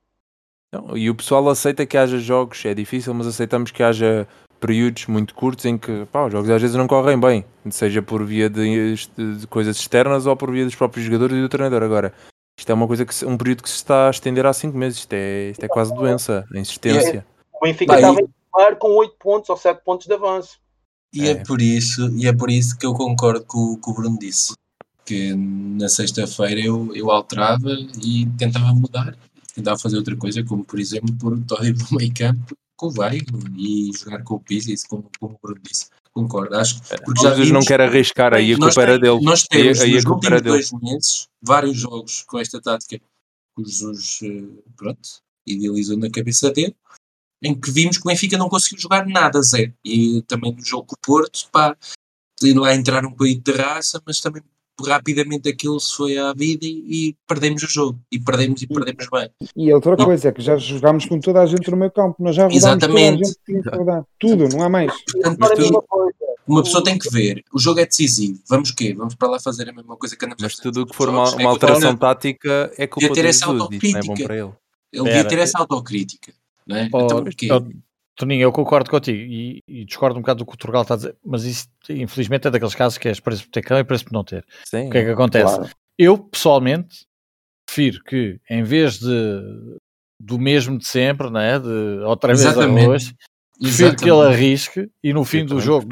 [0.71, 4.27] Não, e o pessoal aceita que haja jogos, é difícil, mas aceitamos que haja
[4.65, 8.23] períodos muito curtos em que pá, os jogos às vezes não correm bem, seja por
[8.25, 11.83] via de, de coisas externas ou por via dos próprios jogadores e do treinador.
[11.83, 12.13] Agora,
[12.57, 14.77] isto é uma coisa que se- um período que se está a estender há 5
[14.77, 17.25] meses, isto é, isto é quase doença, a insistência.
[17.53, 20.57] O Benfica estava em primeiro com 8 pontos ou 7 pontos de avanço.
[21.13, 21.31] E é.
[21.31, 21.35] É.
[21.35, 24.53] por isso, e é por isso que eu concordo com o que o Bruno disse.
[25.05, 27.69] Que na sexta-feira eu, eu alterava
[28.01, 29.13] e tentava mudar,
[29.53, 32.99] tentava fazer outra coisa, como por exemplo pôr o Tório no meio campo com o
[33.01, 35.87] Weigl e jogar com o Pizzi, isso como, como o Bruno disse.
[36.11, 38.99] Concordo, acho que porque já Às vezes vimos, não quer arriscar, aí a culpa era
[38.99, 39.19] dele.
[39.23, 40.49] nós Aí- temos aí a nos últimos dele.
[40.49, 45.09] dois meses vários jogos com esta tática que o Jesus eh, pronto,
[45.47, 46.75] idealizou na cabeça dele
[47.41, 49.73] em que vimos que o Benfica não conseguiu jogar nada, zero.
[49.83, 51.75] E também no jogo com o Porto, pá,
[52.55, 54.41] lá entrar um bocadinho de raça, mas também
[54.85, 57.99] rapidamente aquilo se foi à vida e, e perdemos o jogo.
[58.11, 59.29] E perdemos e perdemos bem.
[59.55, 60.05] E outra Não.
[60.05, 62.61] coisa é que já jogámos com toda a gente no meio campo, nós já rodámos
[62.61, 63.37] toda a Exatamente.
[63.75, 64.03] rodar.
[64.19, 64.91] Tudo, não há mais.
[65.11, 65.83] Portanto, tu-
[66.45, 68.37] uma pessoa tem que ver, o jogo é decisivo.
[68.49, 68.93] Vamos o quê?
[68.93, 71.07] Vamos para lá fazer a mesma coisa que andamos a Mas tudo o que for
[71.07, 73.63] uma, jogos, uma é alteração tática é culpa ter do Jesus, isso não é bom
[73.63, 74.23] autocrítica.
[74.25, 74.51] para ele.
[74.91, 75.23] Ele devia é.
[75.23, 76.33] ter essa autocrítica.
[76.67, 76.85] Não é?
[76.85, 77.47] Então, porquê?
[78.15, 80.97] Toninho, eu concordo contigo e, e discordo um bocado do que o Turgal está a
[80.97, 84.05] dizer, mas isso infelizmente é daqueles casos que é preço por ter cão e preço
[84.05, 84.45] por não ter.
[84.65, 84.87] Sim.
[84.87, 85.55] O que é que acontece?
[85.55, 85.71] Claro.
[85.97, 87.05] Eu, pessoalmente,
[87.65, 89.77] prefiro que, em vez de
[90.19, 92.85] do mesmo de sempre, né, de outra vez Exatamente.
[92.85, 93.13] arroz,
[93.63, 95.87] prefiro que ele arrisque e no fim Eu do jogo,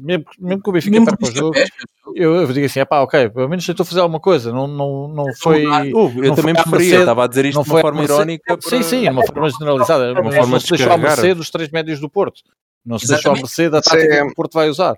[0.00, 1.72] mesmo, mesmo que o Benfica perca o jogo, perca,
[2.14, 5.24] eu, eu digo assim, pá, ok, pelo menos tentou fazer alguma coisa, não, não, não
[5.34, 5.66] foi...
[5.92, 8.04] Houve, eu não também foi preferia, estava a dizer isto não de foi uma forma
[8.04, 8.58] irónica.
[8.60, 10.12] Sim, para- sim, de uma forma generalizada.
[10.12, 12.42] Uma Não, forma não de se deixou à mercê dos três médios do Porto.
[12.84, 14.96] Não se deixou à mercê da tática é- que o Porto vai usar.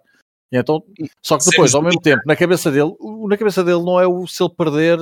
[0.53, 0.83] E então,
[1.23, 2.93] só que depois, ao mesmo tempo, na cabeça dele,
[3.29, 4.99] na cabeça dele não é o se ele perder,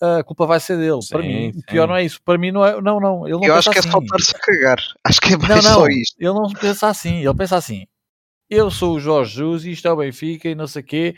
[0.00, 0.98] a culpa vai ser dele.
[1.10, 1.58] Para Sim, mim, sim.
[1.60, 2.20] o pior não é isso.
[2.24, 2.80] Para mim, não é.
[2.80, 3.26] Não, não.
[3.26, 3.90] Ele não Eu pensa acho que é assim.
[3.90, 4.78] só estar-se a cagar.
[5.04, 5.74] Acho que é Não, mais não.
[5.74, 6.16] só isto.
[6.18, 7.16] Ele não pensa assim.
[7.24, 7.86] Ele pensa assim.
[8.50, 11.14] Eu sou o Jorge Jesus e isto é o Benfica e não sei o quê.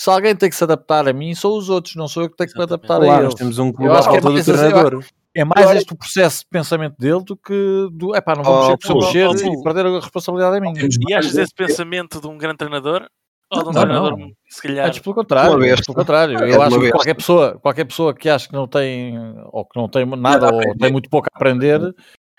[0.00, 2.36] Se alguém tem que se adaptar a mim, são os outros, não sou eu que
[2.36, 3.24] tenho que me adaptar a Claro, eles.
[3.24, 5.04] nós temos um Eu clube à acho que é falta do eu treinador.
[5.34, 8.14] É mais este o processo de pensamento dele do que do.
[8.16, 9.62] Epá, não vou Oh, mexer, pô, mexer oh, e pô.
[9.62, 10.74] perder a responsabilidade é minha.
[10.74, 13.06] Temos E achas esse pensamento de um grande treinador?
[13.52, 14.30] Ou de um Não, treinador, não.
[14.48, 16.42] se calhar, Antes pelo contrário, antes pelo contrário.
[16.42, 19.14] É Eu acho que qualquer pessoa, qualquer pessoa que acha que não tem
[19.52, 21.94] ou que não tem nada a ou tem muito pouco a aprender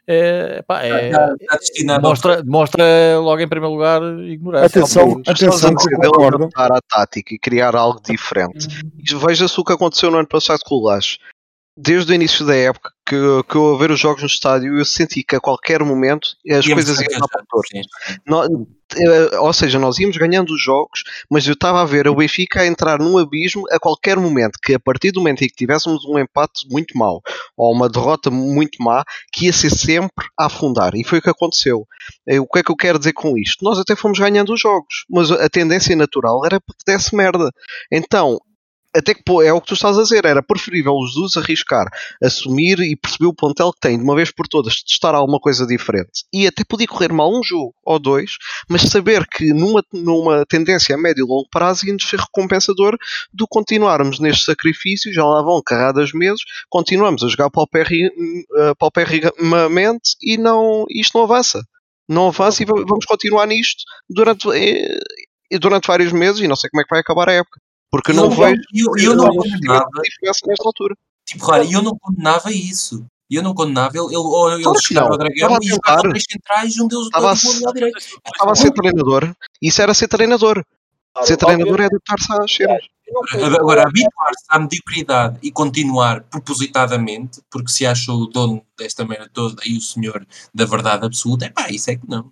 [0.06, 2.84] é, pá, é- Está, está demonstra, demonstra
[3.20, 4.66] logo em primeiro lugar ignorância.
[4.82, 6.36] Atenção, Porque- atenção, que concordo.
[6.44, 8.68] adaptar à tática e criar algo diferente.
[9.00, 11.20] E Veja-se o que aconteceu no ano passado com o Lages.
[11.76, 13.16] Desde o início da época que,
[13.50, 16.64] que eu a ver os jogos no estádio, eu senti que a qualquer momento as
[16.76, 17.42] coisas iam para.
[18.28, 18.46] Nó-
[18.96, 22.62] eh, ou seja, nós íamos ganhando os jogos, mas eu estava a ver o Benfica
[22.62, 26.06] a entrar num abismo a qualquer momento, que a partir do momento em que tivéssemos
[26.06, 27.22] um empate muito mau
[27.58, 30.94] ou uma derrota muito má, que ia ser sempre a afundar.
[30.96, 31.88] E foi o que aconteceu.
[32.28, 33.66] Eh, O que é que eu quero dizer com isto?
[33.66, 37.50] Nós até fomos ganhando os jogos, mas a tendência natural era que desse merda.
[37.92, 38.40] Então,
[38.96, 41.88] até que pô, é o que tu estás a dizer, era preferível os Jesus arriscar,
[42.22, 45.66] assumir e perceber o plantel que tem de uma vez por todas, testar alguma coisa
[45.66, 46.26] diferente.
[46.34, 48.38] E até podia correr mal um jogo ou dois,
[48.70, 52.98] mas saber que numa, numa tendência a médio e longo prazo ia-nos ser recompensador
[53.34, 60.38] do continuarmos neste sacrifício, já lá vão carradas meses, continuamos a jogar eh, paupérrimamente e
[60.38, 61.62] não, isto não avança.
[62.08, 66.82] Não avança e vamos continuar nisto durante, eh, durante vários meses e não sei como
[66.82, 67.63] é que vai acabar a época.
[67.94, 69.88] Porque eu não, não vejo eu, eu não condenava
[70.24, 70.98] nesta altura.
[71.28, 73.06] Tipo, claro, eu não condenava isso.
[73.30, 76.76] Eu não condenava ele, ele, ou ele claro chegava ao Dragão e jogava três centrais
[76.76, 79.36] e um deles estava, a, estava a ser treinador.
[79.62, 80.66] Isso era ser treinador.
[81.14, 82.84] Claro, ser treinador é adaptar-se às cenas.
[83.60, 89.62] Agora, habituar-se à mediocridade e continuar propositadamente, porque se acha o dono desta merda toda
[89.68, 92.32] e o senhor da verdade absoluta, é pá, isso é que não.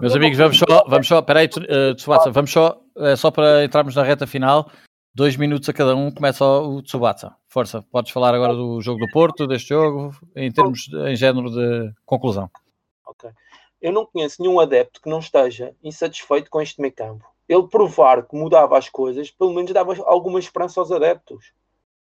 [0.00, 3.94] Meus amigos, vamos só, vamos só, peraí, uh, Tsubasa, vamos só, uh, só para entrarmos
[3.94, 4.68] na reta final,
[5.14, 7.36] dois minutos a cada um, começa o Tsubasa.
[7.46, 11.50] Força, podes falar agora do jogo do Porto, deste jogo, em termos, de, em género
[11.50, 12.50] de conclusão.
[13.06, 13.30] Ok.
[13.80, 17.24] Eu não conheço nenhum adepto que não esteja insatisfeito com este meio campo.
[17.48, 21.52] Ele provar que mudava as coisas, pelo menos dava alguma esperança aos adeptos.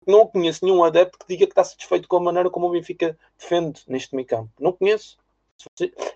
[0.07, 3.19] Não conheço nenhum adepto que diga que está satisfeito com a maneira como o Benfica
[3.39, 4.51] defende neste meio campo.
[4.59, 5.19] Não conheço.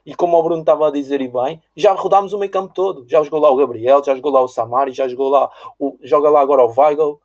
[0.07, 3.09] E como o Bruno estava a dizer e bem, já rodámos o meio campo todo.
[3.09, 6.31] Já jogou lá o Gabriel, já jogou lá o Samari, já jogou lá, o, joga
[6.31, 7.21] lá agora o Weigl.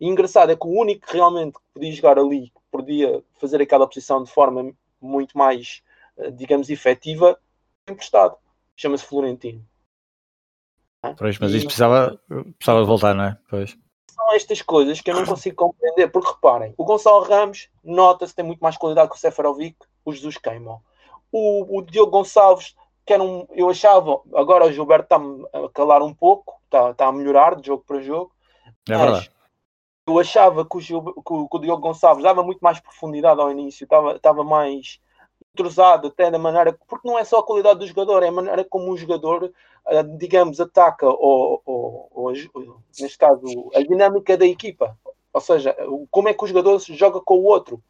[0.00, 3.86] E engraçado é que o único que realmente podia jogar ali, que podia fazer aquela
[3.86, 5.82] posição de forma muito mais,
[6.18, 7.38] eh, digamos, efetiva,
[7.86, 8.36] é emprestado.
[8.76, 9.64] Chama-se Florentino.
[11.16, 12.20] Pois, mas isto precisava,
[12.58, 13.38] precisava de voltar, não é?
[13.48, 13.76] Pois.
[14.10, 18.44] São estas coisas que eu não consigo compreender, porque reparem, o Gonçalo Ramos nota-se tem
[18.44, 20.80] muito mais qualidade que o Seferovic, o Jesus queimam
[21.32, 26.02] o, o Diogo Gonçalves, que era um, eu achava, agora o Gilberto está-me a calar
[26.02, 28.32] um pouco, está, está a melhorar de jogo para jogo.
[28.88, 29.30] É verdade.
[30.06, 33.50] Eu achava que o, Gil, que, que o Diogo Gonçalves dava muito mais profundidade ao
[33.50, 35.00] início, estava, estava mais
[35.54, 38.64] entrosado até da maneira, porque não é só a qualidade do jogador, é a maneira
[38.64, 39.52] como o jogador,
[39.86, 44.96] eh, digamos, ataca, ou, ou, ou neste caso, a dinâmica da equipa.
[45.32, 45.76] Ou seja,
[46.10, 47.82] como é que o jogador joga com o outro.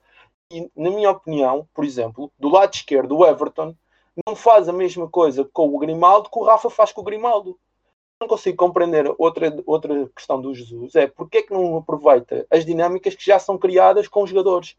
[0.53, 3.75] E, na minha opinião, por exemplo, do lado esquerdo, o Everton
[4.27, 7.59] não faz a mesma coisa com o Grimaldo que o Rafa faz com o Grimaldo.
[8.21, 10.95] Não consigo compreender outra, outra questão do Jesus.
[10.95, 14.77] É porque é que não aproveita as dinâmicas que já são criadas com os jogadores?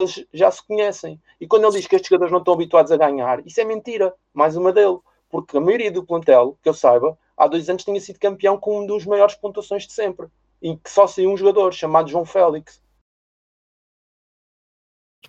[0.00, 1.20] Eles já se conhecem.
[1.38, 4.14] E quando ele diz que estes jogadores não estão habituados a ganhar, isso é mentira.
[4.32, 4.98] Mais uma dele.
[5.28, 8.80] Porque a maioria do plantel, que eu saiba, há dois anos tinha sido campeão com
[8.80, 10.26] um dos maiores pontuações de sempre.
[10.62, 12.82] E que só saiu um jogador chamado João Félix.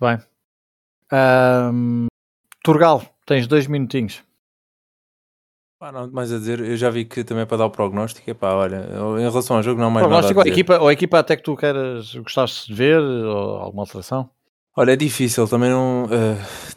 [0.00, 0.26] bem.
[1.12, 2.06] Um,
[2.62, 4.22] Turgal, tens dois minutinhos.
[5.80, 8.28] Ah, não, mais a dizer, eu já vi que também é para dar o prognóstico.
[8.28, 8.88] Epá, olha,
[9.18, 11.18] em relação ao jogo, não há mais prognóstico, nada a, a equipa, ou a equipa
[11.18, 14.30] até que tu queres, gostasses de ver, ou alguma alteração?
[14.74, 16.08] Olha, é difícil, também não uh,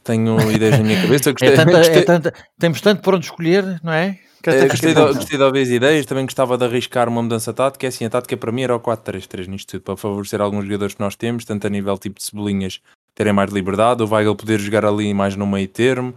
[0.04, 1.32] tenho ideias na minha cabeça.
[1.34, 2.02] Gostei, é tanta, gostei...
[2.02, 4.20] É tanta, temos tanto por onde escolher, não é?
[4.46, 7.88] É, gostei, de, gostei de ouvir as ideias, também gostava de arriscar uma mudança tática.
[7.88, 10.94] É assim, a tática para mim era o 4-3-3 nisto tudo, para favorecer alguns jogadores
[10.94, 12.82] que nós temos, tanto a nível tipo de cebolinhas
[13.18, 16.14] terem mais liberdade, o Weigl poder jogar ali mais no meio termo.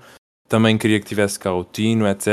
[0.47, 2.27] Também queria que tivesse cá o Tino, etc.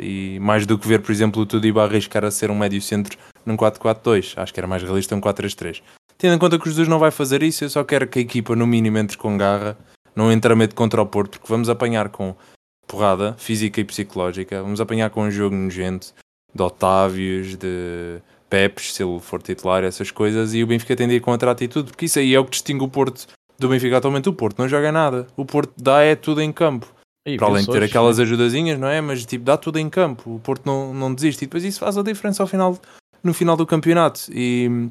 [0.00, 3.18] E mais do que ver, por exemplo, o Tudiba arriscar a ser um médio centro
[3.44, 4.32] num 4-4-2.
[4.38, 5.82] Acho que era mais realista um 4-3-3.
[6.16, 8.22] Tendo em conta que os dois não vai fazer isso, eu só quero que a
[8.22, 9.76] equipa no mínimo entre com garra,
[10.16, 12.34] não entre a medo contra o Porto, porque vamos apanhar com
[12.86, 16.14] porrada física e psicológica, vamos apanhar com um jogo nojento
[16.54, 21.16] de Otávios, de Pepes, se ele for titular, essas coisas, e o Benfica tem de
[21.16, 23.28] ir com outra atitude, porque isso aí é o que distingue o Porto
[23.58, 25.26] do Benfica atualmente o Porto não joga nada.
[25.36, 26.86] O Porto dá é tudo em campo.
[27.26, 29.00] E Para além de ter aquelas ajudazinhas, não é?
[29.00, 30.36] Mas tipo, dá tudo em campo.
[30.36, 31.44] O Porto não, não desiste.
[31.44, 32.78] E depois isso faz a diferença ao final,
[33.22, 34.20] no final do campeonato.
[34.32, 34.88] E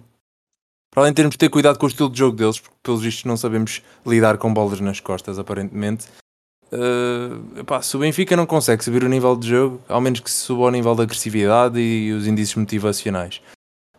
[0.92, 3.02] para além de termos de ter cuidado com o estilo de jogo deles, porque pelos
[3.02, 6.08] vistos não sabemos lidar com bolas nas costas, aparentemente.
[6.72, 10.30] Uh, epá, se o Benfica não consegue subir o nível de jogo, ao menos que
[10.30, 13.42] se suba o nível de agressividade e os indícios motivacionais.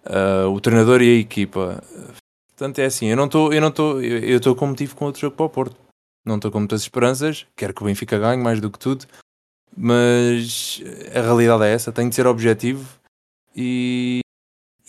[0.05, 1.82] Uh, o treinador e a equipa
[2.59, 5.20] Portanto, é assim, eu não estou, eu não estou, eu estou com motivo com outro
[5.20, 5.76] jogo para o Porto.
[6.26, 9.06] Não estou com muitas esperanças, quero que o Benfica ganhe mais do que tudo,
[9.76, 10.82] mas
[11.14, 12.98] a realidade é essa, tenho de ser objetivo
[13.55, 14.18] e,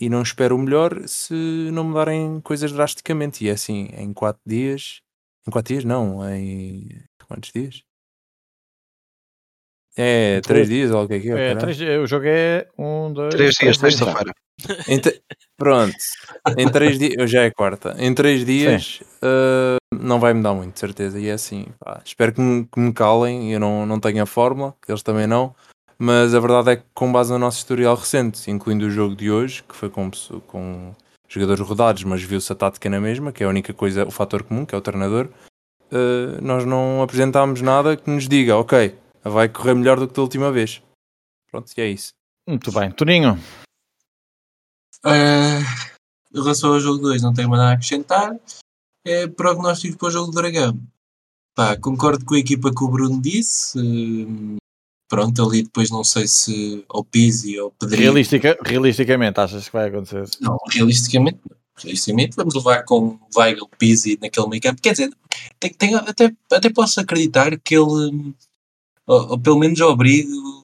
[0.01, 3.45] e não espero o melhor se não mudarem coisas drasticamente.
[3.45, 5.01] E é assim, em 4 dias,
[5.47, 6.89] em 4 dias não, em
[7.27, 7.83] quantos dias?
[10.01, 11.51] É, 3 dias ou o que é que é?
[11.51, 14.33] é três, o jogo é 1, 2, 3 dias, sexta-feira.
[15.57, 15.95] Pronto,
[16.57, 20.79] em três dias, já é quarta, em três dias uh, não vai mudar muito, de
[20.79, 21.19] certeza.
[21.19, 23.51] E é assim, pá, espero que me, que me, calem.
[23.51, 25.53] Eu não, não tenho a fórmula, eles também não,
[25.97, 29.29] mas a verdade é que, com base no nosso historial recente, incluindo o jogo de
[29.29, 30.09] hoje, que foi com,
[30.47, 30.95] com
[31.27, 34.43] jogadores rodados, mas viu-se a tática na mesma, que é a única coisa, o fator
[34.43, 35.27] comum, que é o treinador.
[35.91, 40.21] Uh, nós não apresentámos nada que nos diga, ok, vai correr melhor do que da
[40.21, 40.81] última vez.
[41.51, 42.11] Pronto, e é isso.
[42.47, 42.91] Muito bem.
[42.91, 43.37] Toninho,
[45.05, 45.63] Uh,
[46.33, 48.35] em relação ao jogo 2, não tenho mais nada a acrescentar.
[49.05, 50.77] É prognóstico para o jogo do Dragão.
[51.55, 53.79] Pá, concordo com a equipa que o Bruno disse.
[53.79, 54.57] uh,
[55.07, 58.03] pronto, ali depois não sei se ao Pizzi ou Pedrinho.
[58.03, 60.29] realistica, realisticamente, achas que vai acontecer?
[60.41, 61.55] Não, realisticamente, não.
[61.77, 64.81] realisticamente vamos levar com Weigl, Pizzi naquele meio campo.
[64.81, 65.09] Quer dizer,
[65.59, 68.33] tem, tem- até, até posso acreditar que ele, hum,
[69.09, 70.61] ou, ou pelo menos obrigue o-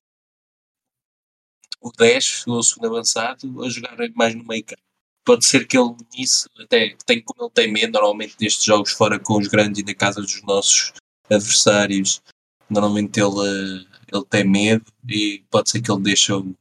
[1.81, 4.81] o 10, o segundo avançado, a jogar mais no meio campo.
[5.25, 9.19] Pode ser que ele nisso, até tem como ele tem medo, normalmente nestes jogos fora
[9.19, 10.93] com os grandes e na casa dos nossos
[11.29, 12.21] adversários,
[12.69, 13.39] normalmente ele,
[13.81, 16.55] eh, ele tem medo e pode ser que ele deixe o,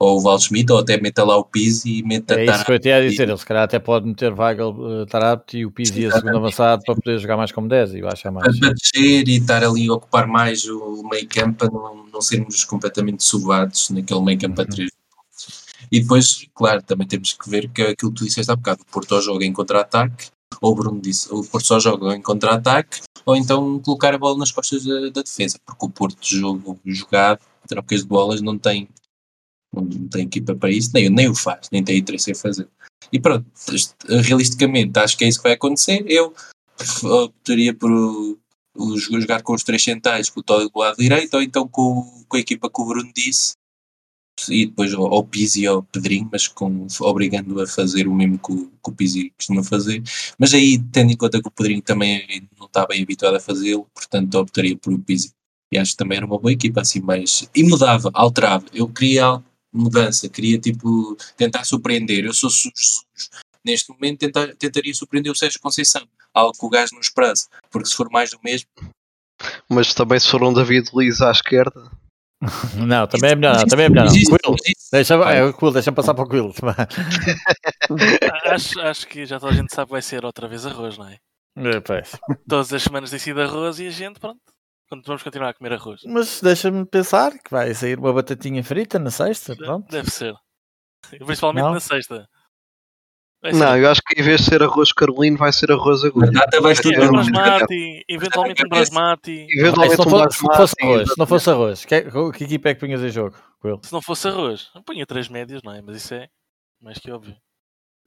[0.00, 2.72] ou o Val Schmidt ou até meta lá o Pizzi e meta É isso que
[2.72, 3.28] eu te ia dizer.
[3.28, 6.82] Ele se calhar até pode meter Weigl, uh, Tarapti e o Pizzi a segundo avançado
[6.84, 8.58] para poder jogar mais como 10 e baixar mais.
[8.58, 12.64] para descer e estar ali a ocupar mais o meio campo para não, não sermos
[12.64, 14.70] completamente subados naquele meio campo a Uhum.
[14.70, 14.90] três.
[15.90, 18.82] E depois, claro, também temos que ver que é aquilo que tu disseste há bocado,
[18.82, 20.26] o Porto joga em contra-ataque,
[20.60, 24.38] ou o Bruno disse, o Porto só joga em contra-ataque, ou então colocar a bola
[24.38, 28.88] nas costas da, da defesa, porque o Porto jogo jogado, trocas de bolas, não tem,
[29.74, 32.68] não tem equipa para isso, nem, nem o faz, nem tem interesse em fazer.
[33.12, 33.46] E pronto,
[34.22, 36.04] realisticamente acho que é isso que vai acontecer.
[36.06, 36.34] Eu
[37.02, 37.90] optaria por
[39.20, 42.36] jogar com os três centais, com o Todd do lado direito, ou então com, com
[42.36, 43.54] a equipa que o Bruno disse,
[44.48, 48.52] e depois ao, Pizzi ou ao Pedrinho, mas com, obrigando a fazer o mesmo que
[48.52, 50.02] o, que o Pizzi costuma fazer.
[50.38, 53.86] Mas aí, tendo em conta que o Pedrinho também não está bem habituado a fazê-lo,
[53.92, 55.32] portanto optaria por o Pizzi.
[55.72, 57.48] E acho que também era uma boa equipa, assim, mais.
[57.54, 58.64] E mudava, alterava.
[58.72, 59.42] Eu queria
[59.78, 62.24] mudança, queria tipo tentar surpreender.
[62.24, 63.04] Eu sou su- Jesus.
[63.64, 67.88] Neste momento tentar, tentaria surpreender o Sérgio Conceição, algo que o gajo não esperasse, porque
[67.88, 68.68] se for mais do mesmo,
[69.68, 71.90] Mas também se for um David Luiz à esquerda,
[72.76, 74.12] Não, também é melhor não, também é melhor não.
[74.12, 74.56] Quill,
[74.92, 76.54] deixa, é, Quill, deixa passar para o Quill.
[78.44, 81.08] Acho, acho que já toda a gente sabe que vai ser outra vez arroz, não
[81.08, 81.16] é?
[81.56, 82.36] É.
[82.48, 84.38] Todas as semanas tem sido arroz e a gente, pronto,
[84.88, 86.00] quando vamos continuar a comer arroz.
[86.06, 89.88] Mas deixa-me pensar que vai sair uma batatinha frita na sexta, pronto.
[89.90, 90.34] Deve ser.
[91.24, 91.74] Principalmente Não?
[91.74, 92.28] na sexta.
[93.40, 93.58] Vai ser.
[93.60, 96.32] não, eu acho que em vez de ser arroz carolino, vai ser arroz agulha.
[96.32, 99.46] Batata vais tu É, Um basmati, eventualmente um basmati.
[99.46, 102.02] Se Eventualmente não um fosse, se não fosse basmati, arroz, se não fosse arroz, que,
[102.36, 103.36] que equipa é que punhas em jogo?
[103.84, 105.80] Se não fosse arroz, punha três médios, não é?
[105.82, 106.28] Mas isso é
[106.80, 107.36] mais que óbvio.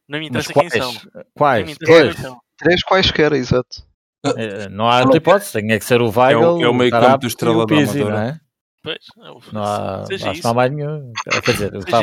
[0.08, 0.84] Não me interessa quem quais?
[0.84, 1.12] são.
[1.34, 1.66] Quais?
[1.66, 2.16] me interessa Dois.
[2.16, 2.40] quem são.
[2.58, 3.88] Três quaisquer, exato.
[4.24, 6.74] É, Não há outra hipótese, tem é que ser o Weigl, É o- é o
[6.74, 8.28] meio campo do Estrela da Pizzi, não Amadora.
[8.30, 8.40] é?
[8.84, 10.44] Pois, eu- Não há, seja acho isso.
[10.44, 11.12] não há mais nenhum.
[11.44, 12.02] Quer dizer, o só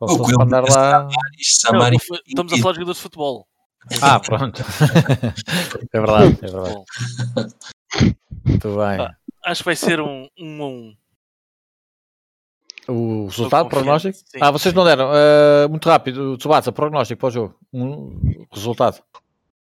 [0.00, 1.04] O andar lá.
[1.04, 1.10] Não,
[1.40, 3.46] Samari, estou- estamos a falar de jogadores de futebol.
[4.02, 4.62] Ah, pronto.
[5.92, 6.84] é verdade, é verdade.
[8.44, 9.00] Muito bem.
[9.06, 9.16] Ah.
[9.46, 10.96] acho que vai ser um 1 um, a 1.
[12.86, 14.16] O resultado, prognóstico?
[14.18, 14.76] sim, ah, vocês sim.
[14.78, 15.10] não deram.
[15.10, 17.56] Ah, muito rápido, Tsubasa, prognóstico para o jogo.
[17.72, 19.02] Um resultado.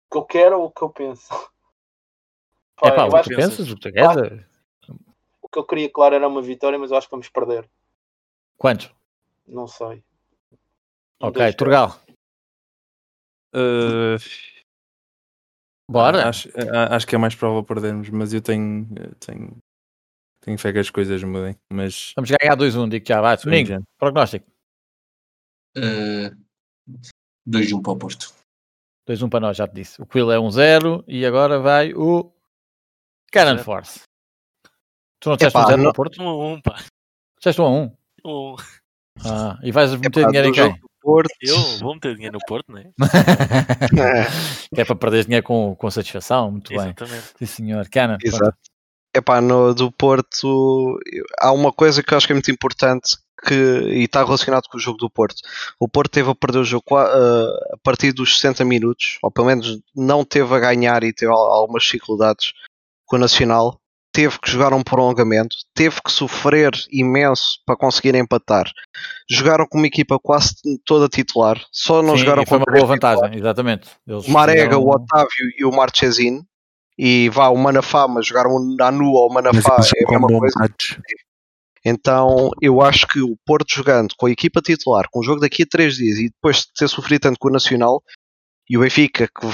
[0.09, 1.29] O que eu quero ou o que eu penso?
[2.75, 4.45] Pá, É pá, eu o que tu que pensas, o que tu queres?
[5.41, 7.69] o que eu queria, claro, era uma vitória, mas eu acho que vamos perder.
[8.57, 8.91] Quantos?
[9.47, 10.03] Não sei.
[11.21, 11.99] Um, Ok, dois, Turgal.
[13.53, 14.17] Uh,
[15.89, 16.27] Bora.
[16.29, 16.49] Acho,
[16.91, 19.57] acho que é mais provável perdermos, mas eu tenho, eu tenho,
[20.41, 21.55] tenho fé que as coisas mudem.
[21.71, 23.21] Mas Vamos ganhar 2-1, digo já.
[23.21, 24.49] Vai, Domingo, prognóstico.
[25.77, 26.35] uh,
[27.45, 28.38] 2 de 1 para o Porto.
[29.09, 30.01] 2-1 para nós, já te disse.
[30.01, 32.31] O Quill é 1-0 e agora vai o
[33.31, 33.57] Cannon.
[33.63, 34.01] Force.
[35.19, 36.21] Tu não disseste Epá, 1-0 não- no Porto?
[36.21, 36.75] 1 a 1, pá.
[37.37, 37.91] Disseste 1-1.
[38.25, 38.55] Um.
[39.25, 40.81] Ah, e vais meter Epá, dinheiro em quem?
[41.01, 41.29] Porto.
[41.41, 44.27] Eu vou meter dinheiro no Porto, não é?
[44.75, 46.51] é para perder dinheiro com, com satisfação.
[46.51, 46.79] Muito bem.
[46.79, 47.33] Exatamente.
[47.37, 47.89] Sim, senhor.
[47.89, 48.17] Cannon.
[48.23, 48.57] Exato.
[49.15, 53.17] Epá, no, do Porto eu- há uma coisa que eu acho que é muito importante
[53.45, 55.41] que, e está relacionado com o jogo do Porto.
[55.79, 59.47] O Porto teve a perder o jogo eh, a partir dos 60 minutos, ou pelo
[59.47, 62.53] menos não teve a ganhar e teve al- algumas dificuldades
[63.05, 63.79] com o Nacional.
[64.11, 68.65] Teve que jogar um prolongamento, teve que sofrer imenso para conseguir empatar.
[69.29, 73.37] Jogaram com uma equipa quase toda titular, só não Sim, jogaram com uma boa vantagem,
[73.37, 73.87] exatamente.
[74.07, 75.29] Eles o Marega, fizeram- o Otávio
[75.59, 76.43] e o Marchesino.
[77.01, 80.59] E vá, o Manafá, mas jogaram o Nanu ou o Manafá é a mesma coisa.
[81.85, 85.63] Então eu acho que o Porto jogando com a equipa titular, com o jogo daqui
[85.63, 88.01] a três dias e depois de ter sofrido tanto com o Nacional
[88.69, 89.47] e o Benfica que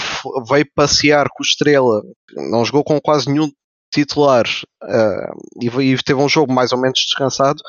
[0.50, 2.02] veio passear com o Estrela,
[2.50, 3.50] não jogou com quase nenhum
[3.96, 4.46] titular
[4.84, 7.62] ah, e, e teve um jogo mais ou menos descansado,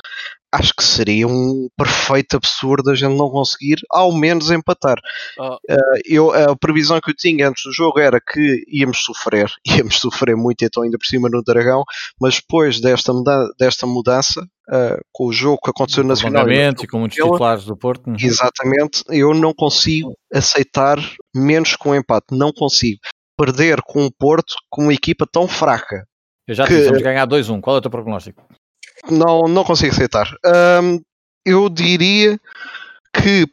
[0.51, 4.97] acho que seria um perfeito absurdo a gente não conseguir ao menos empatar.
[5.39, 5.57] Oh,
[6.05, 10.35] Eu, a previsão que eu tinha antes do jogo era que íamos sofrer, íamos sofrer
[10.35, 11.83] muito, então ainda por cima no Dragão,
[12.19, 16.45] mas depois desta, muda- desta mudança, ah, com o jogo que aconteceu na final,
[16.83, 18.07] e com muitos titulares do Porto.
[18.07, 18.15] uhum.
[18.19, 20.97] Exatamente, eu não consigo aceitar
[21.35, 22.99] menos que um empate, não consigo
[23.37, 26.05] perder com o Porto com uma equipa tão fraca.
[26.47, 27.59] Eu já disse, vamos ganhar 2-1.
[27.61, 28.43] Qual é o teu prognóstico?
[29.09, 30.27] Não, não consigo aceitar.
[30.45, 30.99] Ahm,
[31.45, 32.39] eu diria
[33.13, 33.45] que,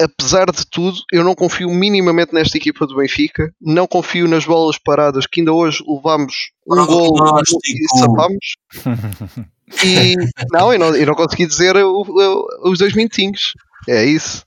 [0.00, 3.52] apesar de tudo, eu não confio minimamente nesta equipa do Benfica.
[3.60, 7.14] Não confio nas bolas paradas que ainda hoje levámos um gol
[7.66, 8.56] e sapamos.
[9.84, 10.16] E
[10.50, 13.52] não, eu não, eu não consegui dizer o- o- os dois minutinhos.
[13.86, 14.42] É isso.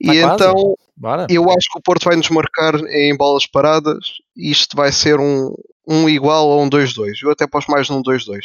[0.00, 0.34] E Tá quase.
[0.34, 1.26] então Bora.
[1.28, 4.12] eu acho que o Porto vai nos marcar em bolas paradas.
[4.34, 5.52] E isto vai ser um,
[5.86, 7.12] um igual a um 2-2.
[7.22, 8.40] Eu até posto mais num 2-2.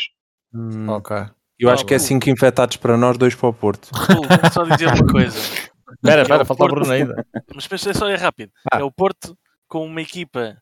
[0.54, 1.16] Hum, Ok.
[1.60, 2.04] Eu Ah, acho que é bom.
[2.04, 3.90] 5 infectados para nós, 2 para o Porto.
[4.42, 5.38] Vou só dizer uma coisa.
[5.38, 6.72] Espera, espera, É o falta o Porto.
[6.76, 7.26] Bruno ainda.
[7.54, 8.52] Mas pensa só é rápido.
[8.74, 8.80] Ah.
[8.80, 9.38] É o Porto
[9.68, 10.58] com uma equipa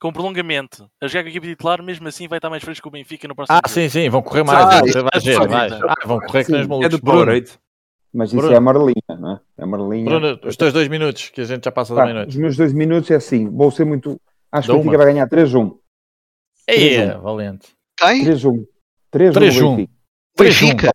[0.00, 2.88] com prolongamento a jogar com a equipa titular, mesmo assim vai estar mais fresco que
[2.88, 3.68] o Benfica no próximo Ah, jogo.
[3.80, 4.66] sim, sim, vão correr mais.
[4.66, 5.70] Ah, isso vai é ver, vai.
[5.88, 6.90] Ah, vão correr que nem os É malucos.
[6.90, 7.50] do Bruno, Powerade.
[8.12, 8.52] Mas isso Bruno.
[8.52, 9.40] é a Marlinha, não é?
[9.58, 10.04] É a Marlinha.
[10.04, 12.30] Bruno, os teus dois minutos, que a gente já passa da Pá, meia-noite.
[12.30, 13.48] os meus dois minutos é assim.
[13.48, 14.20] Vou ser muito.
[14.50, 15.78] Acho que Dá o Benfica vai ganhar 3-1.
[16.68, 17.20] Ei, 3-1.
[17.20, 17.68] valente.
[17.98, 18.24] Quem?
[18.24, 18.66] 3-1.
[19.14, 19.88] 3-1 3-1.
[20.36, 20.38] Benfica.
[20.38, 20.38] 3-1.
[20.38, 20.90] Benfica.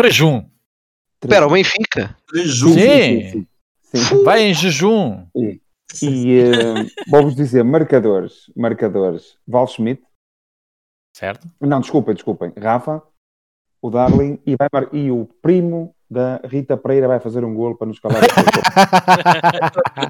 [0.00, 0.50] 3-1.
[1.22, 2.16] Espera, o Benfica.
[2.26, 2.68] Preju.
[2.68, 2.74] Sim.
[2.80, 3.46] sim, sim.
[3.94, 4.22] Sim.
[4.24, 5.26] Vai em jejum.
[5.34, 5.60] E
[6.40, 8.50] eh, vou-vos dizer marcadores.
[8.54, 9.36] Marcadores.
[9.46, 10.02] Val Schmidt.
[11.16, 11.48] Certo?
[11.60, 12.52] Não, desculpem, desculpem.
[12.56, 13.02] Rafa,
[13.82, 17.76] o Darling e, vai mar- e o primo da Rita Pereira vai fazer um golo
[17.76, 18.22] para nos calar.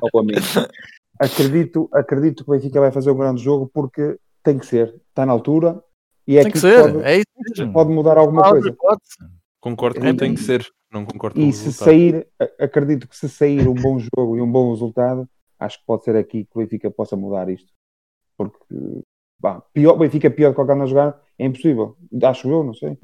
[1.18, 4.94] Acredito, acredito que o Benfica vai fazer um grande jogo porque tem que ser.
[5.09, 5.82] Está na altura
[6.27, 6.93] e é Tem que ser.
[6.93, 7.27] pode, É isso
[7.59, 7.73] mesmo.
[7.73, 8.77] pode mudar alguma Pode, coisa.
[8.77, 9.01] pode.
[9.60, 10.47] Concordo É que tem que isso.
[10.47, 10.66] ser.
[10.90, 11.85] Não concordo com o E se resultado.
[11.90, 12.28] sair,
[12.59, 15.28] acredito que se sair um bom jogo e um bom resultado,
[15.59, 17.70] acho que pode ser aqui que o Benfica possa mudar isto.
[18.36, 18.65] Porque
[19.40, 21.97] pá, pior, o Benfica pior do que o que anda a jogar é impossível.
[22.23, 22.97] Acho eu, não sei.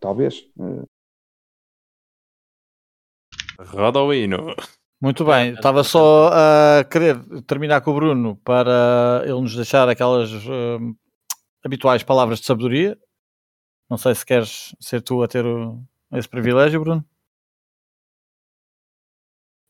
[0.00, 0.42] Talvez.
[3.58, 4.54] Roda o hino.
[5.00, 10.30] Muito bem, estava só a querer terminar com o Bruno para ele nos deixar aquelas
[10.32, 10.96] hum,
[11.64, 12.98] habituais palavras de sabedoria.
[13.90, 15.82] Não sei se queres ser tu a ter o-
[16.12, 17.04] esse privilégio, Bruno.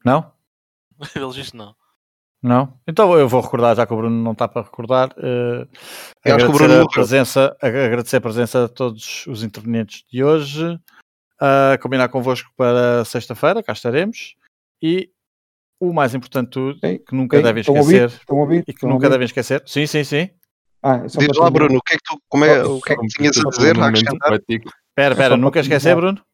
[0.05, 0.33] Não?
[1.17, 1.75] Eles dizem não.
[2.41, 2.81] Não?
[2.87, 5.67] Então eu vou recordar, já que o Bruno não está para recordar, o
[6.25, 10.79] agradecer, Bruno a presença, agradecer a presença de todos os intervenientes de hoje,
[11.41, 14.37] a combinar convosco para sexta-feira, cá estaremos,
[14.81, 15.11] e
[15.81, 18.65] o mais importante de tudo, Sim, que nunca Sim, devem esquecer, ouvir?
[18.67, 19.11] e que nunca ouvir?
[19.11, 20.31] devem esquecer, sim, sim, sim,
[20.83, 22.93] Ah, é só Diz lá, Bruno, o que é que tu, como é, o que
[22.93, 24.41] é que tinhas a dizer, espera,
[24.99, 26.13] Só espera, nunca esquecer, terminar.
[26.13, 26.27] Bruno?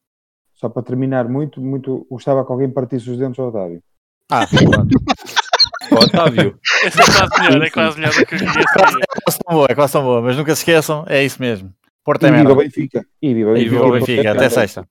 [0.54, 2.06] Só para terminar, muito, muito.
[2.08, 3.82] Gostava que alguém partisse os dentes ao Otávio.
[4.30, 4.46] Ah,
[5.90, 6.04] pronto.
[6.04, 6.58] Otávio.
[6.84, 8.62] Essa é quase melhor, é quase melhor do que eu queria saber.
[9.02, 11.72] é quase tão boa, é quase tão boa, mas nunca se esqueçam, é isso mesmo.
[12.04, 12.56] Porto é E viva o.
[12.56, 13.04] Benfica.
[13.20, 14.80] E viva, E viva o Benfica, até sexta.